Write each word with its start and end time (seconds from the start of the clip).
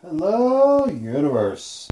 Hello, 0.00 0.86
universe. 0.86 1.88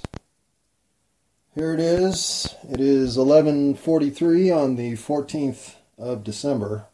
Here 1.56 1.74
it 1.74 1.80
is. 1.80 2.54
It 2.70 2.78
is 2.78 3.16
11:43 3.16 4.48
on 4.48 4.76
the 4.76 4.92
14th 4.92 5.74
of 5.98 6.22
December. 6.22 6.86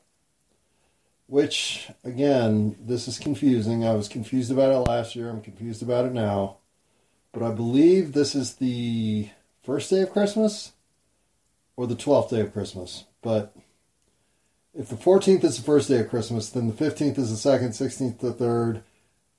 Which 1.26 1.90
again, 2.02 2.76
this 2.80 3.06
is 3.08 3.18
confusing. 3.18 3.84
I 3.84 3.92
was 3.92 4.08
confused 4.08 4.50
about 4.50 4.72
it 4.72 4.88
last 4.88 5.14
year. 5.14 5.28
I'm 5.28 5.42
confused 5.42 5.82
about 5.82 6.06
it 6.06 6.14
now. 6.14 6.56
But 7.32 7.42
I 7.42 7.50
believe 7.50 8.14
this 8.14 8.34
is 8.34 8.54
the 8.54 9.28
first 9.62 9.90
day 9.90 10.00
of 10.00 10.12
Christmas 10.12 10.72
or 11.76 11.86
the 11.86 11.94
12th 11.94 12.30
day 12.30 12.40
of 12.40 12.54
Christmas. 12.54 13.04
But 13.20 13.54
if 14.72 14.88
the 14.88 14.96
14th 14.96 15.44
is 15.44 15.58
the 15.58 15.62
first 15.62 15.90
day 15.90 16.00
of 16.00 16.08
Christmas, 16.08 16.48
then 16.48 16.68
the 16.68 16.72
15th 16.72 17.18
is 17.18 17.28
the 17.28 17.36
second, 17.36 17.72
16th 17.72 18.20
the 18.20 18.32
third, 18.32 18.82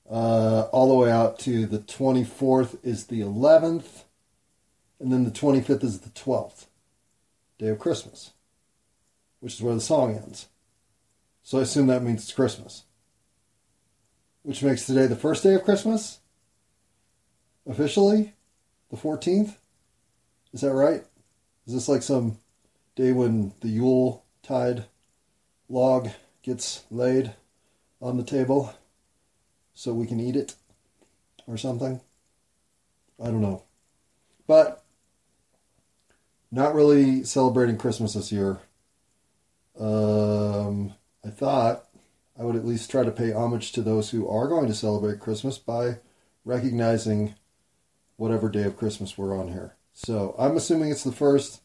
uh, 0.08 0.62
all 0.72 0.88
the 0.88 0.94
way 0.94 1.10
out 1.10 1.38
to 1.40 1.66
the 1.66 1.78
24th 1.78 2.78
is 2.84 3.06
the 3.06 3.20
11th, 3.20 4.04
and 5.00 5.12
then 5.12 5.24
the 5.24 5.30
25th 5.30 5.82
is 5.82 6.00
the 6.00 6.10
12th, 6.10 6.66
day 7.58 7.68
of 7.68 7.78
Christmas, 7.78 8.32
which 9.40 9.54
is 9.54 9.62
where 9.62 9.74
the 9.74 9.80
song 9.80 10.14
ends. 10.14 10.48
So 11.42 11.58
I 11.58 11.62
assume 11.62 11.86
that 11.86 12.02
means 12.02 12.22
it's 12.22 12.32
Christmas, 12.32 12.84
which 14.42 14.62
makes 14.62 14.86
today 14.86 15.06
the 15.06 15.16
first 15.16 15.42
day 15.42 15.54
of 15.54 15.64
Christmas, 15.64 16.18
officially, 17.66 18.32
the 18.90 18.96
14th. 18.96 19.56
Is 20.52 20.60
that 20.60 20.72
right? 20.72 21.04
Is 21.66 21.74
this 21.74 21.88
like 21.88 22.02
some 22.02 22.38
day 22.94 23.12
when 23.12 23.52
the 23.60 23.68
Yule 23.68 24.24
tide 24.42 24.84
log 25.68 26.10
gets 26.42 26.84
laid 26.90 27.32
on 28.00 28.16
the 28.16 28.22
table 28.22 28.74
so 29.74 29.92
we 29.92 30.06
can 30.06 30.20
eat 30.20 30.36
it 30.36 30.54
or 31.46 31.56
something? 31.56 32.00
I 33.22 33.26
don't 33.26 33.42
know. 33.42 33.62
But 34.46 34.84
not 36.50 36.74
really 36.74 37.24
celebrating 37.24 37.76
Christmas 37.76 38.14
this 38.14 38.30
year. 38.30 38.60
Um, 39.78 40.94
I 41.24 41.30
thought 41.30 41.86
I 42.38 42.44
would 42.44 42.56
at 42.56 42.66
least 42.66 42.90
try 42.90 43.02
to 43.02 43.10
pay 43.10 43.32
homage 43.32 43.72
to 43.72 43.82
those 43.82 44.10
who 44.10 44.28
are 44.28 44.48
going 44.48 44.68
to 44.68 44.74
celebrate 44.74 45.20
Christmas 45.20 45.58
by 45.58 45.98
recognizing 46.44 47.34
whatever 48.16 48.48
day 48.48 48.62
of 48.62 48.76
Christmas 48.76 49.18
we're 49.18 49.38
on 49.38 49.48
here. 49.48 49.74
So 49.92 50.34
I'm 50.38 50.56
assuming 50.56 50.90
it's 50.90 51.04
the 51.04 51.12
first, 51.12 51.60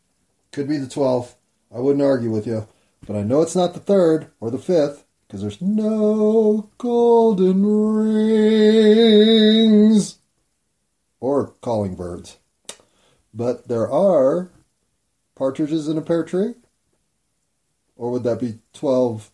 could 0.52 0.68
be 0.68 0.78
the 0.78 0.88
12th. 0.88 1.36
I 1.74 1.80
wouldn't 1.80 2.04
argue 2.04 2.32
with 2.32 2.48
you, 2.48 2.68
but 3.06 3.16
I 3.16 3.22
know 3.22 3.42
it's 3.42 3.56
not 3.56 3.74
the 3.74 3.80
third 3.80 4.32
or 4.40 4.50
the 4.50 4.58
fifth 4.58 5.04
because 5.30 5.42
there's 5.42 5.62
no 5.62 6.70
golden 6.80 7.64
rings 9.14 10.18
or 11.20 11.54
calling 11.62 11.94
birds. 11.96 12.38
But 13.32 13.68
there 13.68 13.88
are 13.92 14.50
partridges 15.36 15.88
in 15.88 16.00
a 16.00 16.02
pear 16.02 16.24
tree. 16.24 16.56
Or 17.96 18.10
would 18.12 18.24
that 18.24 18.40
be 18.40 18.58
12 18.74 19.30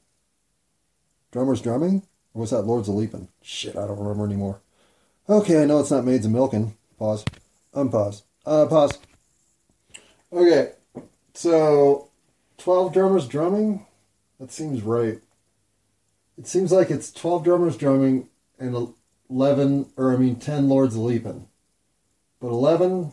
drummers 1.32 1.62
drumming? 1.62 2.04
Or 2.34 2.42
was 2.42 2.50
that 2.50 2.64
Lords 2.64 2.90
of 2.90 2.96
Leaping? 2.96 3.30
Shit, 3.42 3.78
I 3.78 3.88
don't 3.88 4.00
remember 4.00 4.26
anymore. 4.26 4.60
Okay, 5.30 5.62
I 5.62 5.66
know 5.66 5.80
it's 5.80 5.92
not 5.92 6.04
Maids 6.04 6.26
of 6.26 6.34
Milking. 6.34 6.76
Pause. 7.00 7.24
Unpause. 7.74 8.24
Uh, 8.46 8.66
pause. 8.66 9.00
Okay, 10.34 10.74
so 11.34 12.10
12 12.58 12.92
drummers 12.92 13.30
drumming? 13.30 13.86
That 14.42 14.52
seems 14.52 14.82
right. 14.82 15.20
It 16.38 16.48
seems 16.48 16.72
like 16.72 16.92
it's 16.92 17.12
12 17.12 17.44
drummers 17.44 17.78
drumming 17.78 18.28
and 18.60 18.94
11, 19.30 19.88
or 19.98 20.14
I 20.14 20.18
mean 20.18 20.36
10 20.36 20.68
Lords 20.68 20.98
Leaping. 20.98 21.48
But 22.40 22.48
11, 22.50 23.12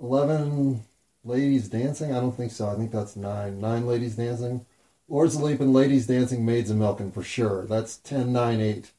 11 0.00 0.82
ladies 1.24 1.68
dancing? 1.68 2.12
I 2.12 2.20
don't 2.20 2.36
think 2.36 2.52
so. 2.52 2.68
I 2.68 2.74
think 2.74 2.90
that's 2.90 3.16
nine. 3.16 3.60
Nine 3.60 3.86
ladies 3.86 4.16
dancing. 4.16 4.64
Lords 5.08 5.40
Leaping, 5.40 5.72
ladies 5.72 6.06
dancing, 6.06 6.44
maids 6.44 6.70
of 6.70 6.78
milking 6.78 7.12
for 7.12 7.22
sure. 7.22 7.66
That's 7.66 7.98
10, 7.98 8.32
9, 8.32 8.60
8. 8.60 8.90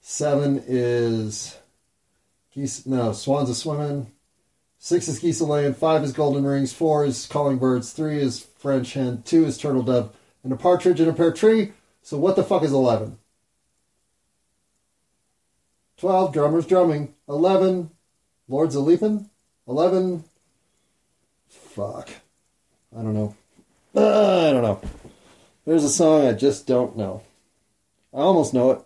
Seven 0.00 0.62
is 0.66 1.56
geese, 2.52 2.84
no, 2.84 3.12
swans 3.12 3.48
are 3.48 3.54
swimming. 3.54 4.12
Six 4.78 5.08
is 5.08 5.18
geese 5.18 5.40
laying. 5.40 5.72
Five 5.72 6.04
is 6.04 6.12
golden 6.12 6.44
rings. 6.44 6.74
Four 6.74 7.06
is 7.06 7.24
calling 7.24 7.56
birds. 7.56 7.92
Three 7.92 8.18
is 8.18 8.40
French 8.58 8.92
hen. 8.92 9.22
Two 9.24 9.46
is 9.46 9.56
turtle 9.56 9.82
dove. 9.82 10.14
And 10.42 10.52
a 10.52 10.56
partridge 10.56 11.00
in 11.00 11.08
a 11.08 11.14
pear 11.14 11.32
tree. 11.32 11.72
So 12.04 12.18
what 12.18 12.36
the 12.36 12.44
fuck 12.44 12.62
is 12.62 12.72
11? 12.72 13.16
12 15.96 16.34
drummers 16.34 16.66
drumming. 16.66 17.14
11 17.30 17.90
lords 18.46 18.76
of 18.76 18.84
leaping. 18.84 19.30
11 19.66 20.22
fuck. 21.48 22.10
I 22.96 23.02
don't 23.02 23.14
know. 23.14 23.34
Uh, 23.96 24.48
I 24.48 24.52
don't 24.52 24.62
know. 24.62 24.80
There's 25.64 25.82
a 25.82 25.88
song 25.88 26.26
I 26.26 26.34
just 26.34 26.66
don't 26.66 26.94
know. 26.94 27.22
I 28.12 28.18
almost 28.18 28.52
know 28.52 28.72
it, 28.72 28.80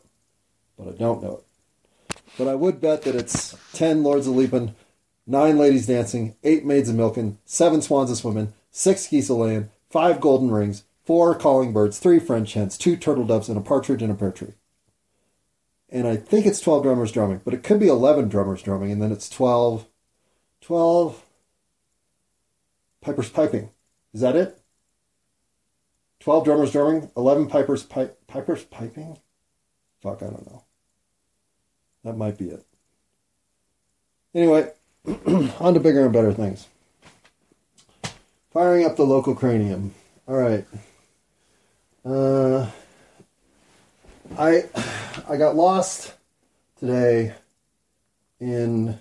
but 0.78 0.86
I 0.86 0.92
don't 0.92 1.20
know 1.20 1.42
it. 1.42 2.16
But 2.38 2.46
I 2.46 2.54
would 2.54 2.80
bet 2.80 3.02
that 3.02 3.16
it's 3.16 3.56
10 3.72 4.04
lords 4.04 4.28
of 4.28 4.36
leaping, 4.36 4.76
9 5.26 5.58
ladies 5.58 5.88
dancing, 5.88 6.36
8 6.44 6.64
maids 6.64 6.88
of 6.88 6.94
milking, 6.94 7.38
7 7.46 7.82
swans 7.82 8.12
of 8.12 8.16
swimming, 8.16 8.52
6 8.70 9.08
geese 9.08 9.28
a 9.28 9.34
laying, 9.34 9.70
5 9.90 10.20
golden 10.20 10.52
rings, 10.52 10.84
four 11.08 11.34
calling 11.34 11.72
birds, 11.72 11.98
three 11.98 12.18
French 12.18 12.52
hens, 12.52 12.76
two 12.76 12.94
turtle 12.94 13.24
doves, 13.24 13.48
and 13.48 13.56
a 13.56 13.62
partridge 13.62 14.02
in 14.02 14.10
a 14.10 14.14
pear 14.14 14.30
tree. 14.30 14.52
And 15.88 16.06
I 16.06 16.16
think 16.16 16.44
it's 16.44 16.60
12 16.60 16.82
drummers 16.82 17.12
drumming, 17.12 17.40
but 17.46 17.54
it 17.54 17.62
could 17.62 17.80
be 17.80 17.88
11 17.88 18.28
drummers 18.28 18.60
drumming, 18.60 18.92
and 18.92 19.00
then 19.00 19.10
it's 19.10 19.30
12, 19.30 19.86
12 20.60 21.24
pipers 23.00 23.30
piping. 23.30 23.70
Is 24.12 24.20
that 24.20 24.36
it? 24.36 24.60
12 26.20 26.44
drummers 26.44 26.72
drumming, 26.72 27.10
11 27.16 27.46
pipers 27.46 27.84
pi- 27.84 28.10
pipers 28.26 28.64
piping? 28.64 29.18
Fuck, 30.02 30.22
I 30.22 30.26
don't 30.26 30.46
know. 30.46 30.64
That 32.04 32.18
might 32.18 32.36
be 32.36 32.50
it. 32.50 32.66
Anyway, 34.34 34.70
on 35.58 35.72
to 35.72 35.80
bigger 35.80 36.04
and 36.04 36.12
better 36.12 36.34
things. 36.34 36.68
Firing 38.50 38.84
up 38.84 38.96
the 38.96 39.04
local 39.04 39.34
cranium. 39.34 39.94
All 40.26 40.36
right. 40.36 40.66
Uh, 42.04 42.70
I 44.38 44.64
I 45.28 45.36
got 45.36 45.56
lost 45.56 46.14
today 46.78 47.34
in 48.38 48.98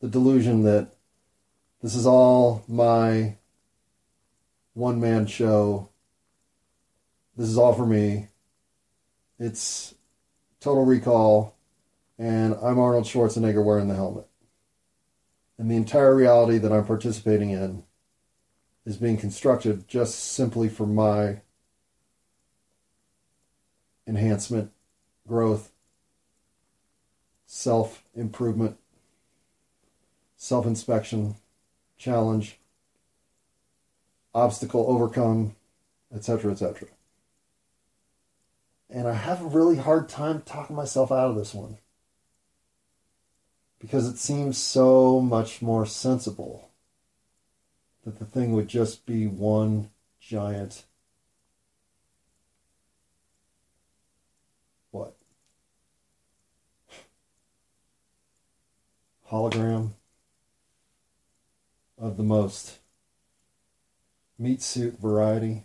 the 0.00 0.08
delusion 0.08 0.62
that 0.64 0.90
this 1.82 1.94
is 1.94 2.06
all 2.06 2.62
my 2.68 3.36
one 4.74 5.00
man 5.00 5.26
show. 5.26 5.88
This 7.34 7.48
is 7.48 7.56
all 7.56 7.72
for 7.72 7.86
me. 7.86 8.28
It's 9.38 9.94
Total 10.60 10.84
Recall, 10.84 11.56
and 12.18 12.54
I'm 12.62 12.78
Arnold 12.78 13.04
Schwarzenegger 13.04 13.64
wearing 13.64 13.88
the 13.88 13.94
helmet. 13.94 14.26
And 15.56 15.70
the 15.70 15.76
entire 15.76 16.14
reality 16.14 16.58
that 16.58 16.72
I'm 16.72 16.84
participating 16.84 17.50
in 17.50 17.84
is 18.84 18.98
being 18.98 19.16
constructed 19.16 19.88
just 19.88 20.18
simply 20.18 20.68
for 20.68 20.86
my 20.86 21.40
enhancement, 24.06 24.70
growth, 25.26 25.70
self 27.46 28.02
improvement, 28.14 28.76
self 30.36 30.66
inspection, 30.66 31.36
challenge, 31.96 32.58
obstacle 34.34 34.86
overcome, 34.88 35.54
etc., 36.14 36.52
etc. 36.52 36.88
And 38.90 39.08
I 39.08 39.14
have 39.14 39.40
a 39.40 39.46
really 39.46 39.76
hard 39.76 40.08
time 40.08 40.42
talking 40.42 40.76
myself 40.76 41.10
out 41.10 41.30
of 41.30 41.36
this 41.36 41.54
one 41.54 41.78
because 43.84 44.08
it 44.08 44.16
seems 44.16 44.56
so 44.56 45.20
much 45.20 45.60
more 45.60 45.84
sensible 45.84 46.70
that 48.04 48.18
the 48.18 48.24
thing 48.24 48.52
would 48.52 48.68
just 48.68 49.04
be 49.04 49.26
one 49.26 49.90
giant 50.20 50.84
what 54.90 55.14
hologram 59.34 59.90
of 61.98 62.16
the 62.16 62.22
most 62.22 62.78
meat 64.38 64.62
suit 64.62 64.96
variety 65.00 65.64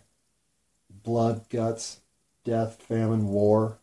blood 1.04 1.48
guts 1.50 2.00
death 2.44 2.82
famine 2.82 3.28
war 3.28 3.78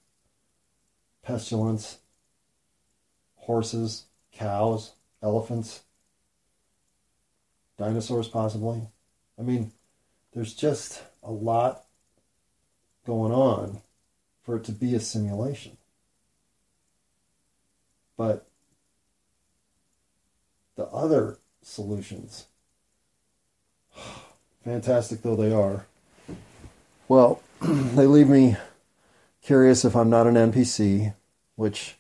pestilence 1.23 1.99
horses 3.37 4.03
cows 4.33 4.91
elephants 5.23 5.83
dinosaurs 7.77 8.27
possibly. 8.27 8.81
I 9.39 9.41
mean 9.41 9.71
there's 10.33 10.53
just 10.53 11.01
a 11.23 11.31
lot 11.31 11.85
going 13.05 13.31
on 13.31 13.79
for 14.43 14.57
it 14.57 14.65
to 14.65 14.73
be 14.73 14.95
a 14.95 14.99
simulation. 14.99 15.77
But 18.17 18.47
other 20.97 21.37
solutions, 21.61 22.47
fantastic 24.63 25.21
though 25.21 25.35
they 25.35 25.53
are, 25.53 25.85
well, 27.07 27.41
they 27.61 28.05
leave 28.05 28.27
me 28.29 28.57
curious 29.41 29.85
if 29.85 29.95
I'm 29.95 30.09
not 30.09 30.27
an 30.27 30.35
NPC, 30.35 31.13
which 31.55 31.95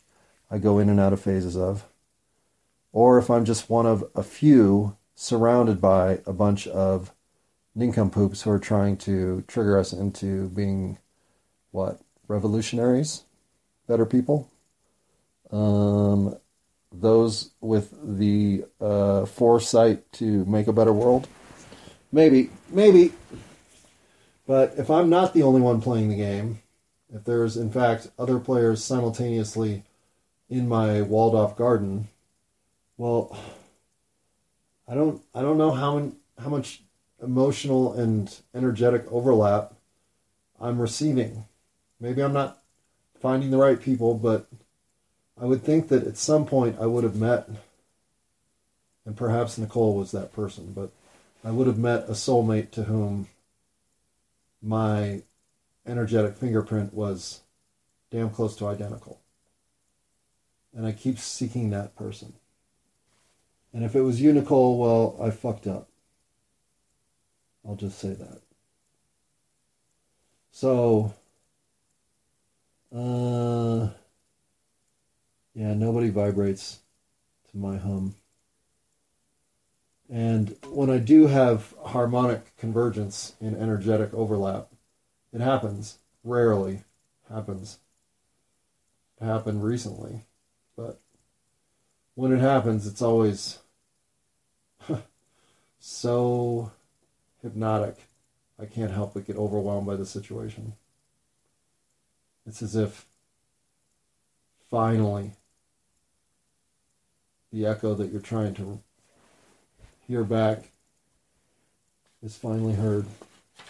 I 0.51 0.57
go 0.57 0.79
in 0.79 0.89
and 0.89 0.99
out 0.99 1.13
of 1.13 1.21
phases 1.21 1.55
of, 1.55 1.85
or 2.91 3.17
if 3.17 3.29
I'm 3.29 3.45
just 3.45 3.69
one 3.69 3.85
of 3.85 4.03
a 4.15 4.23
few 4.23 4.97
surrounded 5.15 5.79
by 5.79 6.19
a 6.25 6.33
bunch 6.33 6.67
of 6.67 7.13
nincompoops 7.73 8.41
who 8.41 8.51
are 8.51 8.59
trying 8.59 8.97
to 8.97 9.43
trigger 9.47 9.79
us 9.79 9.93
into 9.93 10.49
being 10.49 10.97
what 11.71 12.01
revolutionaries, 12.27 13.23
better 13.87 14.05
people. 14.05 14.49
Um, 15.51 16.37
those 16.91 17.51
with 17.61 17.93
the 18.17 18.65
uh, 18.79 19.25
foresight 19.25 20.11
to 20.13 20.45
make 20.45 20.67
a 20.67 20.73
better 20.73 20.93
world. 20.93 21.27
Maybe, 22.11 22.49
maybe. 22.69 23.13
But 24.45 24.75
if 24.77 24.89
I'm 24.89 25.09
not 25.09 25.33
the 25.33 25.43
only 25.43 25.61
one 25.61 25.81
playing 25.81 26.09
the 26.09 26.15
game, 26.15 26.59
if 27.13 27.25
there's 27.25 27.57
in 27.57 27.71
fact 27.71 28.09
other 28.17 28.39
players 28.39 28.83
simultaneously 28.83 29.83
in 30.49 30.67
my 30.67 31.01
walled 31.01 31.35
off 31.35 31.57
garden, 31.57 32.07
well, 32.95 33.37
I 34.87 34.95
don't 34.95 35.21
I 35.35 35.41
don't 35.41 35.57
know 35.57 35.71
how 35.71 36.11
how 36.41 36.49
much 36.49 36.81
emotional 37.21 37.93
and 37.93 38.33
energetic 38.55 39.05
overlap 39.11 39.73
I'm 40.59 40.79
receiving. 40.79 41.45
Maybe 41.99 42.21
I'm 42.21 42.33
not 42.33 42.59
finding 43.19 43.51
the 43.51 43.57
right 43.57 43.81
people, 43.81 44.13
but 44.13 44.47
I 45.39 45.45
would 45.45 45.63
think 45.63 45.89
that 45.89 46.07
at 46.07 46.17
some 46.17 46.45
point 46.45 46.77
I 46.79 46.85
would 46.87 47.03
have 47.03 47.15
met, 47.15 47.47
and 49.05 49.15
perhaps 49.15 49.57
Nicole 49.57 49.95
was 49.95 50.11
that 50.11 50.33
person, 50.33 50.73
but 50.73 50.91
I 51.43 51.51
would 51.51 51.67
have 51.67 51.77
met 51.77 52.09
a 52.09 52.13
soulmate 52.13 52.71
to 52.71 52.83
whom 52.83 53.27
my 54.61 55.21
energetic 55.85 56.35
fingerprint 56.35 56.93
was 56.93 57.41
damn 58.11 58.29
close 58.29 58.55
to 58.57 58.67
identical. 58.67 59.19
And 60.73 60.85
I 60.85 60.91
keep 60.91 61.19
seeking 61.19 61.69
that 61.69 61.95
person. 61.95 62.33
And 63.73 63.83
if 63.85 63.95
it 63.95 64.01
was 64.01 64.21
you, 64.21 64.33
Nicole, 64.33 64.77
well, 64.79 65.17
I 65.21 65.29
fucked 65.29 65.67
up. 65.67 65.87
I'll 67.67 67.75
just 67.75 67.99
say 67.99 68.13
that. 68.13 68.41
So, 70.51 71.13
uh, 72.95 73.89
yeah, 75.57 75.73
nobody 75.73 76.09
vibrates 76.09 76.81
to 77.49 77.57
my 77.57 77.77
hum. 77.77 78.13
And 80.07 80.55
when 80.69 80.91
I 80.91 80.99
do 80.99 81.25
have 81.25 81.73
harmonic 81.83 82.55
convergence 82.57 83.35
in 83.41 83.55
energetic 83.55 84.13
overlap, 84.13 84.67
it 85.33 85.41
happens. 85.41 85.97
Rarely 86.23 86.83
happens. 87.27 87.79
It 89.19 89.25
happened 89.25 89.63
recently. 89.63 90.27
But 90.75 91.01
when 92.13 92.31
it 92.31 92.39
happens, 92.39 92.85
it's 92.85 93.01
always 93.01 93.57
so 95.79 96.71
hypnotic. 97.41 97.97
I 98.59 98.65
can't 98.67 98.91
help 98.91 99.15
but 99.15 99.25
get 99.25 99.37
overwhelmed 99.37 99.87
by 99.87 99.95
the 99.95 100.05
situation. 100.05 100.73
It's 102.45 102.61
as 102.61 102.75
if 102.75 103.07
finally 104.69 105.31
the 107.51 107.65
echo 107.65 107.93
that 107.95 108.11
you're 108.11 108.21
trying 108.21 108.53
to 108.55 108.79
hear 110.07 110.23
back 110.23 110.69
is 112.23 112.35
finally 112.35 112.73
heard. 112.73 113.05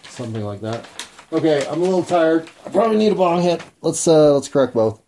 Something 0.04 0.44
like 0.44 0.60
that. 0.62 0.86
Okay, 1.32 1.66
I'm 1.68 1.80
a 1.80 1.84
little 1.84 2.02
tired. 2.02 2.48
I 2.64 2.70
probably 2.70 2.96
need 2.96 3.12
a 3.12 3.14
bong 3.14 3.42
hit. 3.42 3.62
Let's 3.82 4.06
uh 4.08 4.34
let's 4.34 4.48
correct 4.48 4.74
both. 4.74 5.00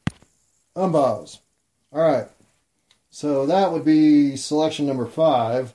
Unbows. 0.77 1.39
Alright. 1.93 2.29
So 3.11 3.47
that 3.47 3.73
would 3.73 3.85
be 3.85 4.37
selection 4.37 4.87
number 4.87 5.07
five. 5.07 5.75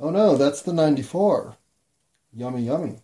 Oh 0.00 0.10
no, 0.10 0.36
that's 0.36 0.62
the 0.62 0.72
94. 0.72 1.56
Yummy, 2.32 2.62
yummy. 2.62 3.00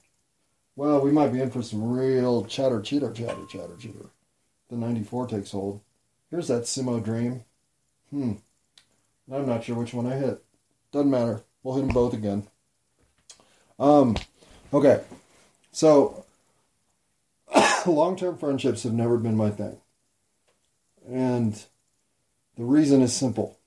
Well, 0.75 1.01
we 1.01 1.11
might 1.11 1.33
be 1.33 1.41
in 1.41 1.51
for 1.51 1.62
some 1.62 1.93
real 1.93 2.44
chatter, 2.44 2.81
cheater, 2.81 3.12
chatter, 3.12 3.44
chatter, 3.51 3.77
cheater. 3.79 4.06
The 4.69 4.77
94 4.77 5.27
takes 5.27 5.51
hold. 5.51 5.81
Here's 6.31 6.49
that 6.49 6.62
Sumo 6.62 7.03
Dream. 7.03 7.44
Hmm. 8.10 8.32
I'm 9.31 9.46
not 9.46 9.64
sure 9.64 9.76
which 9.76 9.93
one 9.93 10.06
I 10.06 10.16
hit. 10.16 10.43
Doesn't 10.93 11.10
matter. 11.10 11.43
We'll 11.62 11.76
hit 11.76 11.82
them 11.82 11.94
both 11.94 12.14
again. 12.14 12.46
Um, 13.78 14.16
okay. 14.72 15.02
So, 15.72 16.25
long 17.87 18.16
term 18.16 18.38
friendships 18.38 18.84
have 18.84 18.94
never 18.94 19.19
been 19.19 19.37
my 19.37 19.50
thing. 19.50 19.78
And 21.06 21.62
the 22.56 22.64
reason 22.64 23.02
is 23.02 23.12
simple 23.12 23.58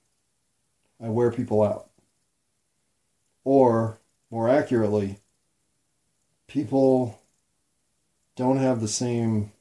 I 1.04 1.10
wear 1.10 1.32
people 1.32 1.62
out. 1.62 1.90
Or, 3.44 4.00
more 4.30 4.50
accurately, 4.50 5.20
people 6.48 7.22
don't 8.36 8.58
have 8.58 8.82
the 8.82 8.88
same 8.88 9.52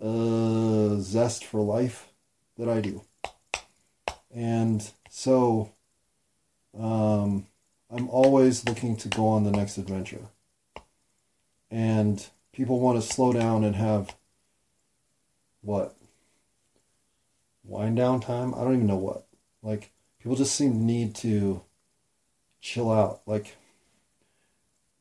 uh, 0.00 0.96
zest 1.00 1.44
for 1.44 1.60
life 1.60 2.08
that 2.58 2.68
I 2.68 2.80
do. 2.80 3.02
And 4.34 4.90
so 5.08 5.72
um, 6.78 7.46
I'm 7.90 8.08
always 8.08 8.64
looking 8.64 8.96
to 8.96 9.08
go 9.08 9.28
on 9.28 9.44
the 9.44 9.50
next 9.50 9.78
adventure. 9.78 10.26
And 11.70 12.26
people 12.52 12.80
want 12.80 13.00
to 13.00 13.06
slow 13.06 13.32
down 13.32 13.64
and 13.64 13.76
have 13.76 14.14
what? 15.60 15.96
Wind 17.64 17.96
down 17.96 18.20
time? 18.20 18.54
I 18.54 18.58
don't 18.58 18.74
even 18.74 18.86
know 18.86 18.96
what. 18.96 19.26
Like, 19.62 19.90
people 20.18 20.36
just 20.36 20.54
seem 20.54 20.72
to 20.72 20.78
need 20.78 21.14
to 21.16 21.62
chill 22.60 22.92
out. 22.92 23.22
Like, 23.26 23.56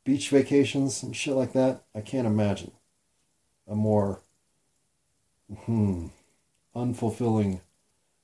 beach 0.04 0.30
vacations 0.30 1.04
and 1.04 1.16
shit 1.16 1.36
like 1.36 1.54
that, 1.54 1.84
I 1.94 2.02
can't 2.02 2.28
imagine 2.28 2.72
a 3.68 3.76
more 3.76 4.22
hmm, 5.66 6.08
unfulfilling 6.76 7.62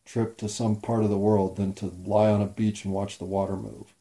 trip 0.05 0.37
to 0.37 0.49
some 0.49 0.75
part 0.75 1.03
of 1.03 1.09
the 1.09 1.17
world 1.17 1.55
than 1.55 1.73
to 1.73 1.85
lie 1.85 2.29
on 2.29 2.41
a 2.41 2.47
beach 2.47 2.83
and 2.83 2.93
watch 2.93 3.17
the 3.17 3.25
water 3.25 3.55
move. 3.55 3.93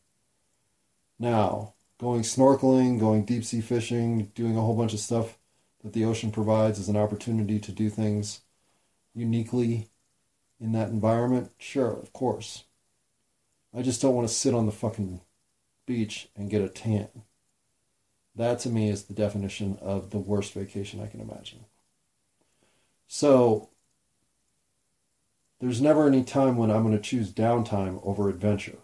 Now, 1.18 1.74
going 1.98 2.22
snorkeling, 2.22 2.98
going 2.98 3.24
deep 3.24 3.44
sea 3.44 3.60
fishing, 3.60 4.30
doing 4.34 4.56
a 4.56 4.60
whole 4.60 4.76
bunch 4.76 4.94
of 4.94 5.00
stuff 5.00 5.36
that 5.82 5.92
the 5.92 6.04
ocean 6.04 6.30
provides 6.30 6.78
as 6.78 6.88
an 6.88 6.96
opportunity 6.96 7.58
to 7.58 7.72
do 7.72 7.90
things 7.90 8.40
uniquely 9.14 9.88
in 10.60 10.72
that 10.72 10.88
environment, 10.88 11.50
sure, 11.58 11.92
of 11.92 12.12
course. 12.12 12.64
I 13.76 13.82
just 13.82 14.00
don't 14.00 14.14
want 14.14 14.28
to 14.28 14.34
sit 14.34 14.54
on 14.54 14.66
the 14.66 14.72
fucking 14.72 15.20
beach 15.86 16.28
and 16.36 16.50
get 16.50 16.62
a 16.62 16.68
tan. 16.68 17.08
That 18.34 18.60
to 18.60 18.70
me 18.70 18.88
is 18.88 19.04
the 19.04 19.14
definition 19.14 19.78
of 19.80 20.10
the 20.10 20.18
worst 20.18 20.52
vacation 20.54 21.00
I 21.02 21.06
can 21.06 21.20
imagine. 21.20 21.64
So, 23.06 23.70
there's 25.60 25.80
never 25.80 26.06
any 26.06 26.22
time 26.22 26.56
when 26.56 26.70
I'm 26.70 26.82
going 26.82 26.96
to 26.96 27.02
choose 27.02 27.32
downtime 27.32 28.00
over 28.04 28.28
adventure. 28.28 28.78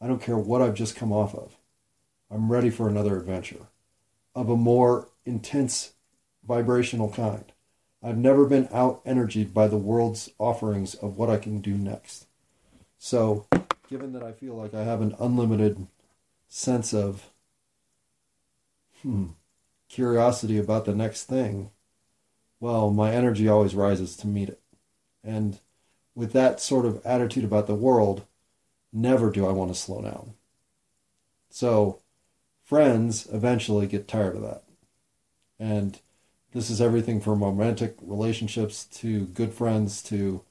I 0.00 0.06
don't 0.06 0.22
care 0.22 0.36
what 0.36 0.60
I've 0.60 0.74
just 0.74 0.96
come 0.96 1.12
off 1.12 1.34
of. 1.34 1.56
I'm 2.30 2.50
ready 2.50 2.70
for 2.70 2.88
another 2.88 3.18
adventure 3.18 3.68
of 4.34 4.48
a 4.48 4.56
more 4.56 5.08
intense 5.24 5.92
vibrational 6.46 7.10
kind. 7.10 7.52
I've 8.02 8.18
never 8.18 8.44
been 8.44 8.68
out 8.70 9.00
energied 9.06 9.54
by 9.54 9.68
the 9.68 9.78
world's 9.78 10.28
offerings 10.38 10.94
of 10.94 11.16
what 11.16 11.30
I 11.30 11.38
can 11.38 11.60
do 11.60 11.74
next. 11.74 12.26
So, 12.98 13.46
given 13.88 14.12
that 14.12 14.22
I 14.22 14.32
feel 14.32 14.54
like 14.54 14.74
I 14.74 14.84
have 14.84 15.00
an 15.00 15.14
unlimited 15.18 15.86
sense 16.48 16.92
of 16.92 17.30
hmm, 19.00 19.28
curiosity 19.88 20.58
about 20.58 20.84
the 20.84 20.94
next 20.94 21.24
thing, 21.24 21.70
well, 22.60 22.90
my 22.90 23.12
energy 23.12 23.48
always 23.48 23.74
rises 23.74 24.16
to 24.16 24.26
meet 24.26 24.50
it. 24.50 24.60
And 25.22 25.60
with 26.14 26.32
that 26.32 26.60
sort 26.60 26.86
of 26.86 27.04
attitude 27.04 27.44
about 27.44 27.66
the 27.66 27.74
world, 27.74 28.24
never 28.92 29.30
do 29.30 29.46
I 29.46 29.52
want 29.52 29.72
to 29.72 29.78
slow 29.78 30.02
down. 30.02 30.34
So, 31.50 32.00
friends 32.62 33.28
eventually 33.32 33.86
get 33.86 34.08
tired 34.08 34.36
of 34.36 34.42
that. 34.42 34.64
And 35.58 35.98
this 36.52 36.70
is 36.70 36.80
everything 36.80 37.20
from 37.20 37.42
romantic 37.42 37.96
relationships 38.00 38.84
to 38.84 39.26
good 39.26 39.52
friends 39.52 40.02
to 40.04 40.42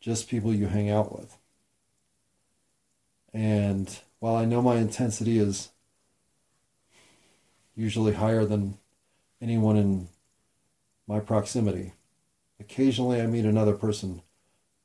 just 0.00 0.28
people 0.28 0.54
you 0.54 0.66
hang 0.66 0.90
out 0.90 1.18
with. 1.18 1.36
And 3.32 3.98
while 4.20 4.36
I 4.36 4.44
know 4.44 4.62
my 4.62 4.76
intensity 4.76 5.38
is 5.38 5.70
usually 7.74 8.14
higher 8.14 8.44
than 8.44 8.78
anyone 9.40 9.76
in 9.76 10.08
my 11.06 11.20
proximity, 11.20 11.92
occasionally 12.60 13.20
I 13.20 13.26
meet 13.26 13.44
another 13.44 13.74
person 13.74 14.22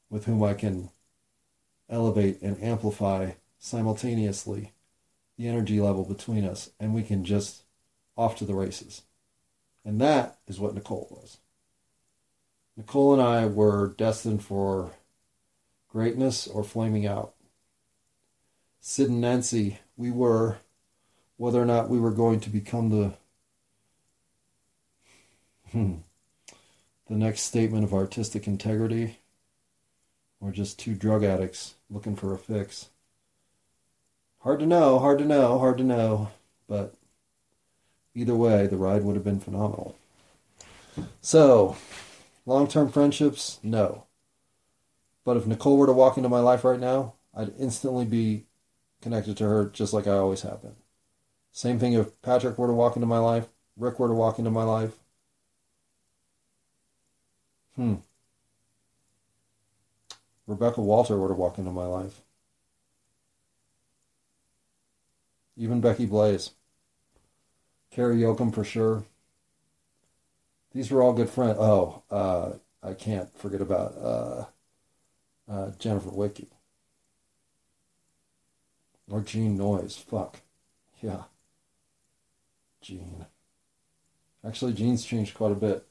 with 0.10 0.26
whom 0.26 0.44
I 0.44 0.54
can 0.54 0.90
elevate 1.90 2.42
and 2.42 2.62
amplify 2.62 3.32
simultaneously 3.60 4.74
the 5.38 5.48
energy 5.48 5.80
level 5.80 6.06
between 6.06 6.46
us, 6.46 6.70
and 6.80 6.94
we 6.94 7.04
can 7.04 7.26
just 7.26 7.64
off 8.16 8.38
to 8.38 8.46
the 8.46 8.56
races. 8.56 9.04
And 9.86 10.00
that 10.00 10.38
is 10.48 10.60
what 10.60 10.76
Nicole 10.76 11.08
was. 11.10 11.38
Nicole 12.78 13.14
and 13.14 13.22
I 13.22 13.46
were 13.46 13.94
destined 13.98 14.44
for 14.44 14.92
greatness 15.90 16.48
or 16.48 16.64
flaming 16.64 17.06
out. 17.06 17.34
Sid 18.80 19.10
and 19.10 19.22
Nancy, 19.22 19.80
we 19.96 20.12
were, 20.12 20.58
whether 21.38 21.62
or 21.62 21.66
not 21.66 21.90
we 21.90 22.00
were 22.00 22.12
going 22.12 22.40
to 22.42 22.50
become 22.50 22.90
the 22.90 23.14
hmm, 25.72 25.96
the 27.08 27.16
next 27.16 27.42
statement 27.42 27.84
of 27.84 27.94
artistic 27.94 28.48
integrity, 28.48 29.20
or 30.44 30.52
just 30.52 30.78
two 30.78 30.94
drug 30.94 31.24
addicts 31.24 31.76
looking 31.90 32.16
for 32.16 32.34
a 32.34 32.38
fix. 32.38 32.90
Hard 34.40 34.60
to 34.60 34.66
know, 34.66 35.00
hard 35.00 35.20
to 35.20 35.26
know, 35.26 35.58
hard 35.58 35.78
to 35.78 35.84
know, 35.84 36.32
but 36.68 36.94
either 38.14 38.36
way, 38.36 38.68
the 38.68 38.76
ride 38.76 39.04
would 39.04 39.16
have 39.16 39.24
been 39.24 39.40
phenomenal. 39.40 39.96
So, 41.22 41.78
long 42.46 42.68
term 42.68 42.92
friendships, 42.92 43.60
no. 43.64 44.06
But 45.24 45.38
if 45.38 45.48
Nicole 45.48 45.78
were 45.78 45.88
to 45.88 45.94
walk 45.94 46.18
into 46.18 46.30
my 46.30 46.42
life 46.42 46.66
right 46.66 46.80
now, 46.80 47.14
I'd 47.34 47.54
instantly 47.58 48.04
be 48.04 48.46
connected 49.02 49.38
to 49.38 49.46
her 49.46 49.66
just 49.66 49.94
like 49.94 50.08
I 50.08 50.18
always 50.18 50.42
have 50.42 50.62
been. 50.62 50.76
Same 51.54 51.80
thing 51.80 51.94
if 51.94 52.22
Patrick 52.22 52.58
were 52.58 52.68
to 52.68 52.74
walk 52.74 52.98
into 52.98 53.08
my 53.08 53.20
life, 53.20 53.48
Rick 53.78 54.00
were 54.00 54.10
to 54.10 54.14
walk 54.14 54.40
into 54.40 54.52
my 54.52 54.64
life. 54.64 55.00
Hmm. 57.76 57.96
Rebecca 60.48 60.82
Walter 60.82 61.18
were 61.18 61.30
to 61.30 61.34
walk 61.34 61.58
into 61.58 61.72
my 61.72 61.86
life. 61.86 62.22
Even 65.56 65.82
Becky 65.82 66.06
Blaze. 66.06 66.52
Carrie 67.92 68.18
Yoakum 68.18 68.54
for 68.54 68.64
sure. 68.64 69.06
These 70.74 70.90
were 70.90 71.04
all 71.04 71.14
good 71.14 71.30
friends. 71.30 71.58
Oh, 71.60 72.02
uh, 72.10 72.54
I 72.82 72.94
can't 72.94 73.36
forget 73.38 73.62
about 73.62 73.96
uh, 73.96 74.46
uh, 75.50 75.72
Jennifer 75.78 76.10
Wicke. 76.10 76.48
Or 79.10 79.22
Gene 79.22 79.58
Noyes. 79.58 79.96
Fuck. 79.96 80.42
Yeah. 81.02 81.24
Gene. 82.82 83.28
Actually, 84.46 84.74
Gene's 84.74 85.06
changed 85.06 85.36
quite 85.36 85.52
a 85.52 85.56
bit. 85.56 85.86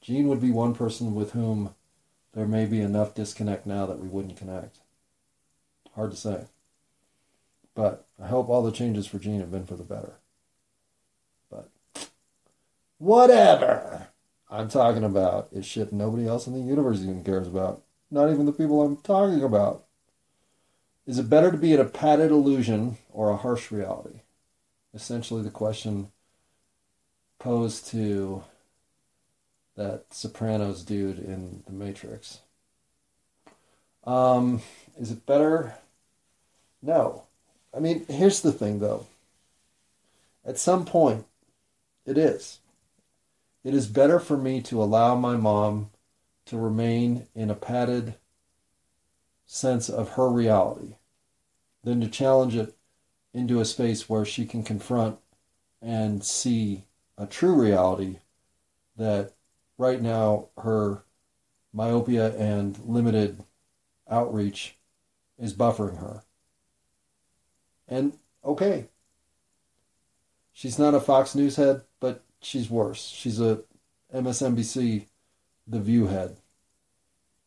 Gene 0.00 0.28
would 0.28 0.40
be 0.40 0.50
one 0.50 0.74
person 0.74 1.14
with 1.14 1.32
whom 1.32 1.74
there 2.34 2.46
may 2.46 2.66
be 2.66 2.80
enough 2.80 3.14
disconnect 3.14 3.66
now 3.66 3.86
that 3.86 3.98
we 3.98 4.08
wouldn't 4.08 4.36
connect. 4.36 4.78
Hard 5.94 6.12
to 6.12 6.16
say. 6.16 6.44
But 7.74 8.06
I 8.22 8.28
hope 8.28 8.48
all 8.48 8.62
the 8.62 8.72
changes 8.72 9.06
for 9.06 9.18
Gene 9.18 9.40
have 9.40 9.50
been 9.50 9.66
for 9.66 9.76
the 9.76 9.82
better. 9.82 10.14
But 11.50 11.68
whatever 12.98 14.08
I'm 14.48 14.68
talking 14.68 15.04
about 15.04 15.48
is 15.52 15.66
shit 15.66 15.92
nobody 15.92 16.26
else 16.26 16.46
in 16.46 16.52
the 16.52 16.60
universe 16.60 17.00
even 17.00 17.24
cares 17.24 17.48
about. 17.48 17.82
Not 18.10 18.30
even 18.30 18.46
the 18.46 18.52
people 18.52 18.82
I'm 18.82 18.96
talking 18.96 19.42
about. 19.42 19.84
Is 21.06 21.18
it 21.18 21.30
better 21.30 21.50
to 21.50 21.56
be 21.56 21.72
in 21.72 21.80
a 21.80 21.84
padded 21.84 22.30
illusion 22.30 22.98
or 23.12 23.30
a 23.30 23.36
harsh 23.36 23.70
reality? 23.70 24.20
Essentially, 24.92 25.42
the 25.42 25.50
question 25.50 26.10
posed 27.38 27.86
to 27.88 28.44
that 29.76 30.04
Sopranos 30.10 30.82
dude 30.82 31.18
in 31.18 31.62
The 31.66 31.72
Matrix. 31.72 32.40
Um, 34.04 34.62
is 34.98 35.10
it 35.10 35.26
better? 35.26 35.74
No. 36.82 37.24
I 37.74 37.80
mean, 37.80 38.04
here's 38.08 38.40
the 38.40 38.52
thing 38.52 38.80
though. 38.80 39.06
At 40.44 40.58
some 40.58 40.84
point, 40.84 41.26
it 42.06 42.18
is. 42.18 42.58
It 43.62 43.74
is 43.74 43.86
better 43.86 44.18
for 44.18 44.36
me 44.36 44.62
to 44.62 44.82
allow 44.82 45.14
my 45.14 45.36
mom 45.36 45.90
to 46.46 46.56
remain 46.56 47.26
in 47.34 47.50
a 47.50 47.54
padded 47.54 48.14
sense 49.46 49.88
of 49.88 50.10
her 50.10 50.28
reality 50.28 50.94
than 51.84 52.00
to 52.00 52.08
challenge 52.08 52.56
it 52.56 52.74
into 53.32 53.60
a 53.60 53.64
space 53.64 54.08
where 54.08 54.24
she 54.24 54.46
can 54.46 54.62
confront 54.62 55.18
and 55.82 56.24
see 56.24 56.84
a 57.16 57.26
true 57.26 57.54
reality 57.54 58.18
that 58.96 59.32
right 59.80 60.02
now 60.02 60.46
her 60.58 61.02
myopia 61.72 62.36
and 62.36 62.78
limited 62.84 63.42
outreach 64.10 64.76
is 65.38 65.54
buffering 65.54 65.98
her. 65.98 66.22
And 67.88 68.12
okay, 68.44 68.88
she's 70.52 70.78
not 70.78 70.94
a 70.94 71.00
Fox 71.00 71.34
News 71.34 71.56
head, 71.56 71.80
but 71.98 72.22
she's 72.42 72.68
worse. 72.68 73.02
She's 73.02 73.40
a 73.40 73.62
MSNBC 74.14 75.06
The 75.66 75.80
View 75.80 76.08
head. 76.08 76.36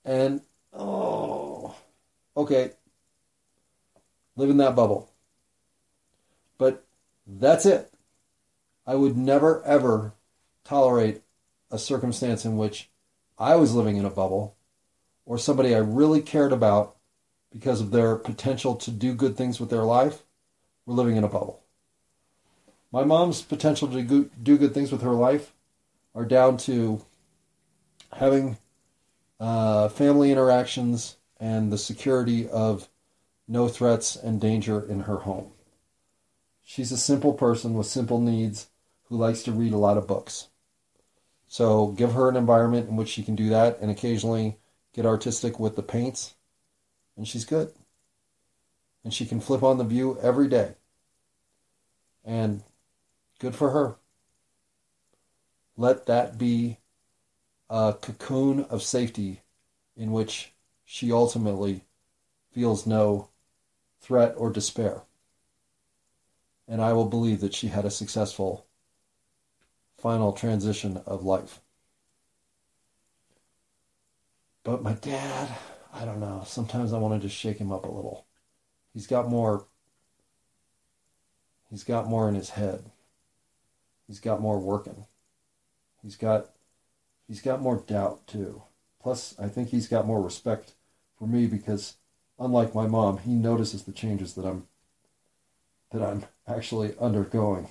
And 0.04 0.42
oh, 0.74 1.76
okay, 2.36 2.72
live 4.36 4.50
in 4.50 4.58
that 4.58 4.76
bubble. 4.76 5.12
But 6.58 6.84
that's 7.28 7.68
it. 7.68 7.94
I 8.88 8.96
would 8.96 9.16
never 9.16 9.64
ever 9.66 10.14
tolerate 10.64 11.23
a 11.74 11.80
circumstance 11.80 12.46
in 12.46 12.56
which 12.56 12.90
I 13.40 13.56
was 13.56 13.74
living 13.74 13.98
in 13.98 14.06
a 14.06 14.12
bubble 14.12 14.56
or 15.26 15.40
somebody 15.40 15.74
I 15.74 15.80
really 15.80 16.22
cared 16.22 16.54
about 16.54 16.96
because 17.52 17.82
of 17.82 17.90
their 17.92 18.16
potential 18.16 18.76
to 18.76 18.92
do 18.92 19.16
good 19.16 19.36
things 19.36 19.60
with 19.60 19.72
their 19.72 19.84
life 19.84 20.22
were 20.86 20.94
living 20.94 21.16
in 21.18 21.24
a 21.24 21.30
bubble. 21.30 21.64
My 22.92 23.04
mom's 23.04 23.42
potential 23.42 23.88
to 23.88 24.30
do 24.44 24.58
good 24.58 24.74
things 24.74 24.92
with 24.92 25.02
her 25.02 25.14
life 25.14 25.52
are 26.14 26.26
down 26.26 26.58
to 26.58 27.04
having 28.14 28.58
uh, 29.40 29.90
family 29.90 30.32
interactions 30.32 31.18
and 31.40 31.72
the 31.72 31.78
security 31.78 32.48
of 32.48 32.88
no 33.48 33.68
threats 33.68 34.16
and 34.16 34.40
danger 34.40 34.80
in 34.80 35.02
her 35.02 35.18
home. 35.18 35.52
She's 36.64 36.92
a 36.92 36.98
simple 36.98 37.34
person 37.34 37.74
with 37.74 37.88
simple 37.88 38.20
needs 38.20 38.68
who 39.06 39.18
likes 39.18 39.42
to 39.44 39.52
read 39.52 39.74
a 39.74 39.78
lot 39.78 39.98
of 39.98 40.08
books. 40.08 40.50
So 41.54 41.90
give 41.90 42.14
her 42.14 42.30
an 42.30 42.36
environment 42.36 42.90
in 42.90 42.96
which 42.96 43.10
she 43.10 43.22
can 43.22 43.36
do 43.36 43.50
that 43.50 43.78
and 43.80 43.92
occasionally 43.92 44.58
get 44.92 45.06
artistic 45.06 45.60
with 45.60 45.76
the 45.76 45.84
paints, 45.84 46.34
and 47.16 47.28
she's 47.28 47.46
good. 47.46 47.72
And 49.04 49.14
she 49.14 49.28
can 49.28 49.40
flip 49.40 49.62
on 49.62 49.78
the 49.78 49.84
view 49.84 50.18
every 50.20 50.48
day. 50.48 50.74
And 52.26 52.64
good 53.38 53.54
for 53.54 53.70
her. 53.70 53.98
Let 55.78 56.08
that 56.08 56.40
be 56.40 56.80
a 57.70 57.94
cocoon 58.02 58.64
of 58.64 58.82
safety 58.82 59.44
in 59.96 60.12
which 60.12 60.54
she 60.84 61.12
ultimately 61.12 61.84
feels 62.52 62.88
no 62.88 63.30
threat 64.02 64.34
or 64.38 64.50
despair. 64.50 65.04
And 66.68 66.82
I 66.82 66.94
will 66.94 67.06
believe 67.06 67.42
that 67.42 67.54
she 67.54 67.68
had 67.68 67.86
a 67.86 67.92
successful 67.92 68.66
final 70.04 70.34
transition 70.34 71.02
of 71.06 71.24
life. 71.24 71.62
But 74.66 74.84
my 74.84 74.94
dad, 74.96 75.50
I 75.94 76.04
don't 76.04 76.20
know. 76.20 76.44
Sometimes 76.46 76.92
I 76.92 76.98
want 76.98 77.14
to 77.14 77.26
just 77.26 77.40
shake 77.40 77.58
him 77.58 77.72
up 77.72 77.86
a 77.86 77.92
little. 77.92 78.26
He's 78.94 79.08
got 79.08 79.30
more. 79.30 79.66
He's 81.70 81.86
got 81.86 82.10
more 82.10 82.28
in 82.28 82.36
his 82.36 82.50
head. 82.50 82.92
He's 84.06 84.20
got 84.20 84.42
more 84.42 84.60
working. 84.60 85.06
He's 86.02 86.18
got. 86.18 86.50
He's 87.26 87.42
got 87.42 87.62
more 87.62 87.78
doubt 87.78 88.28
too. 88.28 88.64
Plus, 89.02 89.36
I 89.40 89.48
think 89.48 89.70
he's 89.70 89.88
got 89.88 90.06
more 90.06 90.22
respect 90.22 90.74
for 91.18 91.28
me 91.28 91.48
because, 91.48 91.96
unlike 92.38 92.76
my 92.76 92.88
mom, 92.88 93.20
he 93.20 93.32
notices 93.32 93.84
the 93.84 93.94
changes 93.94 94.34
that 94.34 94.46
I'm. 94.46 94.68
That 95.92 96.02
I'm 96.02 96.26
actually 96.46 96.94
undergoing. 97.00 97.70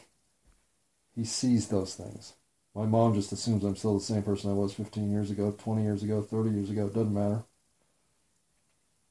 He 1.15 1.25
sees 1.25 1.69
those 1.69 1.95
things. 1.95 2.35
My 2.75 2.87
mom 2.87 3.15
just 3.15 3.33
assumes 3.33 3.65
I'm 3.65 3.77
still 3.77 3.99
the 3.99 4.05
same 4.05 4.23
person 4.23 4.51
I 4.51 4.55
was 4.55 4.73
15 4.73 5.11
years 5.11 5.31
ago, 5.31 5.55
20 5.57 5.83
years 5.83 6.03
ago, 6.03 6.23
30 6.23 6.51
years 6.51 6.71
ago. 6.71 6.87
It 6.87 6.95
doesn't 6.95 7.13
matter. 7.13 7.45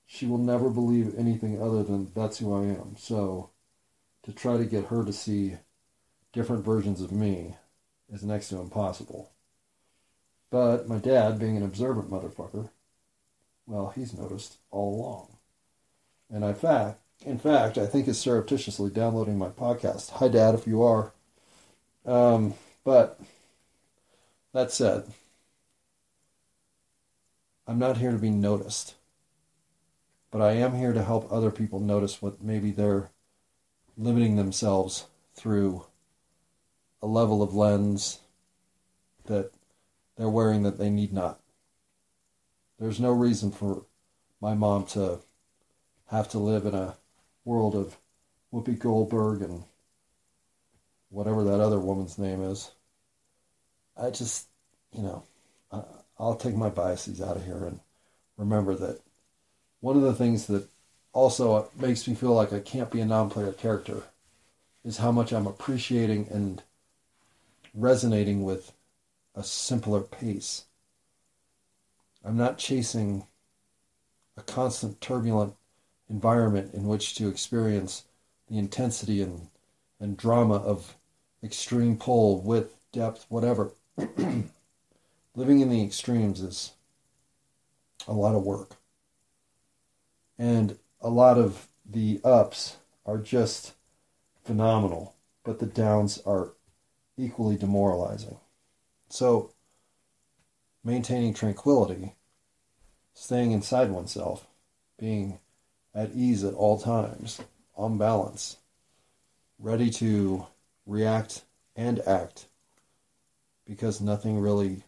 She 0.08 0.26
will 0.26 0.40
never 0.40 0.70
believe 0.70 1.14
anything 1.18 1.62
other 1.62 1.84
than 1.84 2.12
that's 2.14 2.40
who 2.40 2.54
I 2.54 2.64
am. 2.64 2.96
So 2.98 3.52
to 4.24 4.34
try 4.34 4.58
to 4.58 4.66
get 4.66 4.88
her 4.88 5.06
to 5.06 5.14
see 5.14 5.58
different 6.34 6.66
versions 6.66 7.02
of 7.02 7.12
me 7.12 7.56
is 8.12 8.24
next 8.24 8.50
to 8.50 8.60
impossible. 8.60 9.32
But 10.50 10.88
my 10.88 10.98
dad, 10.98 11.40
being 11.40 11.56
an 11.56 11.64
observant 11.64 12.10
motherfucker, 12.10 12.70
well, 13.66 13.94
he's 13.96 14.18
noticed 14.18 14.58
all 14.70 14.96
along. 14.96 15.38
And 16.30 16.44
I 16.44 16.54
fact, 16.54 17.00
in 17.26 17.38
fact, 17.38 17.78
I 17.78 17.86
think 17.86 18.08
is 18.08 18.20
surreptitiously 18.20 18.90
downloading 18.90 19.38
my 19.38 19.50
podcast. 19.50 20.12
Hi, 20.12 20.28
Dad, 20.28 20.56
if 20.56 20.68
you 20.68 20.82
are. 20.82 21.14
Um, 22.06 22.56
but 22.84 23.20
that 24.54 24.72
said, 24.72 25.04
I'm 27.68 27.80
not 27.80 27.98
here 27.98 28.12
to 28.12 28.18
be 28.18 28.30
noticed. 28.30 28.96
But 30.32 30.42
I 30.42 30.54
am 30.54 30.76
here 30.76 30.94
to 30.94 31.04
help 31.04 31.32
other 31.32 31.52
people 31.52 31.80
notice 31.80 32.22
what 32.22 32.42
maybe 32.42 32.72
they're 32.72 33.10
limiting 33.98 34.38
themselves 34.38 35.06
through 35.36 35.86
a 37.02 37.08
level 37.08 37.44
of 37.44 37.54
lens 37.54 38.20
that 39.26 39.52
they're 40.18 40.30
wearing 40.30 40.64
that 40.64 40.78
they 40.78 40.90
need 40.90 41.12
not. 41.14 41.40
There's 42.80 43.00
no 43.00 43.12
reason 43.12 43.52
for 43.52 43.86
my 44.40 44.54
mom 44.54 44.86
to 44.88 45.20
have 46.08 46.30
to 46.30 46.40
live 46.40 46.66
in 46.66 46.74
a 46.74 46.96
world 47.46 47.76
of 47.76 47.98
Whoopi 48.54 48.80
Goldberg 48.80 49.42
and 49.42 49.64
whatever 51.12 51.44
that 51.44 51.60
other 51.60 51.80
woman's 51.80 52.18
name 52.18 52.42
is. 52.42 52.72
I 53.96 54.10
just, 54.10 54.48
you 54.94 55.04
know, 55.04 55.24
I'll 56.18 56.36
take 56.36 56.56
my 56.56 56.70
biases 56.70 57.22
out 57.22 57.36
of 57.36 57.46
here 57.46 57.66
and 57.66 57.80
remember 58.38 58.76
that 58.76 59.02
one 59.80 59.96
of 59.96 60.04
the 60.04 60.14
things 60.14 60.48
that 60.48 60.68
also 61.14 61.70
makes 61.78 62.08
me 62.08 62.16
feel 62.16 62.34
like 62.34 62.54
I 62.54 62.60
can't 62.60 62.92
be 62.92 63.02
a 63.02 63.06
non 63.06 63.30
player 63.30 63.52
character 63.52 64.04
is 64.84 64.98
how 64.98 65.12
much 65.12 65.32
I'm 65.32 65.48
appreciating 65.48 66.28
and 66.32 66.64
resonating 67.74 68.44
with 68.44 68.72
a 69.36 69.44
simpler 69.44 70.02
pace. 70.02 70.66
I'm 72.24 72.38
not 72.38 72.58
chasing 72.58 73.26
a 74.38 74.42
constant 74.42 75.02
turbulent 75.02 75.56
environment 76.10 76.74
in 76.74 76.88
which 76.88 77.16
to 77.16 77.28
experience 77.28 78.06
the 78.48 78.58
intensity 78.58 79.22
and, 79.22 79.48
and 80.00 80.18
drama 80.18 80.56
of 80.56 80.96
extreme 81.44 81.98
pull, 81.98 82.42
width, 82.42 82.76
depth, 82.92 83.26
whatever. 83.30 83.72
Living 85.36 85.62
in 85.62 85.70
the 85.70 85.84
extremes 85.84 86.42
is 86.42 86.72
a 88.08 88.14
lot 88.14 88.36
of 88.36 88.44
work. 88.44 88.76
And 90.38 90.78
a 91.00 91.10
lot 91.10 91.38
of 91.38 91.68
the 91.86 92.20
ups 92.24 92.78
are 93.06 93.18
just 93.18 93.74
phenomenal, 94.44 95.16
but 95.44 95.60
the 95.60 95.66
downs 95.66 96.20
are 96.26 96.54
equally 97.18 97.56
demoralizing. 97.58 98.38
So, 99.10 99.54
maintaining 100.84 101.34
tranquility, 101.34 102.16
staying 103.14 103.52
inside 103.52 103.92
oneself, 103.92 104.48
being 104.98 105.40
at 105.94 106.12
ease 106.16 106.44
at 106.44 106.54
all 106.54 106.80
times, 106.80 107.42
on 107.76 107.98
balance, 107.98 108.58
ready 109.60 109.90
to 109.90 110.48
react 110.92 111.44
and 111.74 112.02
act 112.06 112.48
because 113.66 114.02
nothing 114.02 114.38
really 114.40 114.84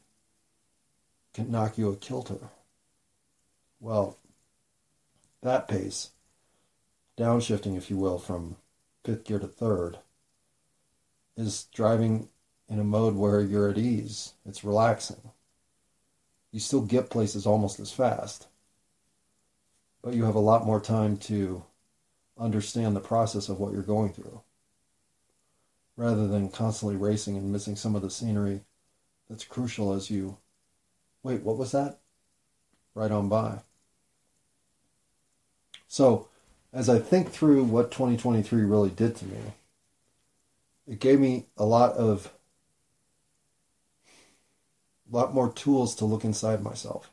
can 1.34 1.50
knock 1.50 1.78
you 1.78 1.90
a 1.90 1.96
kilter. 1.96 2.50
Well, 3.80 4.18
that 5.42 5.70
pace, 5.70 6.12
downshifting, 7.18 7.78
if 7.78 7.90
you 7.90 7.98
will, 7.98 8.20
from 8.20 8.58
fifth 9.06 9.24
gear 9.24 9.40
to 9.40 9.48
third, 9.48 9.98
is 11.38 11.68
driving 11.74 12.28
in 12.68 12.80
a 12.80 12.84
mode 12.84 13.16
where 13.16 13.42
you're 13.42 13.70
at 13.70 13.78
ease. 13.78 14.34
It's 14.46 14.64
relaxing. 14.64 15.32
You 16.52 16.60
still 16.60 16.82
get 16.82 17.10
places 17.10 17.46
almost 17.46 17.80
as 17.80 17.92
fast, 17.92 18.48
but 20.02 20.14
you 20.14 20.26
have 20.26 20.36
a 20.36 20.40
lot 20.40 20.66
more 20.66 20.82
time 20.82 21.16
to 21.18 21.64
understand 22.38 22.94
the 22.96 23.00
process 23.00 23.48
of 23.48 23.60
what 23.60 23.72
you're 23.72 23.82
going 23.82 24.12
through 24.12 24.42
rather 25.96 26.28
than 26.28 26.50
constantly 26.50 26.96
racing 26.96 27.38
and 27.38 27.52
missing 27.52 27.76
some 27.76 27.96
of 27.96 28.02
the 28.02 28.10
scenery 28.10 28.62
that's 29.30 29.44
crucial 29.44 29.94
as 29.94 30.10
you 30.10 30.38
wait, 31.22 31.42
what 31.44 31.58
was 31.58 31.72
that? 31.72 32.00
Right 32.96 33.12
on 33.12 33.30
by. 33.30 33.60
So, 35.88 36.28
as 36.72 36.90
I 36.90 37.00
think 37.00 37.32
through 37.32 37.64
what 37.64 37.92
2023 37.92 38.64
really 38.64 38.90
did 38.90 39.16
to 39.18 39.26
me, 39.26 39.38
it 40.88 41.00
gave 41.00 41.20
me 41.20 41.46
a 41.58 41.66
lot 41.66 41.94
of 41.94 42.34
a 45.12 45.16
lot 45.16 45.34
more 45.34 45.52
tools 45.52 45.96
to 45.96 46.06
look 46.06 46.24
inside 46.24 46.64
myself. 46.64 47.12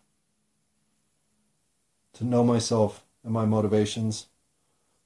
To 2.15 2.25
know 2.25 2.43
myself 2.43 3.05
and 3.23 3.33
my 3.33 3.45
motivations, 3.45 4.27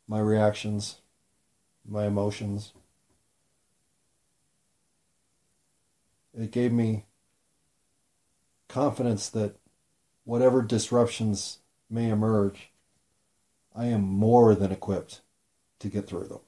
my 0.06 0.20
reactions, 0.20 0.98
my 1.86 2.06
emotions. 2.06 2.72
It 6.38 6.50
gave 6.50 6.72
me 6.72 7.04
confidence 8.68 9.28
that 9.30 9.56
whatever 10.24 10.62
disruptions 10.62 11.58
may 11.88 12.10
emerge, 12.10 12.70
I 13.74 13.86
am 13.86 14.02
more 14.02 14.54
than 14.54 14.72
equipped 14.72 15.20
to 15.80 15.88
get 15.88 16.06
through 16.06 16.28
them. 16.28 16.40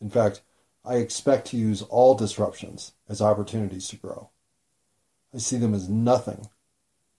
In 0.00 0.10
fact, 0.10 0.42
I 0.84 0.96
expect 0.96 1.46
to 1.48 1.56
use 1.56 1.82
all 1.82 2.14
disruptions 2.14 2.92
as 3.08 3.20
opportunities 3.20 3.88
to 3.88 3.96
grow. 3.96 4.30
I 5.34 5.38
see 5.38 5.56
them 5.56 5.74
as 5.74 5.88
nothing 5.88 6.48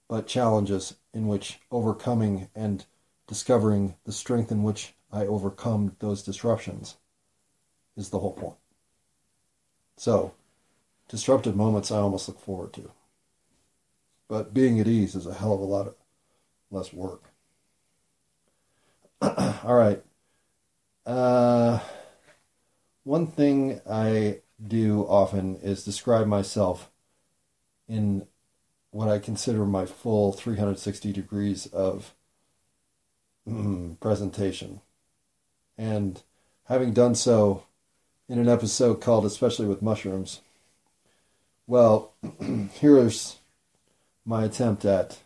but 0.08 0.28
challenges 0.28 0.96
in 1.14 1.28
which 1.28 1.60
overcoming 1.72 2.50
and 2.56 2.86
discovering 3.28 3.96
the 4.04 4.12
strength 4.12 4.52
in 4.52 4.64
which 4.64 4.94
I 5.12 5.26
overcome 5.26 5.96
those 6.00 6.24
disruptions 6.24 6.98
is 7.96 8.10
the 8.10 8.20
whole 8.20 8.34
point. 8.34 8.58
So, 9.96 10.34
disruptive 11.12 11.56
moments 11.56 11.92
I 11.92 11.98
almost 11.98 12.28
look 12.28 12.40
forward 12.40 12.74
to. 12.74 12.90
But 14.30 14.54
being 14.54 14.80
at 14.80 14.88
ease 14.88 15.14
is 15.14 15.28
a 15.28 15.34
hell 15.34 15.54
of 15.54 15.60
a 15.60 15.66
lot 15.66 15.88
of 15.88 15.96
less 16.72 16.94
work. 16.94 17.26
All 19.22 19.76
right. 19.76 20.02
Uh, 21.06 21.80
one 23.04 23.28
thing 23.28 23.82
I 23.90 24.40
do 24.66 25.02
often 25.02 25.58
is 25.58 25.84
describe 25.84 26.28
myself 26.28 26.90
in 27.90 28.26
what 28.92 29.10
I 29.10 29.20
consider 29.20 29.66
my 29.66 29.86
full 29.86 30.32
360 30.32 31.12
degrees 31.12 31.66
of 31.68 32.14
mm, 33.48 34.00
presentation. 34.00 34.80
And 35.78 36.22
having 36.66 36.94
done 36.94 37.16
so 37.16 37.64
in 38.30 38.40
an 38.40 38.48
episode 38.48 39.02
called 39.02 39.26
Especially 39.26 39.66
with 39.66 39.82
Mushrooms, 39.82 40.40
well, 41.68 42.14
here's 42.74 43.40
my 44.26 44.44
attempt 44.44 44.86
at 44.86 45.20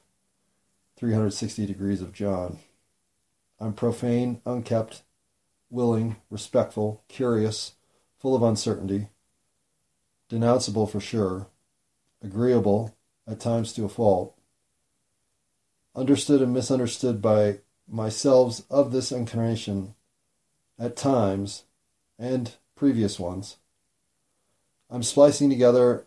360 0.98 1.65
degrees 1.65 2.02
of 2.02 2.13
John. 2.13 2.60
I'm 3.60 3.74
profane, 3.74 4.41
unkept, 4.45 5.04
willing, 5.69 6.17
respectful, 6.30 7.04
curious, 7.08 7.74
full 8.17 8.36
of 8.36 8.43
uncertainty, 8.43 9.08
denounceable 10.30 10.89
for 10.89 11.00
sure, 11.00 11.48
agreeable, 12.24 12.95
at 13.28 13.39
times 13.39 13.74
to 13.74 13.86
a 13.86 13.89
fault, 13.89 14.38
understood 15.95 16.41
and 16.41 16.54
misunderstood 16.54 17.21
by 17.21 17.60
myself 17.88 18.62
of 18.69 18.91
this 18.91 19.12
incarnation 19.12 19.95
at 20.78 20.95
times 20.95 21.63
and 22.19 22.54
previous 22.76 23.19
ones. 23.19 23.58
I'm 24.89 25.04
splicing 25.04 25.50
together 25.50 26.06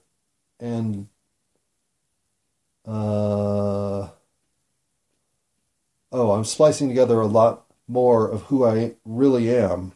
and 0.60 1.08
uh, 2.86 4.08
oh, 6.10 6.30
I'm 6.32 6.44
splicing 6.44 6.88
together 6.88 7.20
a 7.20 7.26
lot 7.26 7.66
more 7.86 8.28
of 8.28 8.42
who 8.44 8.64
I 8.64 8.94
really 9.04 9.54
am, 9.54 9.92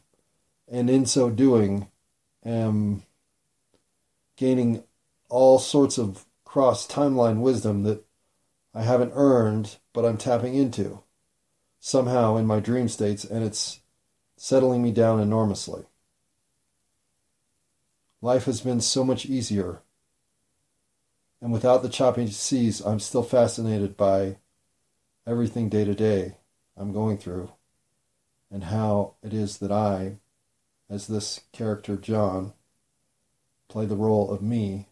and 0.71 0.91
in 0.91 1.07
so 1.07 1.31
doing, 1.31 1.89
am 2.45 3.03
gaining 4.37 4.85
all 5.29 5.59
sorts 5.59 5.99
of 5.99 6.27
cross 6.45 6.87
timeline 6.87 7.41
wisdom 7.41 7.83
that 7.85 8.05
I 8.75 8.83
haven't 8.83 9.13
earned, 9.15 9.77
but 9.93 10.05
I'm 10.05 10.19
tapping 10.19 10.55
into 10.55 11.03
somehow 11.81 12.37
in 12.37 12.47
my 12.47 12.61
dream 12.61 12.89
states, 12.89 13.25
and 13.25 13.43
it's 13.45 13.81
settling 14.37 14.83
me 14.83 14.93
down 14.93 15.21
enormously. 15.21 15.85
Life 18.21 18.45
has 18.45 18.61
been 18.61 18.81
so 18.81 19.05
much 19.05 19.27
easier 19.27 19.81
and 21.43 21.53
without 21.53 21.83
the 21.83 21.89
chopping 21.89 22.29
seas, 22.29 22.81
I'm 22.81 23.01
still 23.01 23.25
fascinated 23.25 23.97
by 23.97 24.37
everything 25.27 25.69
day 25.69 25.85
to 25.85 25.93
day 25.93 26.37
I'm 26.77 26.93
going 26.93 27.19
through 27.19 27.51
and 28.49 28.65
how 28.65 29.15
it 29.25 29.35
is 29.35 29.59
that 29.59 29.73
I, 29.73 30.19
as 30.89 31.09
this 31.09 31.41
character 31.53 31.97
John, 31.97 32.53
play 33.69 33.87
the 33.87 33.97
role 33.97 34.31
of 34.31 34.41
me 34.41 34.89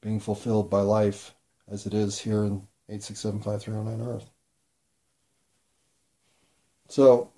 being 0.00 0.20
fulfilled 0.20 0.70
by 0.70 0.80
life 0.80 1.34
as 1.68 1.86
it 1.86 1.94
is 1.94 2.20
here 2.20 2.44
in 2.44 2.68
8675309 2.88 4.06
Earth. 4.06 4.30
So, 6.88 7.32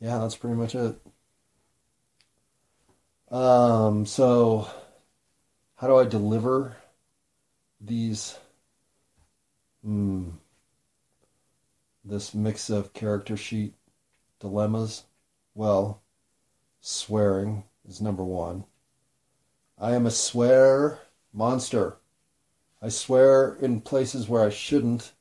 yeah, 0.00 0.18
that's 0.18 0.36
pretty 0.36 0.56
much 0.56 0.74
it. 0.74 0.96
Um, 3.30 4.06
so 4.06 4.68
how 5.80 5.86
do 5.86 5.96
I 5.96 6.04
deliver 6.04 6.76
these 7.80 8.38
Hmm. 9.82 10.32
This 12.04 12.34
mix 12.34 12.68
of 12.68 12.92
character 12.92 13.34
sheet 13.34 13.72
dilemmas. 14.40 15.04
Well, 15.54 16.02
swearing 16.82 17.64
is 17.88 18.02
number 18.02 18.22
one. 18.22 18.64
I 19.78 19.94
am 19.94 20.04
a 20.04 20.10
swear 20.10 20.98
monster. 21.32 21.96
I 22.82 22.90
swear 22.90 23.54
in 23.54 23.80
places 23.80 24.28
where 24.28 24.44
I 24.44 24.50
shouldn't. 24.50 25.12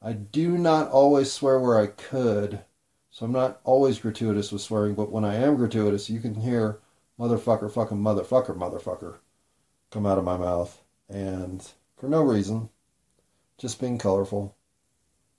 I 0.00 0.14
do 0.14 0.56
not 0.56 0.90
always 0.90 1.30
swear 1.30 1.60
where 1.60 1.78
I 1.78 1.88
could. 1.88 2.60
So 3.10 3.26
I'm 3.26 3.32
not 3.32 3.60
always 3.64 3.98
gratuitous 3.98 4.50
with 4.50 4.62
swearing, 4.62 4.94
but 4.94 5.12
when 5.12 5.26
I 5.26 5.34
am 5.34 5.56
gratuitous, 5.56 6.08
you 6.08 6.20
can 6.20 6.36
hear 6.36 6.80
motherfucker, 7.18 7.70
fucking 7.70 7.98
motherfucker, 7.98 8.56
motherfucker 8.56 9.18
come 9.90 10.06
out 10.06 10.18
of 10.18 10.24
my 10.24 10.36
mouth. 10.36 10.82
And 11.08 11.66
for 11.96 12.08
no 12.08 12.22
reason, 12.22 12.70
just 13.58 13.80
being 13.80 13.98
colorful. 13.98 14.56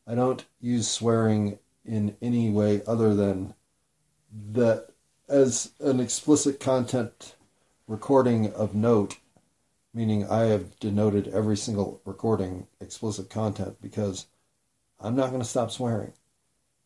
I 0.06 0.16
don't 0.16 0.46
use 0.60 0.88
swearing 0.88 1.60
in 1.86 2.16
any 2.22 2.50
way 2.50 2.82
other 2.86 3.16
than 3.16 3.54
that 4.52 4.90
as 5.28 5.72
an 5.80 6.00
explicit 6.00 6.60
content 6.60 7.36
recording 7.88 8.54
of 8.54 8.76
note, 8.76 9.18
meaning 9.94 10.28
I 10.30 10.44
have 10.44 10.80
denoted 10.80 11.28
every 11.30 11.58
single 11.58 12.02
recording 12.06 12.68
explicit 12.80 13.30
content 13.30 13.78
because 13.82 14.28
I'm 15.00 15.16
not 15.16 15.30
going 15.30 15.42
to 15.42 15.48
stop 15.48 15.72
swearing. 15.72 16.14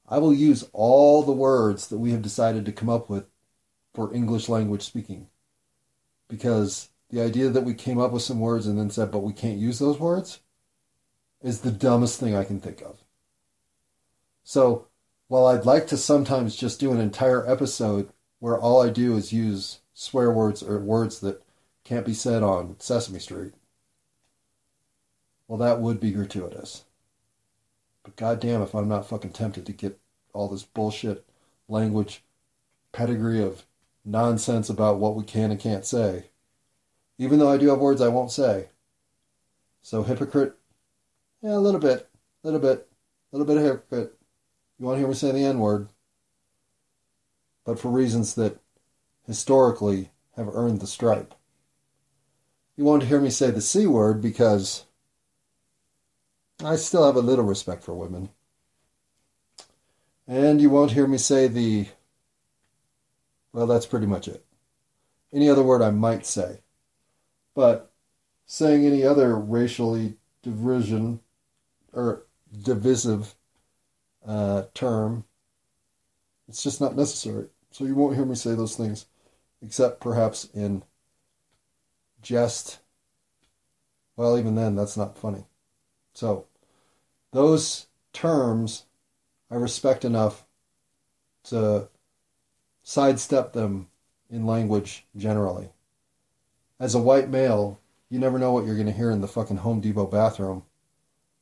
I 0.08 0.20
will 0.20 0.34
use 0.34 0.70
all 0.72 1.24
the 1.24 1.32
words 1.32 1.88
that 1.88 1.98
we 1.98 2.12
have 2.12 2.22
decided 2.22 2.66
to 2.66 2.72
come 2.72 2.90
up 2.90 3.10
with 3.10 3.26
for 3.94 4.14
English 4.14 4.48
language 4.48 4.84
speaking. 4.84 5.28
Because 6.28 6.90
the 7.16 7.24
idea 7.24 7.48
that 7.48 7.64
we 7.64 7.74
came 7.74 7.98
up 7.98 8.12
with 8.12 8.24
some 8.24 8.42
words 8.42 8.68
and 8.68 8.78
then 8.78 8.90
said, 8.90 9.10
but 9.10 9.24
we 9.24 9.32
can't 9.32 9.58
use 9.58 9.80
those 9.80 9.98
words, 9.98 10.42
is 11.42 11.62
the 11.62 11.72
dumbest 11.72 12.20
thing 12.20 12.36
I 12.36 12.44
can 12.44 12.60
think 12.60 12.82
of. 12.82 13.06
So, 14.44 14.88
while 15.30 15.46
I'd 15.46 15.66
like 15.66 15.88
to 15.88 15.98
sometimes 15.98 16.58
just 16.58 16.78
do 16.78 16.92
an 16.92 17.00
entire 17.00 17.50
episode 17.50 18.10
where 18.40 18.60
all 18.60 18.84
I 18.84 18.90
do 18.90 19.16
is 19.16 19.32
use 19.32 19.80
swear 19.94 20.30
words 20.30 20.62
or 20.62 20.78
words 20.78 21.22
that 21.22 21.42
can't 21.86 22.06
be 22.06 22.14
said 22.14 22.44
on 22.44 22.76
Sesame 22.80 23.20
Street, 23.20 23.54
well, 25.48 25.58
that 25.60 25.80
would 25.80 26.02
be 26.02 26.12
gratuitous. 26.12 26.84
But 28.04 28.18
goddamn 28.18 28.62
if 28.62 28.76
I'm 28.76 28.90
not 28.90 29.08
fucking 29.08 29.32
tempted 29.32 29.66
to 29.68 29.72
get 29.72 29.98
all 30.34 30.50
this 30.50 30.64
bullshit 30.64 31.26
language 31.70 32.26
pedigree 32.92 33.42
of 33.42 33.66
nonsense 34.04 34.70
about 34.70 35.00
what 35.00 35.16
we 35.16 35.24
can 35.24 35.50
and 35.50 35.60
can't 35.60 35.86
say. 35.86 36.26
Even 37.18 37.40
though 37.40 37.52
I 37.52 37.58
do 37.58 37.70
have 37.70 37.80
words 37.80 38.02
I 38.02 38.10
won't 38.10 38.32
say. 38.32 38.70
So 39.82 40.04
hypocrite, 40.04 40.56
yeah, 41.42 41.56
a 41.56 41.60
little 41.60 41.80
bit, 41.80 42.10
a 42.44 42.48
little 42.48 42.60
bit, 42.60 42.88
a 43.32 43.38
little 43.38 43.46
bit 43.46 43.58
of 43.58 43.64
hypocrite. 43.64 44.18
You 44.80 44.86
want 44.86 44.96
to 44.96 45.00
hear 45.00 45.08
me 45.08 45.14
say 45.14 45.32
the 45.32 45.46
N 45.46 45.60
word? 45.60 45.90
But 47.66 47.80
for 47.80 47.90
reasons 47.90 48.36
that 48.36 48.60
historically 49.26 50.10
have 50.36 50.50
earned 50.54 50.82
the 50.82 50.88
stripe. 50.88 51.34
You 52.76 52.84
won't 52.84 53.04
hear 53.04 53.22
me 53.22 53.30
say 53.30 53.52
the 53.52 53.62
C 53.62 53.88
word 53.88 54.22
because 54.22 54.86
I 56.64 56.76
still 56.76 57.06
have 57.06 57.16
a 57.16 57.22
little 57.22 57.46
respect 57.46 57.84
for 57.84 57.94
women. 57.94 58.30
And 60.28 60.62
you 60.62 60.70
won't 60.70 60.92
hear 60.92 61.08
me 61.08 61.18
say 61.18 61.48
the. 61.48 61.88
Well, 63.54 63.68
that's 63.68 63.86
pretty 63.86 64.08
much 64.08 64.28
it. 64.28 64.46
Any 65.34 65.50
other 65.50 65.64
word 65.64 65.82
I 65.82 65.92
might 65.92 66.26
say. 66.26 66.60
But 67.56 67.92
saying 68.46 68.86
any 68.86 69.04
other 69.04 69.36
racially 69.36 70.18
division 70.44 71.22
or 71.94 72.26
divisive 72.62 73.34
uh, 74.28 74.64
term, 74.74 75.24
it's 76.48 76.62
just 76.62 76.80
not 76.80 76.96
necessary. 76.96 77.48
So 77.72 77.86
you 77.86 77.96
won't 77.96 78.16
hear 78.16 78.26
me 78.26 78.36
say 78.36 78.54
those 78.54 78.76
things, 78.76 79.08
except 79.62 80.00
perhaps 80.00 80.46
in 80.54 80.84
jest. 82.22 82.80
Well, 84.16 84.38
even 84.38 84.56
then, 84.56 84.76
that's 84.76 84.96
not 84.96 85.18
funny. 85.18 85.46
So, 86.14 86.46
those 87.32 87.88
terms 88.14 88.86
I 89.52 89.56
respect 89.56 90.04
enough 90.06 90.46
to 91.46 91.90
sidestep 92.84 93.54
them 93.54 93.88
in 94.30 94.46
language 94.46 95.06
generally. 95.16 95.70
As 96.80 96.94
a 96.94 97.02
white 97.02 97.30
male, 97.30 97.80
you 98.10 98.20
never 98.20 98.38
know 98.38 98.52
what 98.52 98.66
you're 98.66 98.76
going 98.76 98.88
to 98.88 98.92
hear 98.92 99.12
in 99.12 99.22
the 99.22 99.28
fucking 99.28 99.58
Home 99.58 99.80
Depot 99.80 100.06
bathroom 100.06 100.64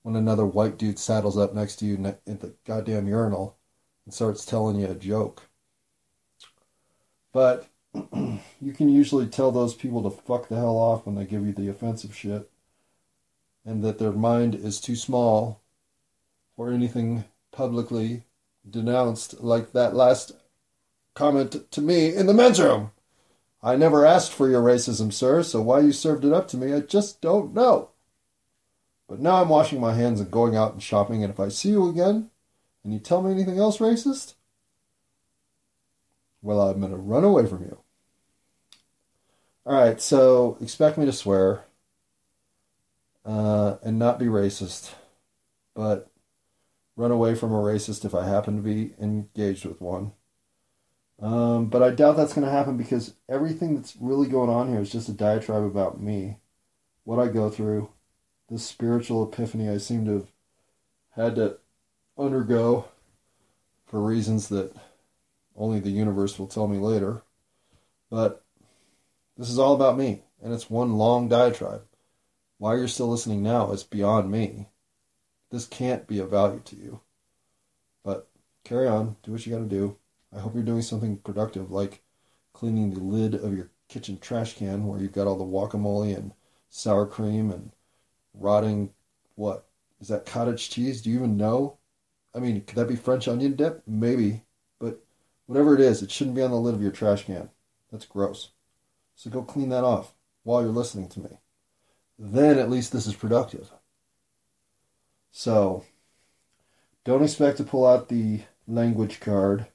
when 0.04 0.16
another 0.16 0.46
white 0.46 0.78
dude 0.78 1.00
saddles 1.00 1.38
up 1.38 1.54
next 1.54 1.78
to 1.78 1.86
you 1.86 2.06
at 2.06 2.40
the 2.42 2.54
goddamn 2.66 3.08
urinal 3.08 3.58
and 4.06 4.14
starts 4.14 4.46
telling 4.46 4.80
you 4.80 4.88
a 4.88 4.96
joke. 4.96 5.44
But 7.32 7.68
you 7.94 8.74
can 8.74 8.90
usually 8.90 9.28
tell 9.28 9.52
those 9.52 9.74
people 9.74 10.04
to 10.04 10.10
fuck 10.10 10.50
the 10.50 10.56
hell 10.56 10.78
off 10.78 11.06
when 11.06 11.16
they 11.16 11.26
give 11.26 11.46
you 11.46 11.54
the 11.54 11.70
offensive 11.70 12.16
shit 12.16 12.50
and 13.66 13.84
that 13.84 13.98
their 13.98 14.12
mind 14.12 14.56
is 14.56 14.80
too 14.80 14.96
small 14.96 15.62
for 16.56 16.72
anything 16.72 17.24
publicly 17.52 18.24
denounced 18.70 19.42
like 19.42 19.72
that 19.72 19.96
last 19.96 20.34
comment 21.14 21.72
to 21.72 21.82
me 21.82 22.14
in 22.14 22.28
the 22.28 22.34
men's 22.34 22.60
room. 22.60 22.92
I 23.64 23.78
never 23.78 24.06
asked 24.06 24.34
for 24.34 24.50
your 24.50 24.62
racism, 24.62 25.14
sir, 25.14 25.42
so 25.42 25.62
why 25.62 25.80
you 25.80 25.94
served 25.94 26.26
it 26.26 26.34
up 26.34 26.50
to 26.50 26.58
me, 26.58 26.74
I 26.74 26.82
just 26.82 27.22
don't 27.22 27.54
know. 27.54 27.92
But 29.08 29.22
now 29.22 29.42
I'm 29.42 29.48
washing 29.48 29.80
my 29.80 29.94
hands 29.94 30.20
and 30.20 30.30
going 30.30 30.58
out 30.58 30.74
and 30.74 30.84
shopping, 30.84 31.24
and 31.24 31.32
if 31.32 31.40
I 31.40 31.48
see 31.48 31.70
you 31.70 31.88
again 31.88 32.30
and 32.84 32.92
you 32.92 33.00
tell 33.00 33.22
me 33.22 33.32
anything 33.32 33.58
else 33.58 33.78
racist, 33.78 34.34
well, 36.42 36.62
I'm 36.62 36.82
going 36.82 36.92
to 36.92 36.98
run 36.98 37.24
away 37.24 37.46
from 37.46 37.64
you. 37.64 37.80
All 39.66 39.82
right, 39.82 40.02
so 40.02 40.58
expect 40.60 40.98
me 40.98 41.06
to 41.06 41.14
swear 41.14 41.64
uh, 43.26 43.78
and 43.82 43.98
not 43.98 44.20
be 44.20 44.26
racist, 44.26 44.92
but 45.74 46.12
run 46.98 47.12
away 47.12 47.34
from 47.34 47.54
a 47.54 47.58
racist 47.58 48.04
if 48.04 48.14
I 48.14 48.28
happen 48.28 48.58
to 48.58 48.62
be 48.62 48.94
engaged 49.00 49.64
with 49.64 49.80
one. 49.80 50.12
Um, 51.24 51.68
but 51.68 51.82
I 51.82 51.92
doubt 51.92 52.18
that's 52.18 52.34
going 52.34 52.46
to 52.46 52.52
happen 52.52 52.76
because 52.76 53.14
everything 53.30 53.76
that's 53.76 53.96
really 53.96 54.28
going 54.28 54.50
on 54.50 54.70
here 54.70 54.82
is 54.82 54.92
just 54.92 55.08
a 55.08 55.14
diatribe 55.14 55.64
about 55.64 56.02
me, 56.02 56.40
what 57.06 57.18
I 57.18 57.30
go 57.30 57.50
through, 57.50 57.90
this 58.50 58.66
spiritual 58.66 59.24
epiphany 59.24 59.70
I 59.70 59.78
seem 59.78 60.04
to 60.04 60.28
have 61.16 61.28
had 61.28 61.36
to 61.36 61.60
undergo 62.18 62.90
for 63.86 64.02
reasons 64.02 64.50
that 64.50 64.76
only 65.56 65.80
the 65.80 65.92
universe 65.92 66.38
will 66.38 66.48
tell 66.48 66.68
me 66.68 66.78
later. 66.78 67.24
But 68.10 68.44
this 69.38 69.50
is 69.50 69.58
all 69.58 69.76
about 69.76 69.98
me, 69.98 70.24
and 70.44 70.54
it's 70.54 70.70
one 70.70 70.98
long 70.98 71.30
diatribe. 71.30 71.86
Why 72.58 72.76
you're 72.76 72.90
still 72.90 73.08
listening 73.08 73.42
now 73.42 73.72
is 73.72 73.86
beyond 73.86 74.30
me. 74.30 74.68
This 75.52 75.68
can't 75.68 76.06
be 76.06 76.20
of 76.20 76.32
value 76.32 76.62
to 76.66 76.76
you. 76.76 77.00
But 78.04 78.28
carry 78.66 78.90
on, 78.90 79.16
do 79.24 79.32
what 79.32 79.46
you 79.46 79.54
gotta 79.54 79.70
do. 79.70 79.98
I 80.36 80.40
hope 80.40 80.54
you're 80.56 80.64
doing 80.64 80.82
something 80.82 81.18
productive, 81.18 81.72
like 81.72 82.02
cleaning 82.54 82.94
the 82.94 83.00
lid 83.00 83.36
of 83.36 83.56
your 83.56 83.70
kitchen 83.88 84.18
trash 84.18 84.56
can 84.56 84.88
where 84.88 85.00
you've 85.00 85.12
got 85.12 85.28
all 85.28 85.38
the 85.38 85.46
guacamole 85.46 86.16
and 86.16 86.34
sour 86.70 87.06
cream 87.06 87.52
and 87.52 87.72
rotting 88.34 88.92
what? 89.36 89.66
Is 90.02 90.08
that 90.10 90.26
cottage 90.26 90.70
cheese? 90.70 91.02
Do 91.02 91.10
you 91.10 91.18
even 91.18 91.38
know? 91.38 91.78
I 92.36 92.40
mean, 92.40 92.62
could 92.62 92.78
that 92.78 92.88
be 92.88 92.96
French 92.96 93.28
onion 93.28 93.56
dip? 93.56 93.84
Maybe. 93.88 94.44
But 94.80 95.00
whatever 95.46 95.76
it 95.76 95.82
is, 95.82 96.02
it 96.02 96.12
shouldn't 96.12 96.36
be 96.36 96.42
on 96.42 96.52
the 96.52 96.58
lid 96.58 96.76
of 96.76 96.82
your 96.82 96.92
trash 96.92 97.26
can. 97.26 97.50
That's 97.92 98.06
gross. 98.06 98.50
So 99.16 99.30
go 99.30 99.44
clean 99.44 99.70
that 99.70 99.84
off 99.84 100.14
while 100.44 100.62
you're 100.62 100.72
listening 100.72 101.10
to 101.10 101.20
me. 101.20 101.40
Then 102.18 102.58
at 102.58 102.70
least 102.70 102.92
this 102.92 103.08
is 103.08 103.16
productive. 103.16 103.72
So, 105.32 105.84
don't 107.04 107.24
expect 107.24 107.58
to 107.58 107.64
pull 107.64 107.88
out 107.88 108.10
the 108.10 108.42
language 108.68 109.20
card. 109.20 109.68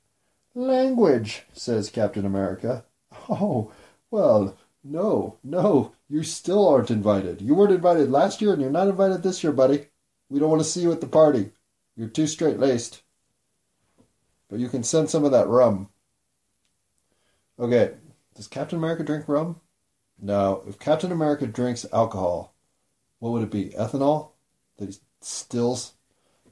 Language, 0.58 1.44
says 1.52 1.88
Captain 1.88 2.26
America. 2.26 2.84
Oh, 3.28 3.70
well, 4.10 4.58
no, 4.82 5.38
no, 5.44 5.92
you 6.08 6.24
still 6.24 6.66
aren't 6.66 6.90
invited. 6.90 7.40
You 7.40 7.54
weren't 7.54 7.72
invited 7.72 8.10
last 8.10 8.40
year 8.40 8.54
and 8.54 8.60
you're 8.60 8.70
not 8.70 8.88
invited 8.88 9.22
this 9.22 9.44
year, 9.44 9.52
buddy. 9.52 9.86
We 10.28 10.40
don't 10.40 10.50
want 10.50 10.60
to 10.60 10.68
see 10.68 10.80
you 10.80 10.90
at 10.90 11.00
the 11.00 11.06
party. 11.06 11.52
You're 11.94 12.08
too 12.08 12.26
straight 12.26 12.58
laced. 12.58 13.02
But 14.48 14.58
you 14.58 14.68
can 14.68 14.82
send 14.82 15.10
some 15.10 15.24
of 15.24 15.30
that 15.30 15.46
rum. 15.46 15.90
Okay, 17.60 17.92
does 18.34 18.48
Captain 18.48 18.78
America 18.78 19.04
drink 19.04 19.28
rum? 19.28 19.60
No. 20.20 20.64
If 20.66 20.80
Captain 20.80 21.12
America 21.12 21.46
drinks 21.46 21.86
alcohol, 21.92 22.52
what 23.20 23.30
would 23.30 23.44
it 23.44 23.50
be? 23.52 23.70
Ethanol? 23.78 24.30
That 24.78 24.88
he 24.88 24.96
stills 25.20 25.92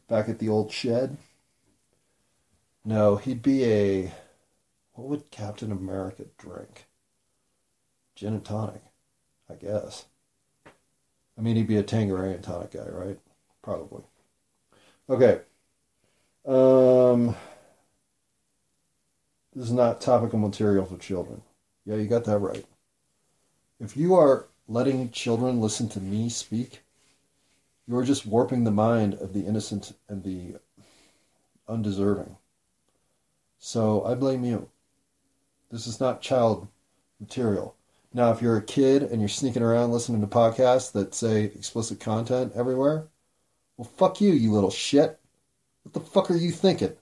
back 0.09 0.29
at 0.29 0.39
the 0.39 0.49
old 0.49 0.71
shed? 0.71 1.19
No, 2.87 3.17
he'd 3.17 3.43
be 3.43 3.65
a. 3.65 4.13
What 4.95 5.09
would 5.09 5.31
Captain 5.31 5.73
America 5.73 6.25
drink? 6.39 6.87
Gin 8.15 8.33
and 8.35 8.45
tonic, 8.45 8.81
I 9.51 9.55
guess. 9.57 10.07
I 11.37 11.43
mean, 11.43 11.57
he'd 11.57 11.67
be 11.67 11.77
a 11.77 11.83
Tanqueray 11.83 12.33
and 12.33 12.43
tonic 12.43 12.71
guy, 12.71 12.89
right? 12.89 13.19
probably. 13.67 14.05
Okay. 15.11 15.41
Um, 16.47 17.35
this 19.53 19.67
is 19.67 19.73
not 19.73 20.01
topical 20.01 20.39
material 20.39 20.87
for 20.87 20.97
children. 20.97 21.43
Yeah, 21.85 21.97
you 21.97 22.07
got 22.07 22.25
that 22.27 22.39
right. 22.39 22.65
If 23.81 23.97
you 23.97 24.15
are 24.15 24.47
letting 24.69 25.11
children 25.11 25.61
listen 25.61 25.89
to 25.91 26.01
me 26.01 26.29
speak, 26.29 26.83
you 27.89 27.97
are 27.97 28.05
just 28.05 28.25
warping 28.25 28.63
the 28.63 28.71
mind 28.71 29.15
of 29.15 29.33
the 29.33 29.45
innocent 29.45 29.93
and 30.09 30.23
the 30.23 30.61
undeserving. 31.69 32.37
So 33.67 34.05
I 34.05 34.15
blame 34.15 34.45
you. 34.45 34.69
This 35.73 35.89
is 35.89 35.99
not 35.99 36.23
child 36.23 36.69
material. 37.19 37.75
Now, 38.15 38.31
if 38.31 38.41
you're 38.41 38.57
a 38.57 38.63
kid 38.63 39.03
and 39.03 39.21
you're 39.21 39.29
sneaking 39.29 39.65
around 39.65 39.91
listening 39.91 40.21
to 40.21 40.29
podcasts 40.29 40.93
that 40.93 41.17
say 41.17 41.47
explicit 41.47 41.99
content 41.99 42.53
everywhere, 42.55 43.09
well, 43.77 43.91
fuck 43.97 44.21
you, 44.21 44.31
you 44.31 44.53
little 44.53 44.71
shit. 44.71 45.19
What 45.83 45.95
the 45.95 46.01
fuck 46.01 46.31
are 46.31 46.37
you 46.37 46.53
thinking? 46.53 46.93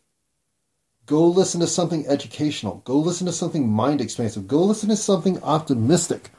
Go 1.05 1.27
listen 1.27 1.61
to 1.61 1.67
something 1.67 2.07
educational. 2.07 2.77
Go 2.87 2.97
listen 2.99 3.27
to 3.27 3.33
something 3.35 3.69
mind 3.69 4.01
expansive. 4.01 4.49
Go 4.49 4.63
listen 4.63 4.89
to 4.89 4.97
something 4.97 5.43
optimistic. 5.43 6.31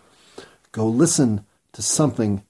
Go 0.72 0.88
listen 0.88 1.46
to 1.74 1.84
something 1.84 2.44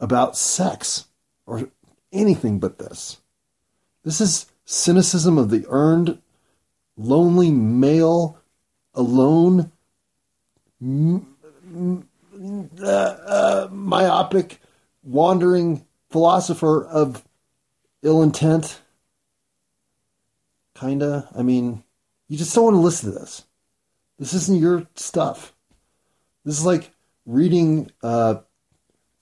about 0.00 0.36
sex 0.36 1.06
or 1.46 1.70
anything 2.12 2.58
but 2.58 2.80
this. 2.80 3.20
This 4.02 4.20
is 4.20 4.46
cynicism 4.64 5.38
of 5.38 5.50
the 5.50 5.64
earned, 5.68 6.18
lonely 7.00 7.50
male, 7.50 8.38
alone, 8.94 9.72
m- 10.80 11.34
m- 11.64 12.08
uh, 12.82 12.86
uh, 12.86 13.68
myopic, 13.70 14.60
wandering 15.02 15.86
philosopher 16.10 16.84
of 16.84 17.24
ill 18.02 18.22
intent. 18.22 18.80
Kinda. 20.74 21.28
I 21.36 21.42
mean, 21.42 21.84
you 22.28 22.36
just 22.38 22.54
don't 22.54 22.64
want 22.64 22.74
to 22.74 22.80
listen 22.80 23.12
to 23.12 23.18
this. 23.18 23.44
This 24.18 24.34
isn't 24.34 24.60
your 24.60 24.86
stuff. 24.96 25.54
This 26.44 26.58
is 26.58 26.66
like 26.66 26.90
reading 27.26 27.90
uh, 28.02 28.36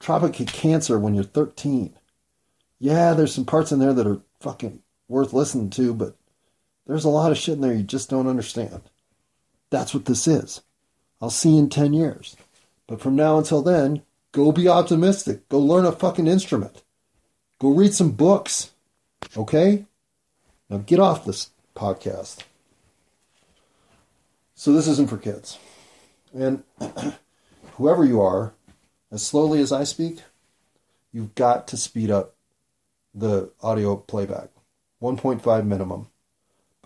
Tropic 0.01 0.39
of 0.41 0.47
Cancer 0.47 0.99
when 0.99 1.15
you're 1.15 1.25
13. 1.25 1.97
Yeah, 2.79 3.15
there's 3.15 3.35
some 3.35 3.45
parts 3.45 3.73
in 3.73 3.81
there 3.81 3.93
that 3.93 4.07
are 4.07 4.21
fucking 4.41 4.83
worth 5.09 5.33
listening 5.33 5.71
to, 5.71 5.95
but 5.95 6.17
there's 6.89 7.05
a 7.05 7.11
lot 7.11 7.31
of 7.31 7.39
shit 7.39 7.55
in 7.55 7.61
there 7.61 7.75
you 7.75 7.85
just 7.85 8.11
don't 8.11 8.27
understand. 8.27 8.81
That's 9.71 9.93
what 9.93 10.07
this 10.07 10.27
is. 10.27 10.63
I'll 11.21 11.31
see 11.31 11.51
you 11.51 11.59
in 11.59 11.69
10 11.69 11.93
years. 11.93 12.37
But 12.87 13.01
from 13.01 13.15
now 13.15 13.37
until 13.37 13.63
then, 13.63 14.03
go 14.33 14.51
be 14.51 14.67
optimistic. 14.67 15.49
Go 15.51 15.61
learn 15.61 15.85
a 15.85 15.93
fucking 15.93 16.27
instrument. 16.27 16.83
Go 17.59 17.69
read 17.69 17.95
some 17.95 18.13
books. 18.13 18.73
Okay? 19.37 19.85
Now 20.71 20.79
get 20.79 20.99
off 20.99 21.27
this 21.27 21.51
podcast. 21.77 22.39
So 24.55 24.73
this 24.73 24.89
isn't 24.89 25.11
for 25.11 25.19
kids. 25.19 25.59
And 26.33 26.63
whoever 27.77 28.05
you 28.05 28.23
are, 28.23 28.55
as 29.13 29.25
slowly 29.25 29.61
as 29.61 29.73
I 29.73 29.85
speak, 29.85 30.21
you've 31.13 31.35
got 31.35 31.69
to 31.69 31.77
speed 31.77 32.11
up 32.11 32.35
the 33.15 33.51
audio 33.63 33.97
playback. 33.97 34.49
1.5 35.03 35.67
minimum. 35.67 36.09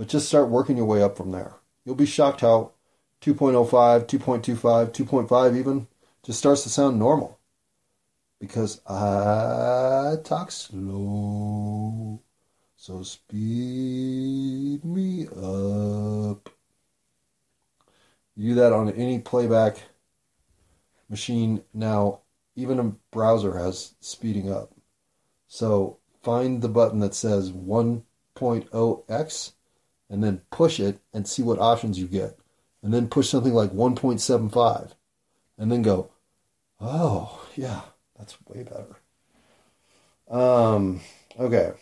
But 0.02 0.08
just 0.08 0.26
start 0.26 0.48
working 0.48 0.78
your 0.78 0.86
way 0.86 1.00
up 1.00 1.16
from 1.16 1.30
there. 1.30 1.54
You'll 1.84 1.94
be 1.94 2.06
shocked 2.06 2.40
how 2.40 2.72
2.05, 3.20 4.08
2.25, 4.08 4.92
2.5 4.92 5.56
even 5.56 5.86
just 6.24 6.40
starts 6.40 6.64
to 6.64 6.70
sound 6.70 6.98
normal. 6.98 7.38
Because 8.40 8.80
I 8.84 10.16
talk 10.24 10.50
slow. 10.50 12.20
So 12.74 13.04
speed 13.04 14.84
me 14.84 15.28
up. 15.28 16.50
You 18.34 18.48
do 18.48 18.54
that 18.56 18.72
on 18.72 18.90
any 18.90 19.20
playback 19.20 19.82
machine 21.08 21.62
now, 21.72 22.22
even 22.56 22.80
a 22.80 22.92
browser 23.12 23.56
has 23.56 23.94
speeding 24.00 24.50
up. 24.50 24.72
So 25.46 25.98
find 26.24 26.60
the 26.60 26.68
button 26.68 26.98
that 26.98 27.14
says 27.14 27.52
1.0x 27.52 29.52
and 30.12 30.22
then 30.22 30.42
push 30.50 30.78
it 30.78 31.00
and 31.14 31.26
see 31.26 31.42
what 31.42 31.58
options 31.58 31.98
you 31.98 32.06
get. 32.06 32.38
And 32.82 32.92
then 32.92 33.08
push 33.08 33.30
something 33.30 33.54
like 33.54 33.72
1.75 33.72 34.92
and 35.56 35.72
then 35.72 35.80
go, 35.80 36.10
oh, 36.80 37.48
yeah, 37.56 37.80
that's 38.18 38.36
way 38.46 38.62
better. 38.62 38.98
Um, 40.28 41.00
okay. 41.38 41.72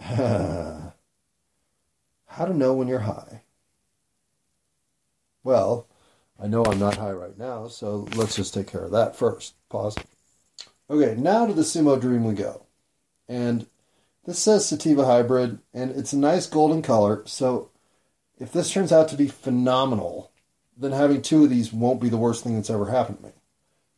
How 0.00 0.94
to 2.44 2.52
know 2.52 2.74
when 2.74 2.88
you're 2.88 2.98
high? 2.98 3.42
Well, 5.44 5.86
I 6.42 6.48
know 6.48 6.64
I'm 6.64 6.80
not 6.80 6.96
high 6.96 7.12
right 7.12 7.38
now, 7.38 7.68
so 7.68 8.08
let's 8.16 8.34
just 8.34 8.52
take 8.52 8.66
care 8.66 8.84
of 8.84 8.90
that 8.92 9.14
first. 9.14 9.54
Pause. 9.68 9.98
Okay, 10.88 11.14
now 11.16 11.46
to 11.46 11.52
the 11.52 11.62
Sumo 11.62 12.00
Dream 12.00 12.24
we 12.24 12.34
go. 12.34 12.66
And 13.28 13.68
this 14.24 14.38
says 14.38 14.66
Sativa 14.66 15.04
Hybrid, 15.04 15.58
and 15.72 15.90
it's 15.90 16.12
a 16.12 16.18
nice 16.18 16.46
golden 16.46 16.82
color, 16.82 17.22
so 17.26 17.70
if 18.38 18.52
this 18.52 18.72
turns 18.72 18.92
out 18.92 19.08
to 19.08 19.16
be 19.16 19.28
phenomenal, 19.28 20.30
then 20.76 20.92
having 20.92 21.22
two 21.22 21.44
of 21.44 21.50
these 21.50 21.72
won't 21.72 22.00
be 22.00 22.08
the 22.08 22.16
worst 22.16 22.42
thing 22.42 22.56
that's 22.56 22.70
ever 22.70 22.86
happened 22.86 23.18
to 23.18 23.24
me. 23.24 23.32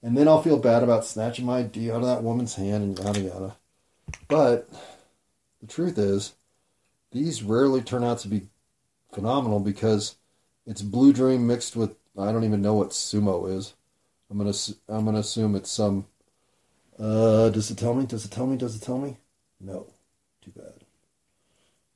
And 0.03 0.19
then 0.19 0.27
I'll 0.27 0.43
feel 0.43 0.59
bad 0.59 0.83
about 0.83 1.05
snatching 1.05 1.47
my 1.47 1.63
D 1.63 1.91
out 1.91 2.01
of 2.01 2.07
that 2.07 2.25
woman's 2.25 2.57
hand 2.57 2.83
and 2.83 2.99
yada 2.99 3.21
yada. 3.21 3.57
But 4.27 4.69
the 5.61 5.69
truth 5.69 5.97
is, 5.97 6.35
these 7.13 7.43
rarely 7.43 7.83
turn 7.83 8.03
out 8.03 8.19
to 8.21 8.29
be 8.29 8.49
phenomenal 9.13 9.61
because 9.61 10.17
it's 10.67 10.83
Blue 10.83 11.13
Dream 11.13 11.47
mixed 11.47 11.77
with 11.77 11.95
I 12.19 12.33
don't 12.33 12.45
even 12.45 12.63
know 12.63 12.75
what 12.75 12.91
sumo 12.91 13.51
is. 13.57 13.75
I'm 14.31 14.39
gonna 14.39 14.53
I'm 14.89 15.05
gonna 15.05 15.19
assume 15.19 15.55
it's 15.55 15.71
some. 15.71 16.07
Uh, 16.99 17.49
does 17.51 17.71
it 17.71 17.79
tell 17.79 17.95
me? 17.95 18.07
Does 18.07 18.25
it 18.25 18.31
tell 18.31 18.47
me? 18.47 18.57
Does 18.57 18.77
it 18.77 18.83
tell 18.83 18.99
me? 18.99 19.17
No, 19.61 19.87
too 20.43 20.53
bad. 20.55 20.85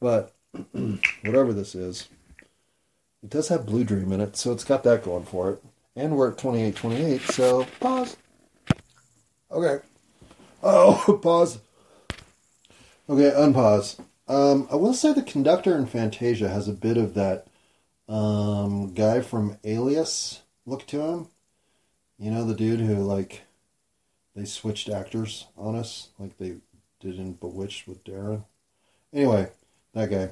But 0.01 0.35
whatever 1.25 1.53
this 1.53 1.75
is, 1.75 2.09
it 3.23 3.31
does 3.31 3.49
have 3.49 3.67
Blue 3.67 3.85
Dream 3.85 4.13
in 4.13 4.21
it, 4.21 4.37
so 4.37 4.53
it's 4.53 4.65
got 4.65 4.83
that 4.85 5.05
going 5.05 5.25
for 5.25 5.51
it. 5.51 5.65
And 5.95 6.17
we're 6.17 6.31
at 6.31 6.39
2828, 6.39 7.21
so 7.23 7.67
pause. 7.81 8.17
Okay. 9.51 9.85
Oh, 10.63 11.19
pause. 11.23 11.59
Okay, 13.09 13.31
unpause. 13.37 13.99
Um, 14.29 14.67
I 14.71 14.77
will 14.77 14.95
say 14.95 15.13
the 15.13 15.23
conductor 15.23 15.77
in 15.77 15.87
Fantasia 15.87 16.49
has 16.49 16.69
a 16.69 16.73
bit 16.73 16.97
of 16.97 17.15
that 17.15 17.47
um, 18.09 18.93
guy 18.95 19.21
from 19.21 19.59
Alias 19.65 20.43
look 20.67 20.87
to 20.89 21.01
him. 21.01 21.29
You 22.19 22.31
know, 22.31 22.45
the 22.45 22.55
dude 22.55 22.81
who, 22.81 22.97
like, 22.97 23.43
they 24.35 24.45
switched 24.45 24.89
actors 24.89 25.47
on 25.57 25.77
us, 25.77 26.11
like 26.19 26.37
they 26.39 26.57
did 27.07 27.19
in 27.19 27.35
Bewitched 27.35 27.87
with 27.87 28.05
Darrin. 28.05 28.45
Anyway, 29.13 29.51
that 29.95 30.11
guy. 30.11 30.31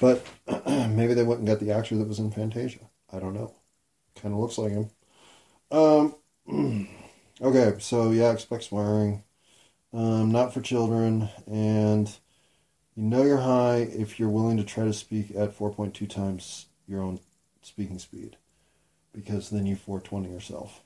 But 0.00 0.26
maybe 0.90 1.14
they 1.14 1.22
went 1.22 1.40
and 1.40 1.48
got 1.48 1.60
the 1.60 1.72
actor 1.72 1.96
that 1.96 2.08
was 2.08 2.18
in 2.18 2.30
Fantasia. 2.30 2.80
I 3.12 3.18
don't 3.18 3.34
know. 3.34 3.54
Kind 4.14 4.34
of 4.34 4.40
looks 4.40 4.58
like 4.58 4.72
him. 4.72 4.90
Um, 5.70 6.14
okay, 7.40 7.74
so 7.78 8.10
yeah, 8.10 8.32
expect 8.32 8.64
swearing. 8.64 9.22
Um, 9.92 10.30
not 10.30 10.52
for 10.52 10.60
children, 10.60 11.30
and 11.46 12.08
you 12.94 13.04
know 13.04 13.22
you're 13.22 13.38
high 13.38 13.78
if 13.78 14.18
you're 14.20 14.28
willing 14.28 14.58
to 14.58 14.64
try 14.64 14.84
to 14.84 14.92
speak 14.92 15.30
at 15.30 15.56
4.2 15.56 16.08
times 16.08 16.66
your 16.86 17.02
own 17.02 17.18
speaking 17.62 17.98
speed 17.98 18.36
because 19.12 19.48
then 19.50 19.64
you 19.64 19.74
420 19.74 20.32
yourself. 20.32 20.82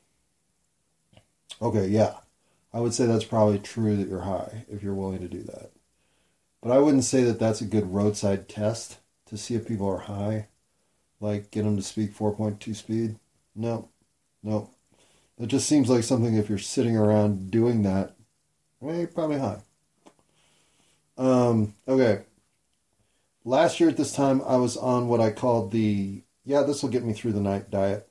Okay, 1.61 1.89
yeah. 1.89 2.15
I 2.73 2.81
would 2.81 2.95
say 2.95 3.07
that's 3.07 3.25
probably 3.25 3.59
true 3.59 3.97
that 3.97 4.09
you're 4.09 4.21
high 4.21 4.65
if 4.71 4.83
you're 4.83 4.95
willing 4.95 5.21
to 5.21 5.29
do 5.29 5.43
that. 5.43 5.71
But 6.63 6.73
I 6.73 6.79
wouldn't 6.79 7.05
say 7.05 7.25
that 7.25 7.39
that's 7.39 7.61
a 7.61 7.67
good 7.67 7.93
roadside 7.93 8.49
test 8.49 8.99
to 9.27 9.37
see 9.37 9.55
if 9.55 9.67
people 9.67 9.89
are 9.89 9.99
high. 9.99 10.49
Like 11.21 11.51
get 11.51 11.65
them 11.65 11.77
to 11.77 11.83
speak 11.83 12.15
4.2 12.15 12.75
speed. 12.75 13.17
No, 13.55 13.89
no. 14.43 14.71
It 15.39 15.47
just 15.47 15.69
seems 15.69 15.89
like 15.89 16.05
something 16.05 16.37
if 16.37 16.49
you're 16.49 16.59
sitting 16.59 16.97
around 16.97 17.51
doing 17.51 17.83
that, 17.83 18.15
well, 18.81 18.97
you're 18.97 19.07
probably 19.07 19.39
high. 19.39 19.61
Um, 21.17 21.75
okay 21.89 22.21
last 23.45 23.81
year 23.81 23.89
at 23.89 23.97
this 23.97 24.13
time, 24.13 24.43
I 24.47 24.57
was 24.57 24.77
on 24.77 25.09
what 25.09 25.21
I 25.21 25.31
called 25.31 25.73
the 25.73 26.23
yeah, 26.45 26.63
this 26.63 26.83
will 26.83 26.91
get 26.91 27.05
me 27.05 27.13
through 27.13 27.33
the 27.33 27.41
night 27.41 27.71
diet. 27.71 28.09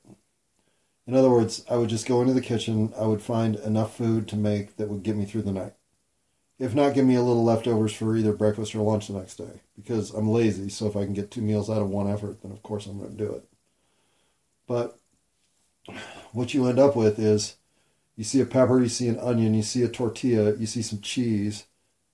In 1.10 1.16
other 1.16 1.30
words, 1.30 1.64
I 1.68 1.76
would 1.76 1.88
just 1.88 2.06
go 2.06 2.20
into 2.20 2.34
the 2.34 2.40
kitchen, 2.40 2.92
I 2.96 3.04
would 3.04 3.20
find 3.20 3.56
enough 3.56 3.96
food 3.96 4.28
to 4.28 4.36
make 4.36 4.76
that 4.76 4.88
would 4.88 5.02
get 5.02 5.16
me 5.16 5.24
through 5.24 5.42
the 5.42 5.50
night. 5.50 5.72
If 6.60 6.72
not, 6.72 6.94
give 6.94 7.04
me 7.04 7.16
a 7.16 7.22
little 7.22 7.42
leftovers 7.42 7.92
for 7.92 8.16
either 8.16 8.32
breakfast 8.32 8.76
or 8.76 8.82
lunch 8.82 9.08
the 9.08 9.14
next 9.14 9.34
day 9.34 9.60
because 9.74 10.12
I'm 10.12 10.28
lazy. 10.28 10.68
So 10.68 10.86
if 10.86 10.94
I 10.94 11.04
can 11.04 11.12
get 11.12 11.32
two 11.32 11.42
meals 11.42 11.68
out 11.68 11.82
of 11.82 11.88
one 11.90 12.08
effort, 12.08 12.42
then 12.42 12.52
of 12.52 12.62
course 12.62 12.86
I'm 12.86 13.00
going 13.00 13.10
to 13.10 13.16
do 13.16 13.32
it. 13.32 13.44
But 14.68 15.00
what 16.30 16.54
you 16.54 16.68
end 16.68 16.78
up 16.78 16.94
with 16.94 17.18
is 17.18 17.56
You 18.20 18.24
see 18.24 18.40
a 18.42 18.44
pepper, 18.44 18.80
you 18.80 18.90
see 18.90 19.08
an 19.08 19.18
onion, 19.18 19.54
you 19.54 19.62
see 19.62 19.82
a 19.82 19.88
tortilla, 19.88 20.54
you 20.54 20.66
see 20.66 20.82
some 20.82 21.00
cheese, 21.00 21.64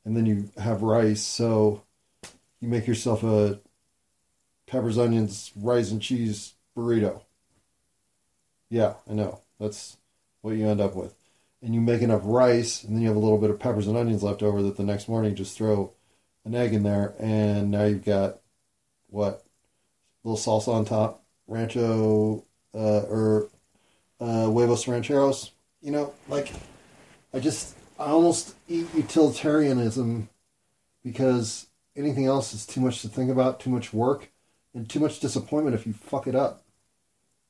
and 0.04 0.16
then 0.16 0.24
you 0.24 0.50
have 0.56 0.82
rice. 0.82 1.20
So 1.20 1.82
you 2.61 2.68
make 2.68 2.87
yourself 2.87 3.24
a 3.24 3.59
peppers, 4.68 4.98
onions, 4.98 5.50
rice, 5.56 5.90
and 5.90 6.00
cheese 6.00 6.54
burrito. 6.76 7.22
Yeah, 8.68 8.94
I 9.09 9.14
know. 9.14 9.40
That's 9.59 9.96
what 10.42 10.57
you 10.57 10.68
end 10.68 10.81
up 10.81 10.94
with. 10.94 11.14
And 11.62 11.74
you 11.74 11.81
make 11.81 12.02
enough 12.02 12.22
rice, 12.24 12.85
and 12.85 12.94
then 12.94 13.02
you 13.02 13.09
have 13.09 13.16
a 13.16 13.20
little 13.20 13.38
bit 13.38 13.50
of 13.50 13.59
peppers 13.59 13.87
and 13.87 13.96
onions 13.96 14.22
left 14.22 14.42
over 14.42 14.62
that 14.62 14.76
the 14.76 14.85
next 14.85 15.09
morning 15.09 15.35
just 15.35 15.57
throw 15.57 15.92
an 16.44 16.55
egg 16.55 16.74
in 16.74 16.83
there, 16.83 17.14
and 17.18 17.70
now 17.70 17.85
you've 17.85 18.05
got 18.05 18.40
what? 19.09 19.44
A 20.24 20.29
little 20.29 20.38
salsa 20.38 20.72
on 20.72 20.85
top, 20.85 21.24
rancho, 21.46 22.44
uh, 22.74 23.02
or 23.09 23.48
uh, 24.20 24.46
huevos 24.46 24.87
rancheros. 24.87 25.52
You 25.81 25.92
know, 25.92 26.14
like, 26.29 26.52
I 27.33 27.40
just, 27.40 27.76
I 27.98 28.07
almost 28.07 28.55
eat 28.68 28.92
utilitarianism 28.94 30.29
because 31.02 31.68
anything 31.96 32.26
else 32.26 32.52
is 32.52 32.66
too 32.66 32.81
much 32.81 33.02
to 33.02 33.09
think 33.09 33.31
about, 33.31 33.61
too 33.61 33.70
much 33.70 33.92
work, 33.92 34.31
and 34.74 34.88
too 34.88 35.00
much 35.00 35.20
disappointment 35.20 35.74
if 35.74 35.87
you 35.87 35.92
fuck 35.92 36.26
it 36.26 36.35
up. 36.35 36.65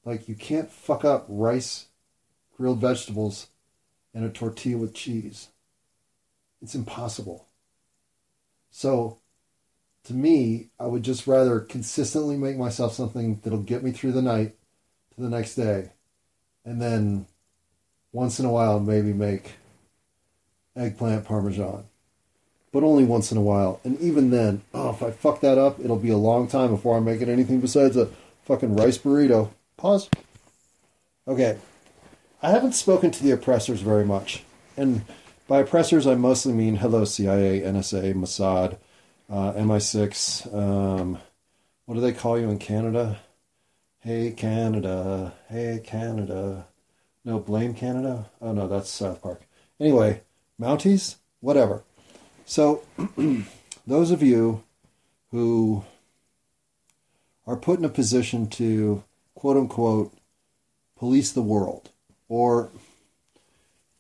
Like, 0.07 0.29
you 0.29 0.37
can't 0.37 0.71
fuck 0.71 1.05
up 1.05 1.27
rice, 1.29 1.87
grilled 2.57 2.81
vegetables, 2.81 3.49
and 4.15 4.25
a 4.25 4.31
tortilla 4.31 4.79
with 4.79 4.95
cheese. 4.95 5.49
It's 6.63 6.77
impossible. 6.77 7.49
So, 8.71 9.19
to 10.05 10.15
me, 10.15 10.69
I 10.79 10.87
would 10.87 11.03
just 11.03 11.27
rather 11.27 11.59
consistently 11.59 12.37
make 12.37 12.57
myself 12.57 12.95
something 12.95 13.41
that'll 13.43 13.59
get 13.59 13.83
me 13.83 13.91
through 13.91 14.13
the 14.13 14.23
night 14.23 14.55
to 15.15 15.21
the 15.21 15.29
next 15.29 15.57
day. 15.57 15.91
And 16.65 16.81
then 16.81 17.27
once 18.13 18.39
in 18.39 18.47
a 18.47 18.51
while, 18.51 18.79
maybe 18.79 19.13
make 19.13 19.55
eggplant 20.77 21.25
parmesan. 21.25 21.85
But 22.71 22.85
only 22.85 23.05
once 23.05 23.33
in 23.33 23.39
a 23.39 23.43
while. 23.43 23.81
And 23.83 24.01
even 24.01 24.31
then, 24.31 24.63
oh, 24.73 24.91
if 24.91 25.03
I 25.03 25.11
fuck 25.11 25.41
that 25.41 25.59
up, 25.59 25.81
it'll 25.81 25.97
be 25.97 26.11
a 26.11 26.17
long 26.17 26.47
time 26.47 26.71
before 26.71 26.97
I'm 26.97 27.05
making 27.05 27.29
anything 27.29 27.61
besides 27.61 27.97
a 27.97 28.09
fucking 28.45 28.77
rice 28.77 28.99
burrito. 28.99 29.51
Pause. 29.77 30.09
Okay. 31.29 31.59
I 32.43 32.51
haven't 32.51 32.73
spoken 32.73 33.11
to 33.11 33.23
the 33.23 33.33
oppressors 33.33 33.81
very 33.81 34.05
much. 34.05 34.43
And 34.77 35.05
by 35.49 35.61
oppressors, 35.61 36.07
I 36.07 36.15
mostly 36.15 36.53
mean 36.53 36.77
hello, 36.77 37.05
CIA, 37.05 37.61
NSA, 37.61 38.15
Mossad, 38.15 38.79
uh, 39.29 39.53
MI6. 39.53 40.55
Um, 40.55 41.19
what 41.85 41.95
do 41.95 42.01
they 42.01 42.13
call 42.13 42.39
you 42.39 42.49
in 42.49 42.59
Canada? 42.59 43.21
Hey, 44.01 44.31
Canada. 44.31 45.35
Hey, 45.49 45.81
Canada. 45.85 46.67
No, 47.25 47.39
blame 47.39 47.75
Canada? 47.75 48.31
Oh, 48.41 48.53
no, 48.53 48.69
that's 48.69 48.89
South 48.89 49.21
Park. 49.21 49.43
Anyway, 49.79 50.23
Mounties? 50.61 51.17
Whatever. 51.41 51.83
So, 52.45 52.83
those 53.87 54.11
of 54.11 54.23
you 54.23 54.63
who 55.33 55.85
are 57.47 57.57
put 57.57 57.79
in 57.79 57.85
a 57.85 57.91
position 57.91 58.49
to 58.51 59.05
quote 59.47 59.59
unquote 59.59 60.13
police 60.97 61.31
the 61.31 61.41
world, 61.41 61.91
or 62.29 62.73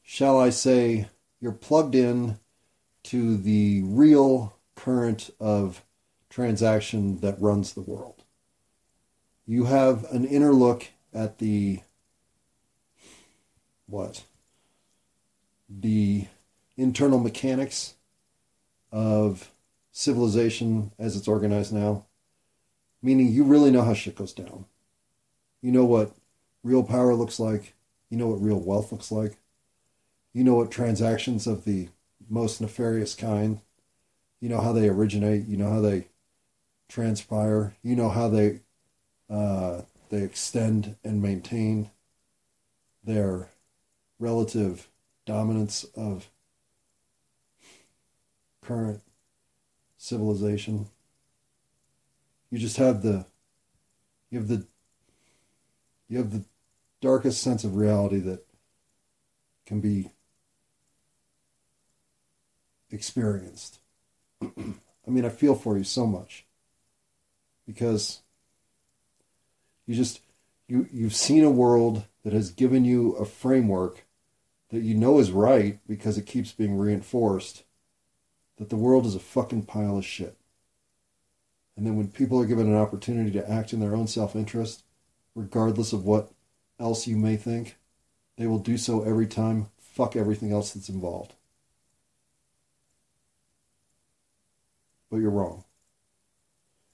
shall 0.02 0.40
I 0.40 0.50
say, 0.50 1.06
you're 1.40 1.52
plugged 1.52 1.94
in 1.94 2.40
to 3.04 3.36
the 3.36 3.82
real 3.84 4.56
current 4.74 5.30
of 5.38 5.84
transaction 6.28 7.20
that 7.20 7.40
runs 7.40 7.74
the 7.74 7.80
world. 7.80 8.24
You 9.46 9.66
have 9.66 10.02
an 10.10 10.24
inner 10.24 10.52
look 10.52 10.88
at 11.14 11.38
the 11.38 11.78
what? 13.86 14.24
The 15.70 16.26
internal 16.76 17.20
mechanics 17.20 17.94
of 18.90 19.52
civilization 19.92 20.90
as 20.98 21.14
it's 21.14 21.28
organized 21.28 21.72
now. 21.72 22.06
Meaning 23.00 23.30
you 23.30 23.44
really 23.44 23.70
know 23.70 23.82
how 23.82 23.94
shit 23.94 24.16
goes 24.16 24.32
down. 24.32 24.64
You 25.66 25.72
know 25.72 25.84
what 25.84 26.14
real 26.62 26.84
power 26.84 27.12
looks 27.12 27.40
like. 27.40 27.74
You 28.08 28.16
know 28.16 28.28
what 28.28 28.40
real 28.40 28.60
wealth 28.60 28.92
looks 28.92 29.10
like. 29.10 29.38
You 30.32 30.44
know 30.44 30.54
what 30.54 30.70
transactions 30.70 31.48
of 31.48 31.64
the 31.64 31.88
most 32.28 32.60
nefarious 32.60 33.16
kind 33.16 33.60
you 34.40 34.48
know 34.48 34.60
how 34.60 34.72
they 34.72 34.88
originate. 34.88 35.46
You 35.46 35.56
know 35.56 35.70
how 35.70 35.80
they 35.80 36.06
transpire. 36.88 37.74
You 37.82 37.96
know 37.96 38.10
how 38.10 38.28
they 38.28 38.60
uh, 39.28 39.82
they 40.08 40.22
extend 40.22 40.94
and 41.02 41.20
maintain 41.20 41.90
their 43.02 43.48
relative 44.20 44.88
dominance 45.24 45.84
of 45.96 46.30
current 48.62 49.00
civilization. 49.96 50.86
You 52.50 52.58
just 52.58 52.76
have 52.76 53.02
the 53.02 53.26
you 54.30 54.38
have 54.38 54.48
the 54.48 54.64
you 56.08 56.18
have 56.18 56.32
the 56.32 56.44
darkest 57.00 57.42
sense 57.42 57.64
of 57.64 57.76
reality 57.76 58.18
that 58.20 58.46
can 59.66 59.80
be 59.80 60.10
experienced. 62.90 63.80
I 64.42 65.10
mean, 65.10 65.24
I 65.24 65.28
feel 65.28 65.54
for 65.54 65.76
you 65.76 65.84
so 65.84 66.06
much 66.06 66.46
because 67.66 68.22
you 69.86 69.94
just 69.94 70.20
you 70.68 70.88
you've 70.92 71.14
seen 71.14 71.44
a 71.44 71.50
world 71.50 72.04
that 72.24 72.32
has 72.32 72.50
given 72.50 72.84
you 72.84 73.12
a 73.12 73.24
framework 73.24 74.04
that 74.70 74.82
you 74.82 74.94
know 74.94 75.18
is 75.18 75.30
right 75.30 75.78
because 75.86 76.18
it 76.18 76.26
keeps 76.26 76.52
being 76.52 76.76
reinforced 76.76 77.64
that 78.56 78.68
the 78.68 78.76
world 78.76 79.06
is 79.06 79.14
a 79.14 79.20
fucking 79.20 79.62
pile 79.62 79.98
of 79.98 80.04
shit. 80.04 80.36
And 81.76 81.86
then 81.86 81.96
when 81.96 82.08
people 82.08 82.40
are 82.40 82.46
given 82.46 82.66
an 82.66 82.74
opportunity 82.74 83.30
to 83.32 83.50
act 83.50 83.72
in 83.72 83.80
their 83.80 83.94
own 83.94 84.06
self-interest, 84.06 84.82
regardless 85.36 85.92
of 85.92 86.04
what 86.04 86.32
else 86.80 87.06
you 87.06 87.16
may 87.16 87.36
think, 87.36 87.76
they 88.36 88.48
will 88.48 88.58
do 88.58 88.76
so 88.76 89.04
every 89.04 89.28
time. 89.28 89.68
Fuck 89.78 90.16
everything 90.16 90.50
else 90.50 90.72
that's 90.72 90.88
involved. 90.88 91.34
but 95.10 95.18
you're 95.18 95.30
wrong. 95.30 95.64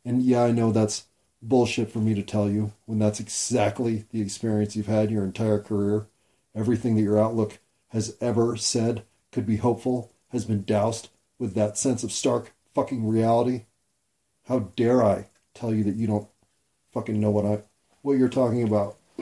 And 0.04 0.22
yeah, 0.22 0.44
I 0.44 0.52
know 0.52 0.72
that's 0.72 1.06
bullshit 1.42 1.90
for 1.90 1.98
me 1.98 2.14
to 2.14 2.22
tell 2.22 2.48
you 2.48 2.72
when 2.86 2.98
that's 2.98 3.20
exactly 3.20 4.04
the 4.12 4.20
experience 4.20 4.76
you've 4.76 4.86
had 4.86 5.10
your 5.10 5.24
entire 5.24 5.58
career. 5.58 6.06
Everything 6.54 6.96
that 6.96 7.02
your 7.02 7.18
outlook 7.18 7.58
has 7.88 8.16
ever 8.20 8.56
said 8.56 9.04
could 9.30 9.46
be 9.46 9.56
hopeful 9.56 10.12
has 10.28 10.44
been 10.44 10.64
doused 10.64 11.08
with 11.38 11.54
that 11.54 11.76
sense 11.76 12.02
of 12.02 12.12
stark 12.12 12.52
fucking 12.74 13.06
reality. 13.06 13.64
How 14.46 14.60
dare 14.76 15.02
I 15.02 15.26
tell 15.54 15.74
you 15.74 15.84
that 15.84 15.96
you 15.96 16.06
don't 16.06 16.28
fucking 16.92 17.18
know 17.20 17.30
what 17.30 17.46
I 17.46 17.62
what 18.02 18.18
you're 18.18 18.28
talking 18.28 18.64
about? 18.64 18.96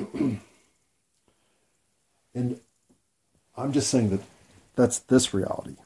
and 2.35 2.61
I'm 3.57 3.73
just 3.73 3.91
saying 3.91 4.11
that 4.11 4.21
that's 4.75 4.99
this 4.99 5.33
reality. 5.33 5.77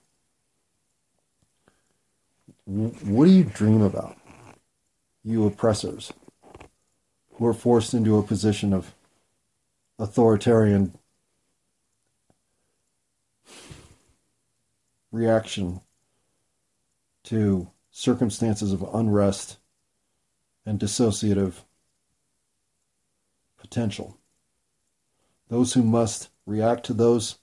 What 2.66 3.26
do 3.26 3.30
you 3.30 3.44
dream 3.44 3.82
about, 3.82 4.16
you 5.22 5.46
oppressors, 5.46 6.12
who 7.34 7.46
are 7.46 7.54
forced 7.54 7.92
into 7.92 8.16
a 8.16 8.22
position 8.22 8.72
of 8.72 8.94
authoritarian 9.98 10.96
reaction 15.12 15.80
to 17.24 17.68
circumstances 17.90 18.72
of 18.72 18.82
unrest 18.94 19.58
and 20.66 20.80
dissociative 20.80 21.62
potential? 23.74 24.16
Those 25.48 25.72
who 25.72 25.82
must 25.82 26.28
react 26.46 26.86
to 26.86 26.94
those 26.94 27.38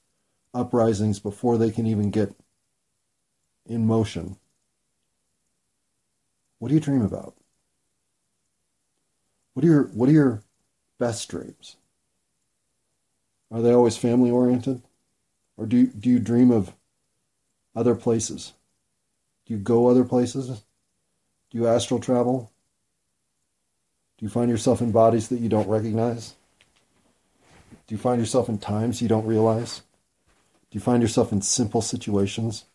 uprisings 0.54 1.20
before 1.20 1.58
they 1.58 1.72
can 1.72 1.86
even 1.86 2.10
get 2.10 2.34
in 3.66 3.86
motion 3.86 4.38
what 6.60 6.68
do 6.68 6.76
you 6.76 6.80
dream 6.80 7.02
about? 7.02 7.34
What 9.54 9.66
are 9.66 9.68
your 9.68 9.84
what 9.96 10.08
are 10.10 10.12
your 10.12 10.44
best 11.00 11.28
dreams? 11.28 11.76
Are 13.50 13.64
they 13.64 13.74
always 13.74 13.98
family 13.98 14.30
oriented? 14.30 14.84
Or 15.58 15.66
do 15.66 15.88
do 15.88 16.08
you 16.08 16.20
dream 16.20 16.52
of 16.52 16.74
other 17.76 17.96
places? 17.96 18.54
Do 19.48 19.56
you 19.56 19.60
go 19.60 19.88
other 19.88 20.04
places? 20.04 20.50
Do 21.50 21.58
you 21.58 21.68
astral 21.68 22.00
travel? 22.00 22.52
Do 24.22 24.26
you 24.28 24.30
find 24.30 24.52
yourself 24.52 24.82
in 24.82 24.92
bodies 24.92 25.30
that 25.30 25.40
you 25.40 25.50
don't 25.50 25.68
recognize? 25.68 26.36
Do 27.88 27.96
you 27.96 27.98
find 27.98 28.22
yourself 28.22 28.50
in 28.50 28.60
times 28.60 29.02
you 29.02 29.08
don't 29.08 29.26
realize? 29.26 29.82
Do 30.70 30.78
you 30.78 30.80
find 30.80 31.02
yourself 31.02 31.32
in 31.32 31.42
simple 31.42 31.82
situations, 31.82 32.66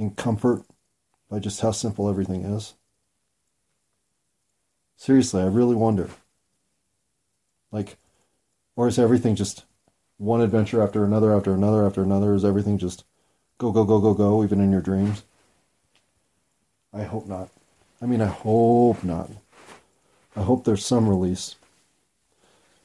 in 0.00 0.10
comfort 0.10 0.64
by 1.30 1.38
just 1.38 1.60
how 1.60 1.70
simple 1.70 2.10
everything 2.10 2.42
is? 2.42 2.74
Seriously, 4.96 5.42
I 5.42 5.46
really 5.46 5.76
wonder. 5.76 6.10
Like, 7.70 7.96
or 8.74 8.88
is 8.88 8.98
everything 8.98 9.36
just 9.36 9.64
one 10.18 10.40
adventure 10.40 10.82
after 10.82 11.04
another 11.04 11.32
after 11.32 11.54
another 11.54 11.86
after 11.86 12.02
another? 12.02 12.34
Is 12.34 12.44
everything 12.44 12.78
just 12.78 13.04
go, 13.58 13.70
go, 13.70 13.84
go, 13.84 14.00
go, 14.00 14.12
go, 14.12 14.42
even 14.42 14.60
in 14.60 14.72
your 14.72 14.80
dreams? 14.80 15.22
I 16.92 17.04
hope 17.04 17.28
not. 17.28 17.48
I 18.02 18.06
mean, 18.06 18.20
I 18.20 18.26
hope 18.26 19.04
not. 19.04 19.30
I 20.36 20.42
hope 20.42 20.64
there's 20.64 20.84
some 20.84 21.08
release. 21.08 21.56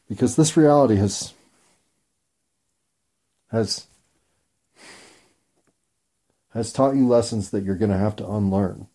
Because 0.07 0.35
this 0.35 0.57
reality 0.57 0.95
has 0.95 1.33
has 3.51 3.87
has 6.53 6.73
taught 6.73 6.95
you 6.95 7.07
lessons 7.07 7.49
that 7.51 7.63
you're 7.63 7.75
going 7.75 7.91
to 7.91 7.97
have 7.97 8.15
to 8.17 8.29
unlearn 8.29 8.87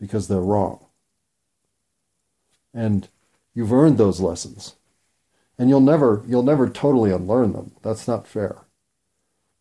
because 0.00 0.28
they're 0.28 0.40
wrong. 0.40 0.84
And 2.74 3.08
you've 3.54 3.72
earned 3.72 3.98
those 3.98 4.20
lessons. 4.20 4.74
And 5.58 5.70
you'll 5.70 5.80
never 5.80 6.22
you'll 6.26 6.42
never 6.42 6.68
totally 6.68 7.10
unlearn 7.10 7.52
them. 7.52 7.72
That's 7.82 8.06
not 8.06 8.26
fair. 8.26 8.58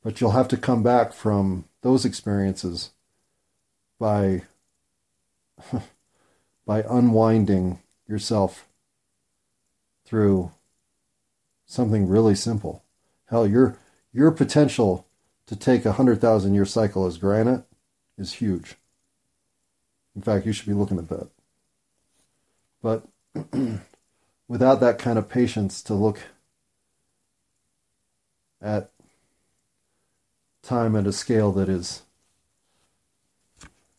But 0.03 0.19
you'll 0.19 0.31
have 0.31 0.49
to 0.49 0.57
come 0.57 0.83
back 0.83 1.13
from 1.13 1.65
those 1.81 2.05
experiences 2.05 2.91
by 3.99 4.43
by 6.65 6.83
unwinding 6.89 7.79
yourself 8.07 8.67
through 10.05 10.51
something 11.65 12.07
really 12.07 12.35
simple. 12.35 12.83
Hell, 13.25 13.47
your 13.47 13.77
your 14.13 14.31
potential 14.31 15.07
to 15.47 15.55
take 15.55 15.85
a 15.85 15.93
hundred 15.93 16.21
thousand 16.21 16.53
year 16.53 16.65
cycle 16.65 17.05
as 17.05 17.17
granite 17.17 17.63
is 18.17 18.33
huge. 18.33 18.75
In 20.15 20.21
fact, 20.21 20.45
you 20.45 20.53
should 20.53 20.67
be 20.67 20.73
looking 20.73 20.97
at 20.97 21.09
that. 21.09 21.29
But 22.81 23.03
without 24.47 24.79
that 24.79 24.97
kind 24.99 25.17
of 25.17 25.27
patience 25.27 25.81
to 25.83 25.93
look 25.93 26.19
at 28.61 28.91
time 30.63 30.95
at 30.95 31.05
a 31.05 31.11
scale 31.11 31.51
that 31.51 31.69
is 31.69 32.03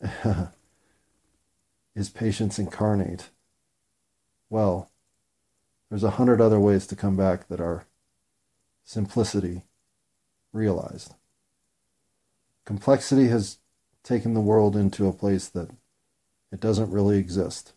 is 1.97 2.09
patience 2.11 2.59
incarnate. 2.59 3.29
Well, 4.51 4.91
there's 5.89 6.03
a 6.03 6.11
hundred 6.11 6.39
other 6.39 6.59
ways 6.59 6.85
to 6.87 6.95
come 6.95 7.17
back 7.17 7.47
that 7.47 7.59
are 7.59 7.85
simplicity 8.83 9.63
realized. 10.53 11.15
Complexity 12.65 13.29
has 13.29 13.57
taken 14.03 14.35
the 14.35 14.41
world 14.41 14.75
into 14.75 15.07
a 15.07 15.13
place 15.13 15.49
that 15.49 15.71
it 16.51 16.59
doesn't 16.59 16.91
really 16.91 17.17
exist. 17.17 17.73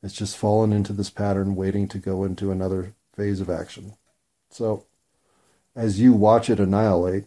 It's 0.00 0.14
just 0.14 0.36
fallen 0.36 0.72
into 0.72 0.92
this 0.92 1.10
pattern, 1.10 1.56
waiting 1.56 1.88
to 1.88 1.98
go 1.98 2.22
into 2.22 2.52
another 2.52 2.94
phase 3.16 3.40
of 3.40 3.50
action. 3.50 3.94
So, 4.48 4.86
as 5.74 6.00
you 6.00 6.12
watch 6.12 6.48
it 6.48 6.60
annihilate 6.60 7.24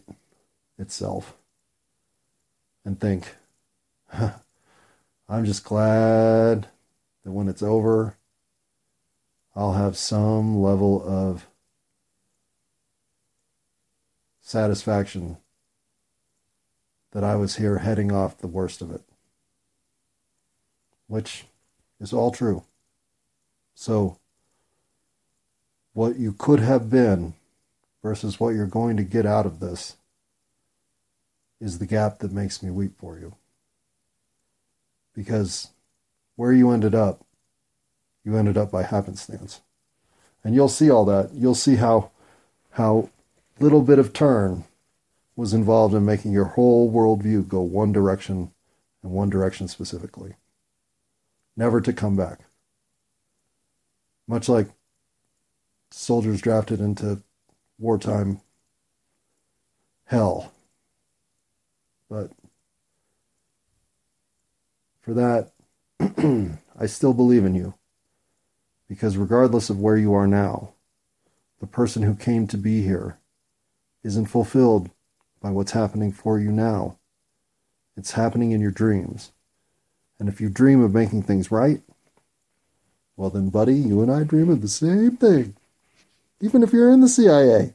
itself 0.78 1.36
and 2.82 2.98
think, 2.98 3.34
I'm 5.28 5.44
just 5.44 5.64
glad 5.64 6.68
that 7.24 7.32
when 7.32 7.48
it's 7.48 7.62
over, 7.62 8.16
I'll 9.56 9.72
have 9.72 9.96
some 9.96 10.60
level 10.62 11.02
of 11.04 11.48
satisfaction 14.40 15.38
that 17.10 17.24
I 17.24 17.34
was 17.34 17.56
here 17.56 17.78
heading 17.78 18.12
off 18.12 18.38
the 18.38 18.46
worst 18.46 18.80
of 18.80 18.92
it, 18.92 19.00
which 21.08 21.46
is 21.98 22.12
all 22.12 22.30
true. 22.30 22.62
So, 23.74 24.18
what 25.92 26.18
you 26.18 26.32
could 26.32 26.60
have 26.60 26.88
been 26.88 27.34
versus 28.02 28.38
what 28.38 28.54
you're 28.54 28.66
going 28.66 28.96
to 28.98 29.02
get 29.02 29.26
out 29.26 29.46
of 29.46 29.58
this 29.58 29.96
is 31.60 31.78
the 31.78 31.86
gap 31.86 32.18
that 32.18 32.32
makes 32.32 32.62
me 32.62 32.70
weep 32.70 32.96
for 32.98 33.18
you. 33.18 33.34
Because 35.16 35.70
where 36.36 36.52
you 36.52 36.70
ended 36.70 36.94
up, 36.94 37.24
you 38.22 38.36
ended 38.36 38.56
up 38.56 38.70
by 38.70 38.82
happenstance. 38.82 39.62
And 40.44 40.54
you'll 40.54 40.68
see 40.68 40.90
all 40.90 41.04
that. 41.06 41.30
You'll 41.32 41.56
see 41.56 41.76
how 41.76 42.10
how 42.72 43.08
little 43.58 43.80
bit 43.80 43.98
of 43.98 44.12
turn 44.12 44.64
was 45.34 45.54
involved 45.54 45.94
in 45.94 46.04
making 46.04 46.32
your 46.32 46.44
whole 46.44 46.92
worldview 46.92 47.48
go 47.48 47.60
one 47.62 47.90
direction 47.90 48.52
and 49.02 49.12
one 49.12 49.30
direction 49.30 49.66
specifically. 49.66 50.34
Never 51.56 51.80
to 51.80 51.92
come 51.92 52.16
back. 52.16 52.40
Much 54.28 54.48
like 54.48 54.68
soldiers 55.90 56.42
drafted 56.42 56.80
into 56.80 57.22
wartime 57.78 58.40
hell. 60.04 60.52
But 62.10 62.30
for 65.06 65.14
that, 65.14 65.52
I 66.78 66.86
still 66.86 67.14
believe 67.14 67.44
in 67.44 67.54
you. 67.54 67.74
Because 68.88 69.16
regardless 69.16 69.70
of 69.70 69.80
where 69.80 69.96
you 69.96 70.12
are 70.14 70.26
now, 70.26 70.72
the 71.60 71.66
person 71.66 72.02
who 72.02 72.16
came 72.16 72.48
to 72.48 72.58
be 72.58 72.82
here 72.82 73.18
isn't 74.02 74.26
fulfilled 74.26 74.90
by 75.40 75.50
what's 75.50 75.72
happening 75.72 76.10
for 76.10 76.40
you 76.40 76.50
now. 76.50 76.98
It's 77.96 78.12
happening 78.12 78.50
in 78.50 78.60
your 78.60 78.72
dreams. 78.72 79.30
And 80.18 80.28
if 80.28 80.40
you 80.40 80.48
dream 80.48 80.82
of 80.82 80.92
making 80.92 81.22
things 81.22 81.52
right, 81.52 81.82
well, 83.16 83.30
then, 83.30 83.48
buddy, 83.48 83.74
you 83.74 84.02
and 84.02 84.10
I 84.10 84.24
dream 84.24 84.50
of 84.50 84.60
the 84.60 84.68
same 84.68 85.16
thing. 85.16 85.54
Even 86.40 86.62
if 86.64 86.72
you're 86.72 86.90
in 86.90 87.00
the 87.00 87.08
CIA. 87.08 87.74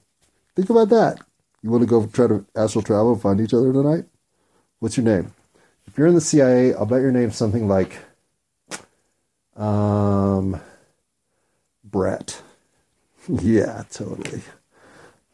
Think 0.55 0.69
about 0.69 0.89
that. 0.89 1.21
You 1.63 1.71
want 1.71 1.81
to 1.81 1.87
go 1.87 2.05
try 2.07 2.27
to 2.27 2.45
astral 2.55 2.83
travel 2.83 3.13
and 3.13 3.21
find 3.21 3.39
each 3.39 3.53
other 3.53 3.71
tonight? 3.71 4.05
What's 4.79 4.97
your 4.97 5.05
name? 5.05 5.33
If 5.91 5.97
you're 5.97 6.07
in 6.07 6.15
the 6.15 6.21
CIA, 6.21 6.73
I'll 6.73 6.85
bet 6.85 7.01
your 7.01 7.11
name's 7.11 7.35
something 7.35 7.67
like 7.67 7.97
um, 9.57 10.61
Brett. 11.83 12.41
yeah, 13.27 13.83
totally. 13.91 14.41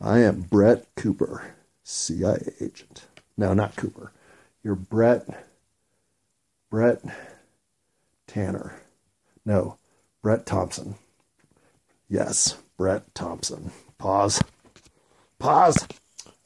I 0.01 0.17
am 0.17 0.41
Brett 0.41 0.87
Cooper, 0.95 1.53
CIA 1.83 2.53
agent. 2.59 3.05
No, 3.37 3.53
not 3.53 3.75
Cooper. 3.75 4.11
You're 4.63 4.73
Brett. 4.73 5.27
Brett 6.71 7.03
Tanner. 8.25 8.81
No, 9.45 9.77
Brett 10.23 10.47
Thompson. 10.47 10.95
Yes, 12.09 12.57
Brett 12.77 13.13
Thompson. 13.13 13.69
Pause. 13.99 14.41
Pause. 15.37 15.87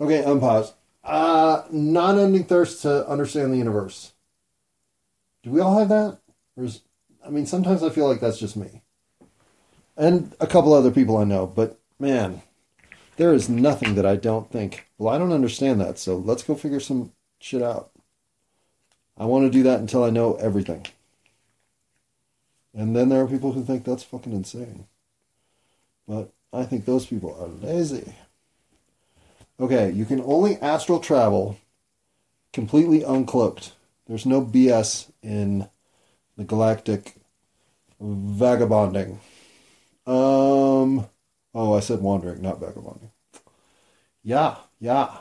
Okay, 0.02 0.22
unpause. 0.24 0.74
Uh, 1.04 1.64
non-ending 1.72 2.44
thirst 2.44 2.84
to 2.84 3.08
understand 3.08 3.52
the 3.52 3.58
universe. 3.58 4.14
Do 5.44 5.50
we 5.50 5.60
all 5.60 5.80
have 5.80 5.90
that? 5.90 6.20
Or 6.56 6.66
is, 6.66 6.82
I 7.26 7.30
mean, 7.30 7.46
sometimes 7.46 7.82
I 7.82 7.90
feel 7.90 8.08
like 8.08 8.22
that's 8.22 8.38
just 8.38 8.56
me, 8.56 8.82
and 9.98 10.36
a 10.40 10.46
couple 10.46 10.74
other 10.74 10.92
people 10.92 11.18
I 11.18 11.24
know. 11.24 11.48
But 11.48 11.80
man, 12.00 12.44
there 13.18 13.34
is 13.34 13.50
nothing 13.50 13.96
that 13.96 14.06
I 14.06 14.16
don't 14.16 14.52
think. 14.52 14.88
Well, 14.98 15.14
I 15.14 15.18
don't 15.18 15.32
understand 15.32 15.82
that, 15.82 15.98
so 15.98 16.18
let's 16.18 16.44
go 16.44 16.54
figure 16.54 16.80
some 16.80 17.14
shit 17.40 17.64
out. 17.64 17.92
I 19.18 19.26
want 19.26 19.46
to 19.46 19.50
do 19.50 19.64
that 19.64 19.80
until 19.80 20.04
I 20.04 20.10
know 20.10 20.36
everything. 20.36 20.86
And 22.74 22.96
then 22.96 23.10
there 23.10 23.22
are 23.22 23.28
people 23.28 23.52
who 23.54 23.64
think 23.64 23.84
that's 23.84 24.04
fucking 24.04 24.34
insane. 24.34 24.86
But 26.08 26.32
I 26.54 26.64
think 26.64 26.86
those 26.86 27.06
people 27.06 27.36
are 27.40 27.48
lazy. 27.48 28.14
Okay, 29.62 29.92
you 29.92 30.06
can 30.06 30.22
only 30.22 30.58
astral 30.58 31.00
travel 31.00 31.56
completely 32.52 33.02
uncloaked. 33.02 33.74
There's 34.08 34.26
no 34.26 34.44
BS 34.44 35.12
in 35.22 35.70
the 36.36 36.44
galactic 36.44 37.14
vagabonding. 38.00 39.20
Um, 40.08 41.08
oh, 41.54 41.76
I 41.76 41.80
said 41.80 42.02
wandering, 42.02 42.42
not 42.42 42.60
vagabonding. 42.60 43.12
Yeah, 44.24 44.56
yeah. 44.80 45.18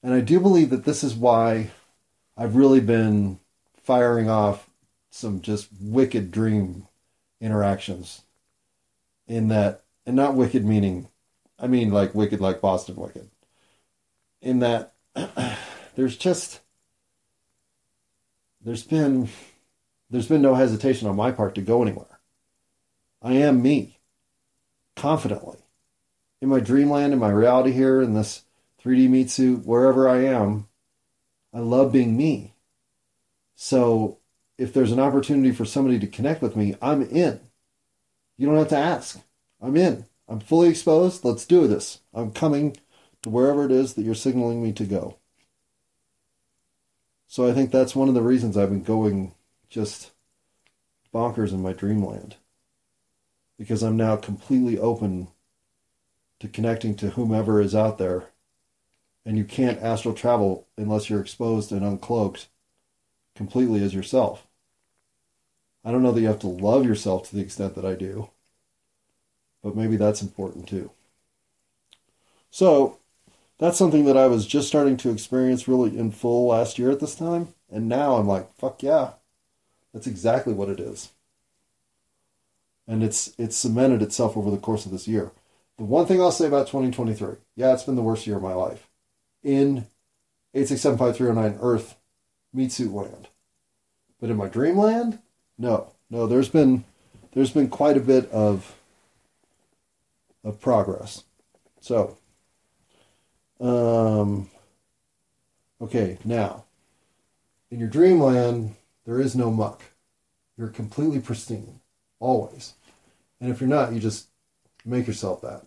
And 0.00 0.14
I 0.14 0.20
do 0.20 0.38
believe 0.38 0.70
that 0.70 0.84
this 0.84 1.02
is 1.02 1.16
why 1.16 1.72
I've 2.36 2.54
really 2.54 2.80
been 2.80 3.40
firing 3.82 4.30
off 4.30 4.70
some 5.10 5.40
just 5.40 5.70
wicked 5.80 6.30
dream 6.30 6.86
interactions. 7.40 8.22
In 9.26 9.48
that, 9.48 9.82
and 10.06 10.14
not 10.14 10.34
wicked 10.34 10.64
meaning 10.64 11.08
I 11.58 11.66
mean, 11.66 11.90
like 11.90 12.14
Wicked, 12.14 12.40
like 12.40 12.60
Boston 12.60 12.96
Wicked. 12.96 13.30
In 14.40 14.58
that, 14.60 14.94
there's 15.94 16.16
just 16.16 16.60
there's 18.62 18.82
been 18.82 19.28
there's 20.10 20.28
been 20.28 20.42
no 20.42 20.54
hesitation 20.54 21.08
on 21.08 21.16
my 21.16 21.30
part 21.30 21.54
to 21.54 21.62
go 21.62 21.82
anywhere. 21.82 22.20
I 23.22 23.32
am 23.34 23.62
me, 23.62 24.00
confidently, 24.96 25.58
in 26.40 26.48
my 26.48 26.60
dreamland, 26.60 27.12
in 27.12 27.18
my 27.18 27.30
reality 27.30 27.72
here, 27.72 28.02
in 28.02 28.14
this 28.14 28.42
3D 28.82 29.08
meat 29.08 29.30
suit, 29.30 29.64
wherever 29.64 30.08
I 30.08 30.24
am. 30.24 30.68
I 31.52 31.60
love 31.60 31.92
being 31.92 32.16
me. 32.16 32.54
So 33.54 34.18
if 34.58 34.72
there's 34.72 34.92
an 34.92 35.00
opportunity 35.00 35.52
for 35.52 35.64
somebody 35.64 35.98
to 36.00 36.06
connect 36.06 36.42
with 36.42 36.56
me, 36.56 36.74
I'm 36.82 37.02
in. 37.02 37.40
You 38.36 38.46
don't 38.46 38.58
have 38.58 38.68
to 38.68 38.76
ask. 38.76 39.20
I'm 39.60 39.76
in. 39.76 40.04
I'm 40.28 40.40
fully 40.40 40.68
exposed. 40.68 41.24
Let's 41.24 41.44
do 41.44 41.66
this. 41.66 42.00
I'm 42.12 42.32
coming 42.32 42.76
to 43.22 43.30
wherever 43.30 43.64
it 43.64 43.72
is 43.72 43.94
that 43.94 44.02
you're 44.02 44.14
signaling 44.14 44.62
me 44.62 44.72
to 44.72 44.84
go. 44.84 45.18
So 47.26 47.48
I 47.48 47.52
think 47.52 47.70
that's 47.70 47.96
one 47.96 48.08
of 48.08 48.14
the 48.14 48.22
reasons 48.22 48.56
I've 48.56 48.70
been 48.70 48.82
going 48.82 49.34
just 49.68 50.12
bonkers 51.12 51.52
in 51.52 51.62
my 51.62 51.72
dreamland. 51.72 52.36
Because 53.58 53.82
I'm 53.82 53.96
now 53.96 54.16
completely 54.16 54.78
open 54.78 55.28
to 56.40 56.48
connecting 56.48 56.94
to 56.96 57.10
whomever 57.10 57.60
is 57.60 57.74
out 57.74 57.98
there. 57.98 58.26
And 59.24 59.38
you 59.38 59.44
can't 59.44 59.82
astral 59.82 60.14
travel 60.14 60.66
unless 60.76 61.08
you're 61.08 61.20
exposed 61.20 61.72
and 61.72 61.82
uncloaked 61.82 62.46
completely 63.34 63.82
as 63.82 63.94
yourself. 63.94 64.46
I 65.84 65.90
don't 65.90 66.02
know 66.02 66.12
that 66.12 66.20
you 66.20 66.28
have 66.28 66.40
to 66.40 66.46
love 66.46 66.86
yourself 66.86 67.28
to 67.28 67.36
the 67.36 67.42
extent 67.42 67.74
that 67.74 67.84
I 67.84 67.94
do, 67.94 68.30
but 69.64 69.74
maybe 69.74 69.96
that's 69.96 70.22
important 70.22 70.68
too. 70.68 70.90
So, 72.50 72.98
that's 73.58 73.78
something 73.78 74.04
that 74.04 74.16
I 74.16 74.26
was 74.26 74.46
just 74.46 74.68
starting 74.68 74.96
to 74.98 75.10
experience 75.10 75.66
really 75.66 75.96
in 75.98 76.10
full 76.10 76.48
last 76.48 76.78
year 76.78 76.90
at 76.90 77.00
this 77.00 77.14
time. 77.14 77.48
And 77.70 77.88
now 77.88 78.16
I'm 78.16 78.28
like, 78.28 78.54
fuck 78.54 78.82
yeah. 78.82 79.12
That's 79.92 80.06
exactly 80.06 80.52
what 80.52 80.68
it 80.68 80.78
is. 80.78 81.10
And 82.86 83.02
it's 83.02 83.32
it's 83.38 83.56
cemented 83.56 84.02
itself 84.02 84.36
over 84.36 84.50
the 84.50 84.58
course 84.58 84.84
of 84.84 84.92
this 84.92 85.08
year. 85.08 85.32
The 85.78 85.84
one 85.84 86.04
thing 86.06 86.20
I'll 86.20 86.30
say 86.30 86.46
about 86.46 86.66
2023, 86.66 87.36
yeah, 87.56 87.72
it's 87.72 87.84
been 87.84 87.96
the 87.96 88.02
worst 88.02 88.26
year 88.26 88.36
of 88.36 88.42
my 88.42 88.52
life. 88.52 88.88
In 89.42 89.86
8675309 90.54 91.58
Earth 91.60 91.96
meat 92.52 92.78
land. 92.80 93.28
But 94.20 94.30
in 94.30 94.36
my 94.36 94.48
dreamland, 94.48 95.20
no. 95.58 95.92
No, 96.10 96.26
there's 96.26 96.48
been 96.48 96.84
there's 97.32 97.50
been 97.50 97.68
quite 97.68 97.96
a 97.96 98.00
bit 98.00 98.30
of 98.30 98.76
of 100.44 100.60
progress. 100.60 101.24
So 101.80 102.18
um, 103.60 104.50
okay, 105.80 106.18
now, 106.24 106.64
in 107.70 107.78
your 107.78 107.88
dreamland, 107.88 108.74
there 109.04 109.20
is 109.20 109.34
no 109.34 109.50
muck. 109.50 109.82
You're 110.56 110.68
completely 110.68 111.20
pristine, 111.20 111.80
always. 112.20 112.74
And 113.40 113.50
if 113.50 113.60
you're 113.60 113.68
not, 113.68 113.92
you 113.92 114.00
just 114.00 114.28
make 114.84 115.06
yourself 115.06 115.40
that. 115.42 115.66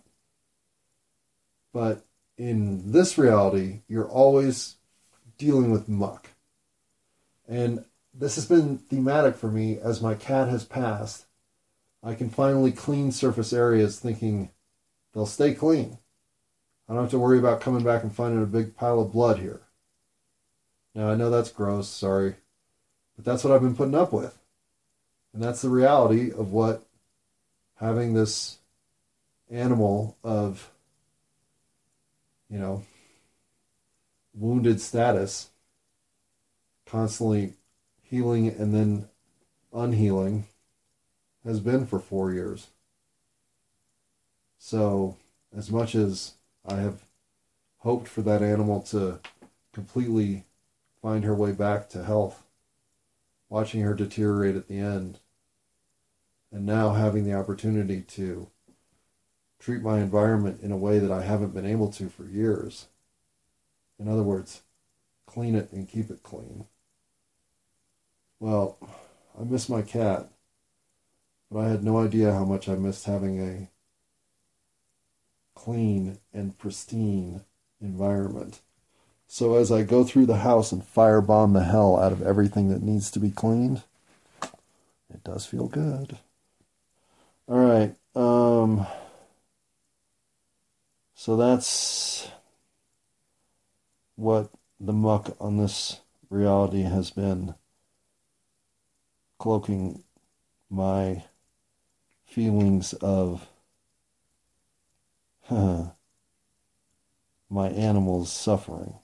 But 1.72 2.04
in 2.36 2.92
this 2.92 3.18
reality, 3.18 3.80
you're 3.88 4.08
always 4.08 4.76
dealing 5.36 5.70
with 5.70 5.88
muck. 5.88 6.28
And 7.46 7.84
this 8.14 8.36
has 8.36 8.46
been 8.46 8.78
thematic 8.78 9.36
for 9.36 9.48
me 9.48 9.78
as 9.78 10.00
my 10.00 10.14
cat 10.14 10.48
has 10.48 10.64
passed. 10.64 11.26
I 12.02 12.14
can 12.14 12.30
finally 12.30 12.72
clean 12.72 13.12
surface 13.12 13.52
areas 13.52 13.98
thinking 13.98 14.50
they'll 15.18 15.26
stay 15.26 15.52
clean. 15.52 15.98
I 16.88 16.92
don't 16.92 17.02
have 17.02 17.10
to 17.10 17.18
worry 17.18 17.40
about 17.40 17.60
coming 17.60 17.82
back 17.82 18.04
and 18.04 18.14
finding 18.14 18.40
a 18.40 18.46
big 18.46 18.76
pile 18.76 19.00
of 19.00 19.10
blood 19.10 19.40
here. 19.40 19.62
Now, 20.94 21.10
I 21.10 21.16
know 21.16 21.28
that's 21.28 21.50
gross, 21.50 21.88
sorry, 21.88 22.36
but 23.16 23.24
that's 23.24 23.42
what 23.42 23.52
I've 23.52 23.60
been 23.60 23.74
putting 23.74 23.96
up 23.96 24.12
with. 24.12 24.38
And 25.34 25.42
that's 25.42 25.60
the 25.60 25.70
reality 25.70 26.30
of 26.30 26.52
what 26.52 26.86
having 27.80 28.14
this 28.14 28.58
animal 29.50 30.16
of, 30.22 30.70
you 32.48 32.60
know, 32.60 32.84
wounded 34.34 34.80
status, 34.80 35.50
constantly 36.86 37.54
healing 38.02 38.48
and 38.48 38.72
then 38.72 39.08
unhealing, 39.74 40.46
has 41.44 41.58
been 41.58 41.86
for 41.86 41.98
four 41.98 42.32
years. 42.32 42.68
So, 44.68 45.16
as 45.56 45.70
much 45.70 45.94
as 45.94 46.34
I 46.66 46.74
have 46.74 47.02
hoped 47.78 48.06
for 48.06 48.20
that 48.20 48.42
animal 48.42 48.82
to 48.90 49.18
completely 49.72 50.44
find 51.00 51.24
her 51.24 51.34
way 51.34 51.52
back 51.52 51.88
to 51.88 52.04
health, 52.04 52.44
watching 53.48 53.80
her 53.80 53.94
deteriorate 53.94 54.56
at 54.56 54.68
the 54.68 54.78
end, 54.78 55.20
and 56.52 56.66
now 56.66 56.92
having 56.92 57.24
the 57.24 57.32
opportunity 57.32 58.02
to 58.02 58.50
treat 59.58 59.80
my 59.80 60.00
environment 60.00 60.60
in 60.62 60.70
a 60.70 60.76
way 60.76 60.98
that 60.98 61.10
I 61.10 61.22
haven't 61.22 61.54
been 61.54 61.64
able 61.64 61.90
to 61.92 62.10
for 62.10 62.26
years. 62.26 62.88
In 63.98 64.06
other 64.06 64.22
words, 64.22 64.60
clean 65.24 65.54
it 65.54 65.72
and 65.72 65.88
keep 65.88 66.10
it 66.10 66.22
clean. 66.22 66.66
Well, 68.38 68.76
I 69.40 69.44
miss 69.44 69.70
my 69.70 69.80
cat, 69.80 70.28
but 71.50 71.60
I 71.60 71.70
had 71.70 71.82
no 71.82 71.96
idea 72.04 72.34
how 72.34 72.44
much 72.44 72.68
I 72.68 72.74
missed 72.74 73.06
having 73.06 73.40
a 73.40 73.70
clean 75.58 76.18
and 76.32 76.56
pristine 76.56 77.42
environment. 77.80 78.60
So 79.26 79.56
as 79.56 79.72
I 79.72 79.82
go 79.82 80.04
through 80.04 80.26
the 80.26 80.38
house 80.38 80.70
and 80.70 80.82
firebomb 80.82 81.52
the 81.52 81.64
hell 81.64 81.98
out 81.98 82.12
of 82.12 82.22
everything 82.22 82.68
that 82.68 82.80
needs 82.80 83.10
to 83.10 83.18
be 83.18 83.32
cleaned, 83.32 83.82
it 85.12 85.24
does 85.24 85.46
feel 85.46 85.66
good. 85.66 86.16
All 87.48 87.58
right. 87.58 87.94
Um, 88.14 88.86
so 91.14 91.36
that's 91.36 92.28
what 94.14 94.50
the 94.78 94.92
muck 94.92 95.36
on 95.40 95.56
this 95.56 96.00
reality 96.30 96.82
has 96.82 97.10
been 97.10 97.54
cloaking 99.38 100.04
my 100.70 101.24
feelings 102.24 102.92
of 102.94 103.48
my 107.50 107.68
animal's 107.68 108.30
suffering. 108.30 108.94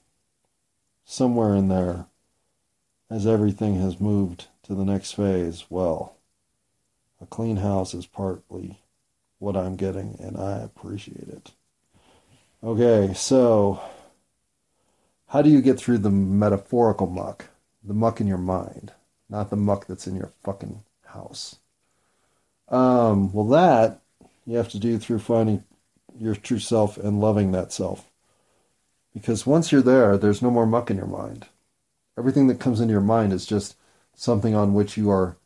Somewhere 1.05 1.55
in 1.55 1.69
there, 1.69 2.07
as 3.11 3.27
everything 3.27 3.81
has 3.81 4.01
moved 4.01 4.49
to 4.65 4.75
the 4.75 4.85
next 4.85 5.13
phase, 5.13 5.65
well, 5.69 6.17
a 7.21 7.27
clean 7.27 7.59
house 7.59 7.95
is 7.95 8.07
partly 8.07 8.81
what 9.39 9.57
I'm 9.57 9.77
getting, 9.77 10.17
and 10.21 10.37
I 10.37 10.59
appreciate 10.59 11.29
it. 11.29 11.53
Okay, 12.63 13.13
so 13.15 13.81
how 15.29 15.43
do 15.43 15.51
you 15.51 15.61
get 15.61 15.79
through 15.79 15.99
the 15.99 16.11
metaphorical 16.11 17.07
muck? 17.07 17.47
The 17.83 17.95
muck 17.95 18.21
in 18.21 18.27
your 18.27 18.39
mind, 18.39 18.93
not 19.29 19.51
the 19.51 19.57
muck 19.57 19.87
that's 19.87 20.07
in 20.07 20.17
your 20.17 20.33
fucking 20.43 20.83
house. 21.07 21.57
Um, 22.69 23.33
well, 23.33 23.47
that 23.49 24.01
you 24.47 24.57
have 24.57 24.71
to 24.71 24.79
do 24.79 24.99
through 24.99 25.19
finding 25.19 25.65
your 26.19 26.35
true 26.35 26.59
self 26.59 26.97
and 26.97 27.21
loving 27.21 27.53
that 27.53 27.73
self. 27.73 28.11
Because 29.13 29.47
once 29.47 29.71
you're 29.71 29.83
there, 29.83 30.17
there's 30.19 30.43
no 30.43 30.51
more 30.51 30.67
muck 30.67 30.91
in 30.91 30.97
your 30.97 31.07
mind. 31.07 31.47
Everything 32.19 32.47
that 32.49 32.61
comes 32.61 32.81
into 32.81 32.93
your 32.93 33.01
mind 33.01 33.33
is 33.33 33.47
just 33.47 33.77
something 34.15 34.55
on 34.55 34.75
which 34.75 34.97
you 34.97 35.11
are 35.11 35.37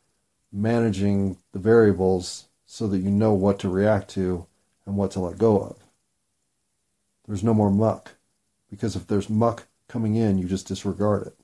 managing 0.51 1.37
the 1.51 1.59
variables 1.59 2.45
so 2.65 2.87
that 2.87 2.99
you 2.99 3.09
know 3.09 3.33
what 3.33 3.59
to 3.59 3.69
react 3.69 4.09
to 4.11 4.45
and 4.85 4.95
what 4.95 5.11
to 5.11 5.19
let 5.19 5.37
go 5.37 5.59
of. 5.59 5.77
There's 7.27 7.43
no 7.43 7.53
more 7.53 7.71
muck. 7.71 8.15
Because 8.69 8.95
if 8.95 9.07
there's 9.07 9.29
muck 9.29 9.67
coming 9.87 10.15
in, 10.15 10.37
you 10.37 10.47
just 10.47 10.67
disregard 10.67 11.27
it. 11.27 11.35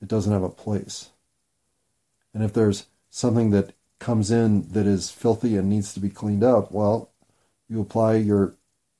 It 0.00 0.08
doesn't 0.08 0.32
have 0.32 0.42
a 0.42 0.48
place. 0.48 1.10
And 2.32 2.42
if 2.42 2.52
there's 2.52 2.86
something 3.10 3.50
that 3.50 3.74
comes 3.98 4.30
in 4.30 4.70
that 4.72 4.86
is 4.86 5.10
filthy 5.10 5.56
and 5.56 5.68
needs 5.68 5.92
to 5.92 6.00
be 6.00 6.08
cleaned 6.08 6.44
up, 6.44 6.72
well, 6.72 7.09
you 7.70 7.80
apply 7.80 8.16
your 8.16 8.54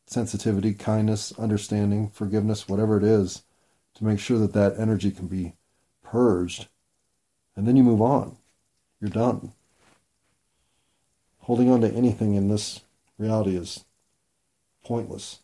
sensitivity, 0.07 0.73
kindness, 0.73 1.33
understanding, 1.39 2.09
forgiveness, 2.11 2.68
whatever 2.68 2.97
it 2.97 3.05
is, 3.05 3.43
to 3.95 4.05
make 4.05 4.21
sure 4.21 4.39
that 4.39 4.53
that 4.53 4.79
energy 4.79 5.11
can 5.11 5.27
be 5.27 5.55
purged. 6.03 6.68
And 7.57 7.66
then 7.66 7.77
you 7.77 7.83
move 7.83 8.01
on. 8.01 8.37
You're 9.01 9.11
done. 9.11 9.53
Holding 11.41 11.71
on 11.71 11.81
to 11.81 11.93
anything 11.93 12.35
in 12.35 12.49
this 12.49 12.81
reality 13.18 13.57
is 13.57 13.85
pointless. 14.85 15.41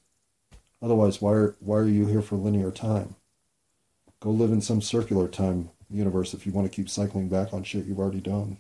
Otherwise, 0.81 1.21
why 1.21 1.33
are, 1.33 1.57
why 1.59 1.79
are 1.79 1.89
you 1.89 2.07
here 2.07 2.23
for 2.23 2.37
linear 2.37 2.71
time? 2.71 3.17
Go 4.21 4.31
live 4.31 4.53
in 4.53 4.61
some 4.61 4.81
circular 4.81 5.27
time 5.27 5.71
universe 5.91 6.33
if 6.33 6.47
you 6.47 6.53
want 6.53 6.71
to 6.71 6.75
keep 6.75 6.89
cycling 6.89 7.29
back 7.29 7.53
on 7.53 7.65
shit 7.65 7.87
you've 7.87 7.99
already 7.99 8.21
done. 8.21 8.59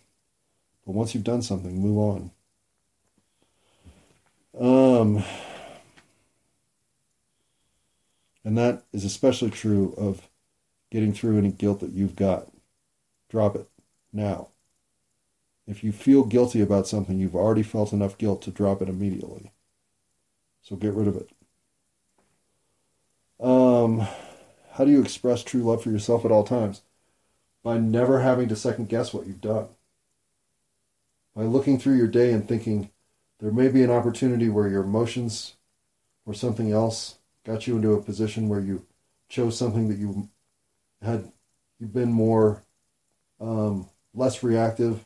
But 0.85 0.95
once 0.95 1.15
you've 1.15 1.25
done 1.25 1.43
something, 1.43 1.81
move 1.81 1.99
on. 1.99 2.31
Um, 4.59 5.23
and 8.45 8.57
that 8.57 8.85
is 8.93 9.05
especially 9.05 9.51
true 9.51 9.95
of 9.99 10.29
getting 10.91 11.13
through 11.13 11.39
any 11.39 11.51
guilt 11.51 11.81
that 11.81 11.93
you've 11.93 12.17
got. 12.17 12.49
Drop 13.29 13.57
it 13.57 13.69
now. 14.13 14.49
If 15.67 15.83
you 15.83 15.93
feel 15.93 16.25
guilty 16.25 16.61
about 16.61 16.87
something, 16.87 17.19
you've 17.19 17.35
already 17.35 17.65
felt 17.65 17.93
enough 17.93 18.17
guilt 18.17 18.41
to 18.43 18.51
drop 18.51 18.81
it 18.81 18.89
immediately. 18.89 19.53
So 20.63 20.77
get 20.77 20.95
rid 20.95 21.09
of 21.09 21.17
it. 21.17 21.31
Um, 23.45 24.07
how 24.73 24.85
do 24.85 24.91
you 24.91 25.03
express 25.03 25.43
true 25.43 25.63
love 25.63 25.83
for 25.83 25.91
yourself 25.91 26.25
at 26.25 26.31
all 26.31 26.45
times? 26.45 26.83
By 27.63 27.79
never 27.79 28.21
having 28.21 28.49
to 28.49 28.57
second 28.57 28.89
guess 28.89 29.13
what 29.13 29.27
you've 29.27 29.41
done. 29.41 29.69
By 31.35 31.43
looking 31.43 31.79
through 31.79 31.97
your 31.97 32.07
day 32.07 32.33
and 32.33 32.49
thinking, 32.49 32.91
There 33.39 33.53
may 33.53 33.69
be 33.69 33.83
an 33.83 33.91
opportunity 33.91 34.49
where 34.49 34.69
your 34.69 34.83
emotions 34.83 35.55
or 36.25 36.35
something 36.35 36.73
else 36.73 37.17
got 37.45 37.67
you 37.67 37.77
into 37.77 37.93
a 37.93 38.03
position 38.03 38.49
where 38.49 38.61
you 38.61 38.87
chose 39.29 39.59
something 39.59 39.89
that 39.89 39.99
you 39.99 40.29
had 41.03 41.31
you've 41.79 41.93
been 41.93 42.13
more 42.13 42.63
um, 43.41 43.89
less 44.15 44.43
reactive, 44.43 45.05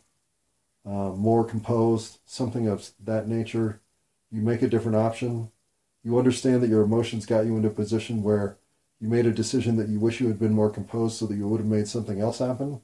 uh, 0.86 1.10
more 1.10 1.44
composed, 1.44 2.18
something 2.24 2.68
of 2.68 2.90
that 3.04 3.28
nature. 3.28 3.80
You 4.30 4.42
make 4.42 4.62
a 4.62 4.68
different 4.68 4.96
option. 4.96 5.50
You 6.04 6.18
understand 6.18 6.62
that 6.62 6.70
your 6.70 6.82
emotions 6.82 7.26
got 7.26 7.44
you 7.44 7.56
into 7.56 7.68
a 7.68 7.72
position 7.72 8.22
where 8.22 8.56
you 9.00 9.08
made 9.08 9.26
a 9.26 9.32
decision 9.32 9.76
that 9.76 9.88
you 9.88 9.98
wish 9.98 10.20
you 10.20 10.28
had 10.28 10.38
been 10.38 10.52
more 10.52 10.70
composed 10.70 11.18
so 11.18 11.26
that 11.26 11.34
you 11.34 11.48
would 11.48 11.60
have 11.60 11.66
made 11.66 11.88
something 11.88 12.20
else 12.20 12.38
happen. 12.38 12.80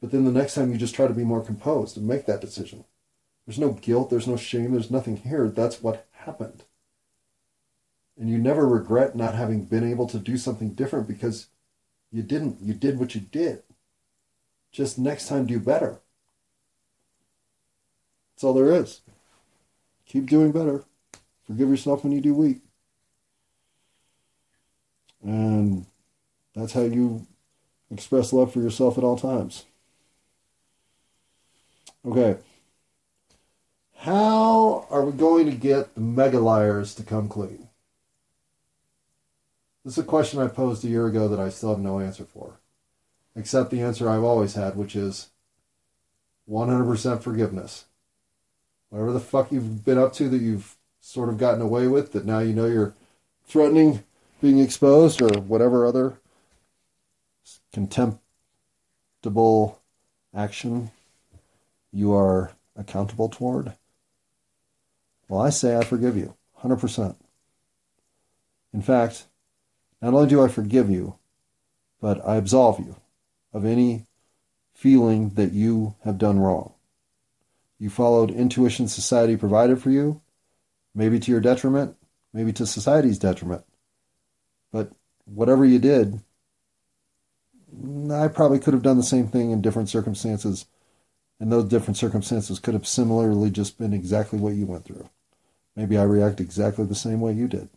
But 0.00 0.12
then 0.12 0.24
the 0.24 0.32
next 0.32 0.54
time 0.54 0.72
you 0.72 0.78
just 0.78 0.94
try 0.94 1.06
to 1.06 1.14
be 1.14 1.24
more 1.24 1.44
composed 1.44 1.96
and 1.96 2.08
make 2.08 2.26
that 2.26 2.40
decision. 2.40 2.84
There's 3.50 3.58
no 3.58 3.72
guilt, 3.72 4.10
there's 4.10 4.28
no 4.28 4.36
shame, 4.36 4.70
there's 4.70 4.92
nothing 4.92 5.16
here. 5.16 5.48
That's 5.48 5.82
what 5.82 6.06
happened. 6.12 6.62
And 8.16 8.30
you 8.30 8.38
never 8.38 8.64
regret 8.64 9.16
not 9.16 9.34
having 9.34 9.64
been 9.64 9.82
able 9.82 10.06
to 10.06 10.20
do 10.20 10.36
something 10.36 10.74
different 10.74 11.08
because 11.08 11.48
you 12.12 12.22
didn't. 12.22 12.58
You 12.62 12.74
did 12.74 13.00
what 13.00 13.16
you 13.16 13.22
did. 13.22 13.64
Just 14.70 15.00
next 15.00 15.26
time, 15.26 15.46
do 15.46 15.58
better. 15.58 15.98
That's 18.36 18.44
all 18.44 18.54
there 18.54 18.70
is. 18.72 19.00
Keep 20.06 20.30
doing 20.30 20.52
better. 20.52 20.84
Forgive 21.44 21.70
yourself 21.70 22.04
when 22.04 22.12
you 22.12 22.20
do 22.20 22.34
weak. 22.34 22.60
And 25.24 25.86
that's 26.54 26.74
how 26.74 26.82
you 26.82 27.26
express 27.90 28.32
love 28.32 28.52
for 28.52 28.60
yourself 28.60 28.96
at 28.96 29.02
all 29.02 29.18
times. 29.18 29.64
Okay. 32.06 32.36
How 34.04 34.86
are 34.88 35.04
we 35.04 35.12
going 35.12 35.44
to 35.44 35.54
get 35.54 35.94
the 35.94 36.00
mega 36.00 36.40
liars 36.40 36.94
to 36.94 37.02
come 37.02 37.28
clean? 37.28 37.68
This 39.84 39.98
is 39.98 40.02
a 40.02 40.06
question 40.06 40.40
I 40.40 40.48
posed 40.48 40.82
a 40.82 40.88
year 40.88 41.06
ago 41.06 41.28
that 41.28 41.38
I 41.38 41.50
still 41.50 41.68
have 41.68 41.80
no 41.80 42.00
answer 42.00 42.24
for, 42.24 42.60
except 43.36 43.70
the 43.70 43.82
answer 43.82 44.08
I've 44.08 44.24
always 44.24 44.54
had, 44.54 44.74
which 44.74 44.96
is 44.96 45.28
100% 46.48 47.20
forgiveness. 47.20 47.84
Whatever 48.88 49.12
the 49.12 49.20
fuck 49.20 49.52
you've 49.52 49.84
been 49.84 49.98
up 49.98 50.14
to 50.14 50.30
that 50.30 50.40
you've 50.40 50.78
sort 51.02 51.28
of 51.28 51.36
gotten 51.36 51.60
away 51.60 51.86
with, 51.86 52.12
that 52.12 52.24
now 52.24 52.38
you 52.38 52.54
know 52.54 52.64
you're 52.64 52.94
threatening 53.44 54.02
being 54.40 54.60
exposed 54.60 55.20
or 55.20 55.28
whatever 55.42 55.84
other 55.84 56.16
contemptible 57.70 59.78
action 60.34 60.90
you 61.92 62.14
are 62.14 62.52
accountable 62.74 63.28
toward? 63.28 63.74
Well, 65.30 65.40
I 65.40 65.50
say 65.50 65.76
I 65.76 65.84
forgive 65.84 66.16
you 66.16 66.34
100%. 66.64 67.14
In 68.74 68.82
fact, 68.82 69.26
not 70.02 70.12
only 70.12 70.28
do 70.28 70.42
I 70.42 70.48
forgive 70.48 70.90
you, 70.90 71.18
but 72.00 72.20
I 72.26 72.34
absolve 72.34 72.80
you 72.80 72.96
of 73.52 73.64
any 73.64 74.06
feeling 74.74 75.30
that 75.34 75.52
you 75.52 75.94
have 76.02 76.18
done 76.18 76.40
wrong. 76.40 76.72
You 77.78 77.90
followed 77.90 78.32
intuition 78.32 78.88
society 78.88 79.36
provided 79.36 79.80
for 79.80 79.90
you, 79.90 80.20
maybe 80.96 81.20
to 81.20 81.30
your 81.30 81.40
detriment, 81.40 81.94
maybe 82.32 82.52
to 82.54 82.66
society's 82.66 83.20
detriment. 83.20 83.62
But 84.72 84.90
whatever 85.26 85.64
you 85.64 85.78
did, 85.78 86.22
I 88.10 88.26
probably 88.26 88.58
could 88.58 88.74
have 88.74 88.82
done 88.82 88.96
the 88.96 89.04
same 89.04 89.28
thing 89.28 89.52
in 89.52 89.62
different 89.62 89.90
circumstances, 89.90 90.66
and 91.38 91.52
those 91.52 91.66
different 91.66 91.98
circumstances 91.98 92.58
could 92.58 92.74
have 92.74 92.84
similarly 92.84 93.52
just 93.52 93.78
been 93.78 93.92
exactly 93.92 94.40
what 94.40 94.54
you 94.54 94.66
went 94.66 94.84
through. 94.84 95.08
Maybe 95.76 95.96
I 95.96 96.02
react 96.02 96.40
exactly 96.40 96.84
the 96.84 96.94
same 96.94 97.20
way 97.20 97.32
you 97.32 97.48
did. 97.48 97.68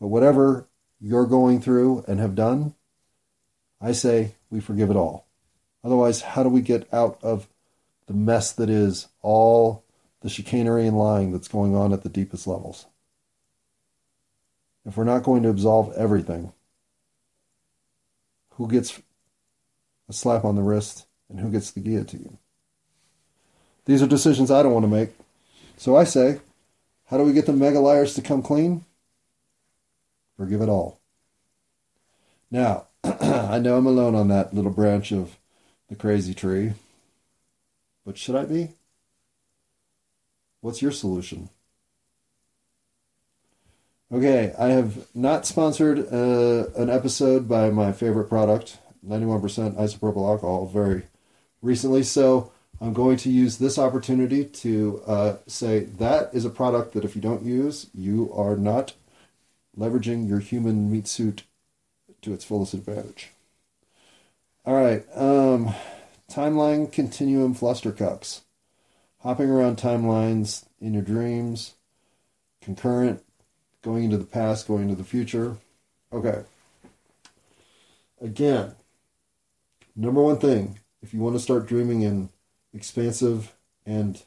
But 0.00 0.08
whatever 0.08 0.66
you're 1.00 1.26
going 1.26 1.60
through 1.60 2.04
and 2.08 2.18
have 2.18 2.34
done, 2.34 2.74
I 3.80 3.92
say 3.92 4.34
we 4.50 4.60
forgive 4.60 4.90
it 4.90 4.96
all. 4.96 5.26
Otherwise, 5.84 6.22
how 6.22 6.42
do 6.42 6.48
we 6.48 6.62
get 6.62 6.92
out 6.92 7.18
of 7.22 7.46
the 8.06 8.14
mess 8.14 8.52
that 8.52 8.70
is 8.70 9.08
all 9.20 9.84
the 10.20 10.30
chicanery 10.30 10.86
and 10.86 10.98
lying 10.98 11.32
that's 11.32 11.48
going 11.48 11.76
on 11.76 11.92
at 11.92 12.02
the 12.02 12.08
deepest 12.08 12.46
levels? 12.46 12.86
If 14.86 14.96
we're 14.96 15.04
not 15.04 15.22
going 15.22 15.42
to 15.42 15.50
absolve 15.50 15.92
everything, 15.94 16.52
who 18.50 18.68
gets 18.68 19.00
a 20.08 20.12
slap 20.12 20.44
on 20.44 20.56
the 20.56 20.62
wrist 20.62 21.06
and 21.28 21.40
who 21.40 21.50
gets 21.50 21.70
the 21.70 21.80
guillotine? 21.80 22.38
These 23.86 24.02
are 24.02 24.06
decisions 24.06 24.50
I 24.50 24.62
don't 24.62 24.72
want 24.72 24.84
to 24.84 24.90
make. 24.90 25.10
So 25.76 25.96
I 25.96 26.04
say, 26.04 26.40
how 27.14 27.18
do 27.18 27.24
we 27.24 27.32
get 27.32 27.46
the 27.46 27.52
mega 27.52 27.78
liars 27.78 28.14
to 28.14 28.20
come 28.20 28.42
clean? 28.42 28.84
Forgive 30.36 30.62
it 30.62 30.68
all. 30.68 30.98
Now, 32.50 32.88
I 33.04 33.60
know 33.60 33.76
I'm 33.76 33.86
alone 33.86 34.16
on 34.16 34.26
that 34.30 34.52
little 34.52 34.72
branch 34.72 35.12
of 35.12 35.38
the 35.88 35.94
crazy 35.94 36.34
tree, 36.34 36.72
but 38.04 38.18
should 38.18 38.34
I 38.34 38.46
be? 38.46 38.70
What's 40.60 40.82
your 40.82 40.90
solution? 40.90 41.50
Okay, 44.12 44.52
I 44.58 44.70
have 44.70 45.06
not 45.14 45.46
sponsored 45.46 46.12
uh, 46.12 46.64
an 46.76 46.90
episode 46.90 47.48
by 47.48 47.70
my 47.70 47.92
favorite 47.92 48.28
product, 48.28 48.78
91% 49.06 49.76
isopropyl 49.76 50.28
alcohol, 50.28 50.66
very 50.66 51.04
recently, 51.62 52.02
so 52.02 52.50
I'm 52.84 52.92
going 52.92 53.16
to 53.16 53.30
use 53.30 53.56
this 53.56 53.78
opportunity 53.78 54.44
to 54.44 55.02
uh, 55.06 55.36
say 55.46 55.80
that 55.80 56.34
is 56.34 56.44
a 56.44 56.50
product 56.50 56.92
that 56.92 57.02
if 57.02 57.16
you 57.16 57.22
don't 57.22 57.42
use, 57.42 57.86
you 57.94 58.30
are 58.34 58.56
not 58.56 58.92
leveraging 59.74 60.28
your 60.28 60.40
human 60.40 60.92
meat 60.92 61.08
suit 61.08 61.44
to 62.20 62.34
its 62.34 62.44
fullest 62.44 62.74
advantage. 62.74 63.30
All 64.66 64.74
right, 64.74 65.02
um, 65.14 65.74
timeline 66.30 66.92
continuum 66.92 67.54
flustercucks. 67.54 68.42
Hopping 69.20 69.48
around 69.48 69.78
timelines 69.78 70.66
in 70.78 70.92
your 70.92 71.02
dreams, 71.02 71.76
concurrent, 72.60 73.24
going 73.80 74.04
into 74.04 74.18
the 74.18 74.26
past, 74.26 74.68
going 74.68 74.82
into 74.82 74.94
the 74.94 75.04
future. 75.04 75.56
Okay. 76.12 76.42
Again, 78.20 78.74
number 79.96 80.22
one 80.22 80.36
thing, 80.36 80.80
if 81.02 81.14
you 81.14 81.20
want 81.20 81.34
to 81.34 81.40
start 81.40 81.66
dreaming 81.66 82.02
in 82.02 82.28
expansive 82.74 83.54
and 83.86 84.22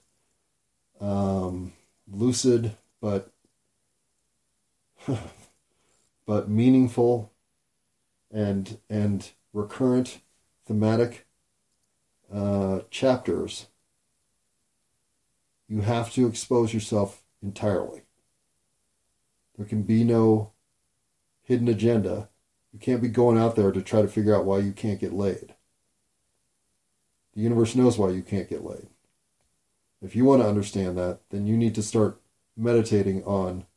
um, 0.99 1.73
lucid, 2.09 2.75
but 3.01 3.31
but 6.25 6.49
meaningful 6.49 7.31
and 8.31 8.79
and 8.89 9.31
recurrent 9.53 10.21
thematic 10.65 11.27
uh, 12.33 12.79
chapters, 12.89 13.67
you 15.67 15.81
have 15.81 16.11
to 16.13 16.27
expose 16.27 16.73
yourself 16.73 17.23
entirely. 17.41 18.01
There 19.57 19.65
can 19.65 19.83
be 19.83 20.03
no 20.03 20.51
hidden 21.43 21.67
agenda. 21.67 22.29
You 22.73 22.79
can't 22.79 23.01
be 23.01 23.07
going 23.07 23.37
out 23.37 23.55
there 23.55 23.71
to 23.71 23.81
try 23.81 24.01
to 24.01 24.07
figure 24.07 24.35
out 24.35 24.45
why 24.45 24.59
you 24.59 24.71
can't 24.71 24.99
get 24.99 25.13
laid. 25.13 25.55
The 27.37 27.43
universe 27.43 27.75
knows 27.75 27.99
why 27.99 28.09
you 28.09 28.23
can't 28.23 28.49
get 28.49 28.65
laid. 28.65 28.87
If 30.01 30.15
you 30.15 30.25
want 30.25 30.41
to 30.41 30.47
understand 30.49 30.97
that, 30.97 31.19
then 31.29 31.45
you 31.45 31.55
need 31.55 31.75
to 31.75 31.83
start 31.83 32.19
meditating 32.57 33.23
on 33.25 33.67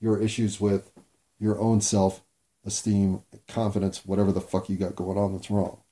your 0.00 0.18
issues 0.18 0.62
with 0.62 0.90
your 1.38 1.60
own 1.60 1.82
self 1.82 2.22
esteem, 2.64 3.22
confidence, 3.48 4.06
whatever 4.06 4.32
the 4.32 4.40
fuck 4.40 4.70
you 4.70 4.78
got 4.78 4.96
going 4.96 5.18
on 5.18 5.34
that's 5.34 5.50
wrong. 5.50 5.82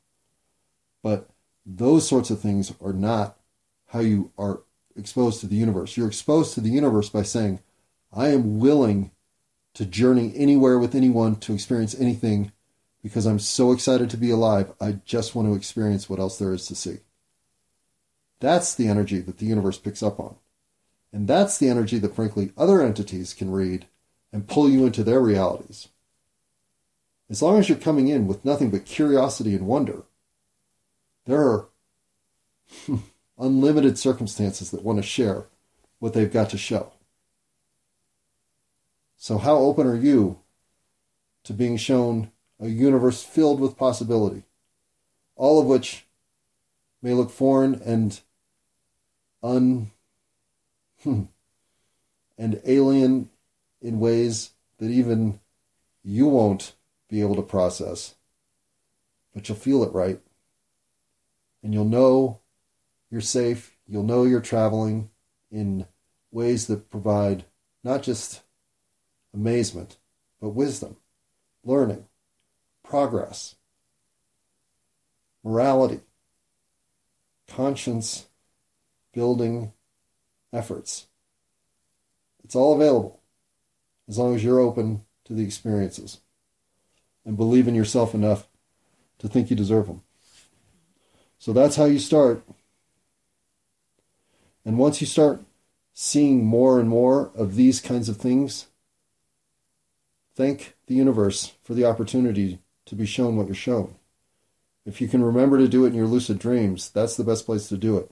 But 1.03 1.29
those 1.67 2.09
sorts 2.09 2.31
of 2.31 2.41
things 2.41 2.73
are 2.83 2.95
not 2.95 3.37
how 3.89 4.01
you 4.01 4.33
are 4.39 4.63
exposed 4.97 5.41
to 5.41 5.47
the 5.47 5.57
universe. 5.57 5.99
You're 5.99 6.09
exposed 6.09 6.55
to 6.55 6.63
the 6.63 6.71
universe 6.71 7.11
by 7.11 7.23
saying, 7.23 7.61
I 8.15 8.29
am 8.29 8.59
willing 8.59 9.11
to 9.75 9.85
journey 9.85 10.33
anywhere 10.35 10.79
with 10.79 10.95
anyone 10.95 11.37
to 11.37 11.53
experience 11.53 11.95
anything 11.95 12.53
because 13.05 13.27
I'm 13.27 13.39
so 13.39 13.71
excited 13.71 14.09
to 14.09 14.17
be 14.17 14.31
alive. 14.31 14.73
I 14.81 14.93
just 15.05 15.35
want 15.35 15.47
to 15.47 15.55
experience 15.55 16.09
what 16.09 16.19
else 16.19 16.39
there 16.39 16.55
is 16.55 16.67
to 16.69 16.75
see. 16.75 17.01
That's 18.41 18.75
the 18.75 18.89
energy 18.89 19.21
that 19.21 19.37
the 19.37 19.45
universe 19.45 19.79
picks 19.79 20.03
up 20.03 20.19
on. 20.19 20.37
And 21.13 21.29
that's 21.29 21.59
the 21.59 21.69
energy 21.69 21.99
that, 21.99 22.17
frankly, 22.17 22.53
other 22.57 22.81
entities 22.81 23.35
can 23.35 23.51
read 23.51 23.85
and 24.33 24.49
pull 24.49 24.71
you 24.71 24.87
into 24.87 25.05
their 25.05 25.21
realities. 25.21 25.89
As 27.29 27.43
long 27.43 27.59
as 27.59 27.69
you're 27.69 27.77
coming 27.77 28.09
in 28.09 28.27
with 28.27 28.43
nothing 28.43 28.71
but 28.71 28.87
curiosity 28.87 29.55
and 29.55 29.67
wonder, 29.67 30.05
there 31.27 31.43
are 31.43 31.69
unlimited 33.39 33.99
circumstances 33.99 34.71
that 34.71 34.83
want 34.83 34.97
to 34.97 35.03
share 35.03 35.45
what 35.99 36.15
they've 36.15 36.33
got 36.33 36.49
to 36.51 36.59
show. 36.59 36.91
So, 39.19 39.37
how 39.37 39.57
open 39.57 39.87
are 39.87 39.95
you 39.95 40.39
to 41.45 41.53
being 41.53 41.77
shown 41.77 42.31
a 42.65 42.69
universe 42.69 43.23
filled 43.23 43.61
with 43.61 43.77
possibility, 43.77 44.43
all 45.37 45.61
of 45.61 45.67
which 45.67 46.07
may 47.03 47.13
look 47.13 47.31
foreign 47.31 47.75
and 47.85 48.23
un 49.43 49.91
hmm, 51.03 51.25
and 52.39 52.63
alien 52.65 53.29
in 53.83 54.01
ways 54.01 54.53
that 54.79 54.91
even 54.91 55.41
you 56.03 56.27
won't 56.27 56.75
be 57.11 57.21
able 57.21 57.37
to 57.37 57.43
process. 57.43 58.15
But 59.35 59.47
you'll 59.47 59.59
feel 59.59 59.85
it 59.85 59.93
right. 59.93 60.21
And 61.63 61.75
you'll 61.75 61.85
know 61.85 62.41
you're 63.11 63.21
safe. 63.21 63.77
You'll 63.87 64.05
know 64.05 64.25
you're 64.25 64.41
traveling 64.41 65.11
in 65.51 65.87
ways 66.31 66.67
that 66.69 66.91
provide 66.91 67.45
not 67.83 68.03
just 68.03 68.41
amazement, 69.35 69.99
but 70.41 70.51
wisdom, 70.51 70.97
learning, 71.63 72.07
progress, 72.85 73.57
morality, 75.43 76.01
conscience 77.49 78.29
building 79.13 79.73
efforts. 80.53 81.09
It's 82.45 82.55
all 82.55 82.75
available 82.75 83.21
as 84.09 84.19
long 84.19 84.35
as 84.35 84.45
you're 84.45 84.61
open 84.61 85.05
to 85.25 85.33
the 85.33 85.45
experiences 85.45 86.21
and 87.25 87.37
believe 87.37 87.67
in 87.67 87.75
yourself 87.75 88.15
enough 88.15 88.47
to 89.19 89.29
think 89.29 89.51
you 89.51 89.57
deserve 89.57 89.87
them. 89.87 90.03
So 91.39 91.53
that's 91.53 91.77
how 91.77 91.87
you 91.87 91.99
start. 91.99 92.45
And 94.65 94.79
once 94.79 95.01
you 95.01 95.07
start 95.07 95.43
seeing 95.93 96.45
more 96.45 96.81
and 96.81 96.89
more 96.89 97.31
of 97.35 97.55
these 97.55 97.81
kinds 97.81 98.09
of 98.09 98.17
things, 98.17 98.67
thank 100.35 100.75
the 100.87 100.95
universe 100.95 101.53
for 101.63 101.75
the 101.75 101.85
opportunity 101.85 102.59
to 102.87 102.95
be 102.95 103.07
shown 103.07 103.37
what 103.37 103.47
you're 103.47 103.55
shown. 103.55 103.97
If 104.87 105.01
you 105.01 105.09
can 105.09 105.25
remember 105.25 105.59
to 105.59 105.69
do 105.69 105.85
it 105.85 105.89
in 105.89 105.95
your 105.95 106.07
lucid 106.07 106.39
dreams, 106.39 106.91
that's 106.91 107.17
the 107.17 107.25
best 107.25 107.47
place 107.47 107.69
to 107.69 107.77
do 107.77 107.97
it. 107.97 108.11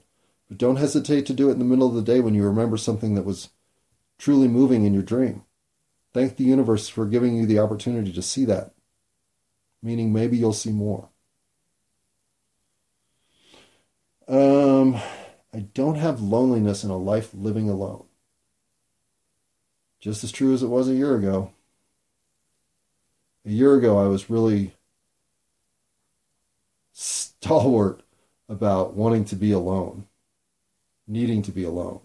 But 0.49 0.59
don't 0.59 0.77
hesitate 0.77 1.27
to 1.27 1.35
do 1.35 1.49
it 1.49 1.53
in 1.53 1.59
the 1.59 1.65
middle 1.65 1.87
of 1.87 1.95
the 1.95 2.03
day 2.03 2.21
when 2.21 2.35
you 2.35 2.45
remember 2.45 2.77
something 2.77 3.15
that 3.15 3.25
was 3.25 3.51
truly 4.19 4.49
moving 4.49 4.85
in 4.85 4.95
your 4.95 5.03
dream. 5.03 5.45
Thank 6.15 6.37
the 6.37 6.45
universe 6.45 6.89
for 6.89 7.07
giving 7.07 7.37
you 7.37 7.47
the 7.47 7.59
opportunity 7.59 8.13
to 8.13 8.23
see 8.23 8.45
that, 8.47 8.73
meaning 9.83 10.13
maybe 10.13 10.37
you'll 10.37 10.53
see 10.53 10.73
more. 10.73 11.09
Um, 14.29 14.95
I 15.53 15.61
don't 15.75 15.97
have 15.97 16.21
loneliness 16.21 16.85
in 16.85 16.91
a 16.91 16.97
life 16.97 17.31
living 17.35 17.69
alone. 17.69 18.05
Just 20.01 20.25
as 20.25 20.33
true 20.33 20.55
as 20.55 20.63
it 20.63 20.69
was 20.69 20.89
a 20.89 20.95
year 20.95 21.15
ago. 21.15 21.53
A 23.45 23.51
year 23.51 23.75
ago, 23.75 23.99
I 23.99 24.07
was 24.07 24.31
really 24.31 24.75
stalwart 26.93 28.03
about 28.49 28.95
wanting 28.95 29.25
to 29.27 29.37
be 29.37 29.51
alone, 29.53 30.07
needing 31.07 31.43
to 31.43 31.53
be 31.53 31.65
alone, 31.65 32.01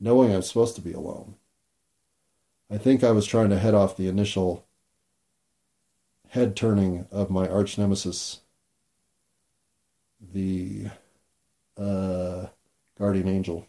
knowing 0.00 0.34
I'm 0.34 0.42
supposed 0.42 0.74
to 0.76 0.80
be 0.80 0.92
alone. 0.92 1.34
I 2.70 2.78
think 2.78 3.04
I 3.04 3.10
was 3.10 3.26
trying 3.26 3.50
to 3.50 3.58
head 3.58 3.74
off 3.74 3.96
the 3.96 4.08
initial 4.08 4.66
head 6.28 6.56
turning 6.56 7.06
of 7.10 7.28
my 7.28 7.46
arch 7.46 7.76
nemesis, 7.76 8.40
the 10.32 10.86
uh, 11.76 12.46
guardian 12.98 13.28
angel. 13.28 13.66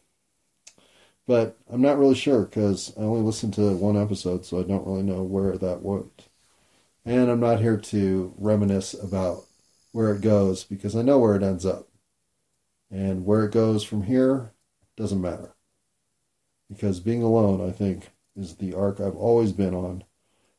But 1.25 1.57
I'm 1.69 1.81
not 1.81 1.97
really 1.97 2.15
sure 2.15 2.43
because 2.43 2.93
I 2.97 3.01
only 3.01 3.21
listened 3.21 3.53
to 3.55 3.75
one 3.75 3.97
episode, 3.97 4.45
so 4.45 4.59
I 4.59 4.63
don't 4.63 4.87
really 4.87 5.03
know 5.03 5.23
where 5.23 5.57
that 5.57 5.81
went. 5.81 6.29
And 7.05 7.29
I'm 7.29 7.39
not 7.39 7.59
here 7.59 7.77
to 7.77 8.33
reminisce 8.37 8.93
about 8.93 9.43
where 9.91 10.13
it 10.13 10.21
goes 10.21 10.63
because 10.63 10.95
I 10.95 11.01
know 11.01 11.19
where 11.19 11.35
it 11.35 11.43
ends 11.43 11.65
up. 11.65 11.89
And 12.89 13.25
where 13.25 13.45
it 13.45 13.51
goes 13.51 13.83
from 13.83 14.03
here 14.03 14.51
doesn't 14.95 15.21
matter. 15.21 15.55
Because 16.69 16.99
being 16.99 17.23
alone, 17.23 17.67
I 17.67 17.71
think, 17.71 18.09
is 18.35 18.55
the 18.55 18.73
arc 18.73 18.99
I've 18.99 19.15
always 19.15 19.51
been 19.51 19.73
on. 19.73 20.03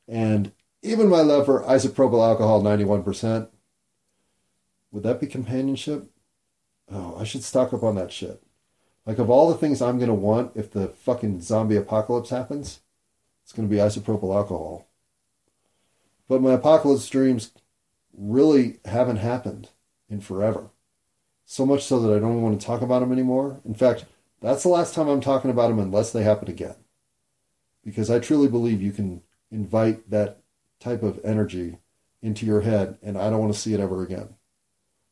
And 0.07 0.53
even 0.83 1.09
my 1.09 1.21
love 1.21 1.47
for 1.47 1.63
isopropyl 1.63 2.27
alcohol 2.27 2.63
91%, 2.63 3.49
would 4.91 5.03
that 5.03 5.21
be 5.21 5.27
companionship? 5.27 6.11
Oh, 6.91 7.17
I 7.19 7.25
should 7.25 7.43
stock 7.43 7.73
up 7.73 7.83
on 7.83 7.95
that 7.95 8.13
shit. 8.13 8.43
Like, 9.07 9.19
of 9.19 9.31
all 9.31 9.49
the 9.49 9.59
things 9.59 9.81
I'm 9.83 9.99
going 9.99 10.09
to 10.09 10.15
want 10.15 10.53
if 10.55 10.71
the 10.71 10.89
fucking 10.89 11.41
zombie 11.41 11.77
apocalypse 11.77 12.31
happens, 12.31 12.81
it's 13.43 13.53
going 13.53 13.69
to 13.69 13.75
be 13.75 13.81
isopropyl 13.81 14.35
alcohol. 14.35 14.89
But 16.29 16.43
my 16.43 16.53
apocalypse 16.53 17.09
dreams 17.09 17.53
really 18.17 18.79
haven't 18.85 19.17
happened 19.17 19.71
in 20.09 20.21
forever. 20.21 20.71
So 21.45 21.67
much 21.67 21.85
so 21.85 22.01
that 22.01 22.15
I 22.17 22.21
don't 22.21 22.43
want 22.43 22.59
to 22.59 22.67
talk 22.67 22.81
about 22.81 23.01
them 23.01 23.13
anymore. 23.13 23.61
In 23.65 23.75
fact, 23.75 24.07
that's 24.41 24.63
the 24.63 24.69
last 24.71 24.95
time 24.95 25.09
I'm 25.09 25.21
talking 25.21 25.51
about 25.51 25.69
them 25.69 25.79
unless 25.79 26.13
they 26.13 26.23
happen 26.23 26.49
again 26.49 26.77
because 27.85 28.11
I 28.11 28.19
truly 28.19 28.49
believe 28.49 28.81
you 28.81 28.93
can 28.93 29.23
invite 29.51 30.11
that 30.11 30.39
type 30.81 31.03
of 31.03 31.21
energy 31.23 31.79
into 32.23 32.47
your 32.47 32.63
head, 32.63 32.99
and 33.03 33.19
I 33.19 33.29
don't 33.29 33.41
want 33.41 33.53
to 33.53 33.61
see 33.61 33.75
it 33.75 33.81
ever 33.81 34.03
again. 34.03 34.31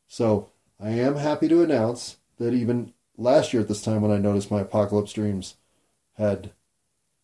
So 0.07 0.49
I 0.79 0.89
am 0.89 1.15
happy 1.15 1.47
to 1.47 1.61
announce 1.61 2.17
that 2.39 2.53
even 2.53 2.93
last 3.17 3.53
year 3.53 3.61
at 3.61 3.67
this 3.67 3.83
time, 3.83 4.01
when 4.01 4.11
I 4.11 4.17
noticed 4.17 4.49
my 4.49 4.61
apocalypse 4.61 5.13
dreams 5.13 5.55
had 6.17 6.51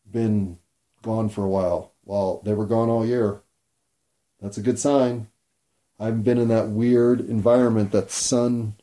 been 0.09 0.59
gone 1.01 1.29
for 1.29 1.43
a 1.43 1.49
while, 1.49 1.93
well, 2.05 2.41
they 2.45 2.53
were 2.53 2.67
gone 2.67 2.89
all 2.89 3.05
year. 3.05 3.41
That's 4.41 4.57
a 4.57 4.61
good 4.61 4.79
sign. 4.79 5.27
I've 5.99 6.23
been 6.23 6.37
in 6.37 6.47
that 6.47 6.69
weird 6.69 7.19
environment, 7.19 7.91
that 7.91 8.11
sun, 8.11 8.75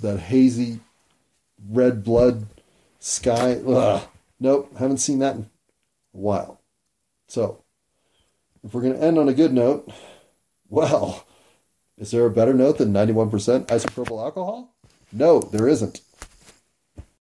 that 0.00 0.20
hazy 0.26 0.80
red 1.68 2.04
blood 2.04 2.46
sky. 2.98 3.60
Ugh 3.66 4.06
Nope, 4.40 4.76
haven't 4.78 4.98
seen 4.98 5.18
that 5.18 5.36
in 5.36 5.42
a 5.42 6.16
while. 6.16 6.60
So, 7.26 7.64
if 8.62 8.72
we're 8.72 8.82
going 8.82 8.94
to 8.94 9.02
end 9.02 9.18
on 9.18 9.28
a 9.28 9.34
good 9.34 9.52
note, 9.52 9.90
well, 10.68 11.26
is 11.96 12.10
there 12.10 12.26
a 12.26 12.30
better 12.30 12.54
note 12.54 12.78
than 12.78 12.92
91% 12.92 13.30
isopropyl 13.66 14.22
alcohol? 14.22 14.74
No, 15.12 15.40
there 15.40 15.68
isn't. 15.68 16.00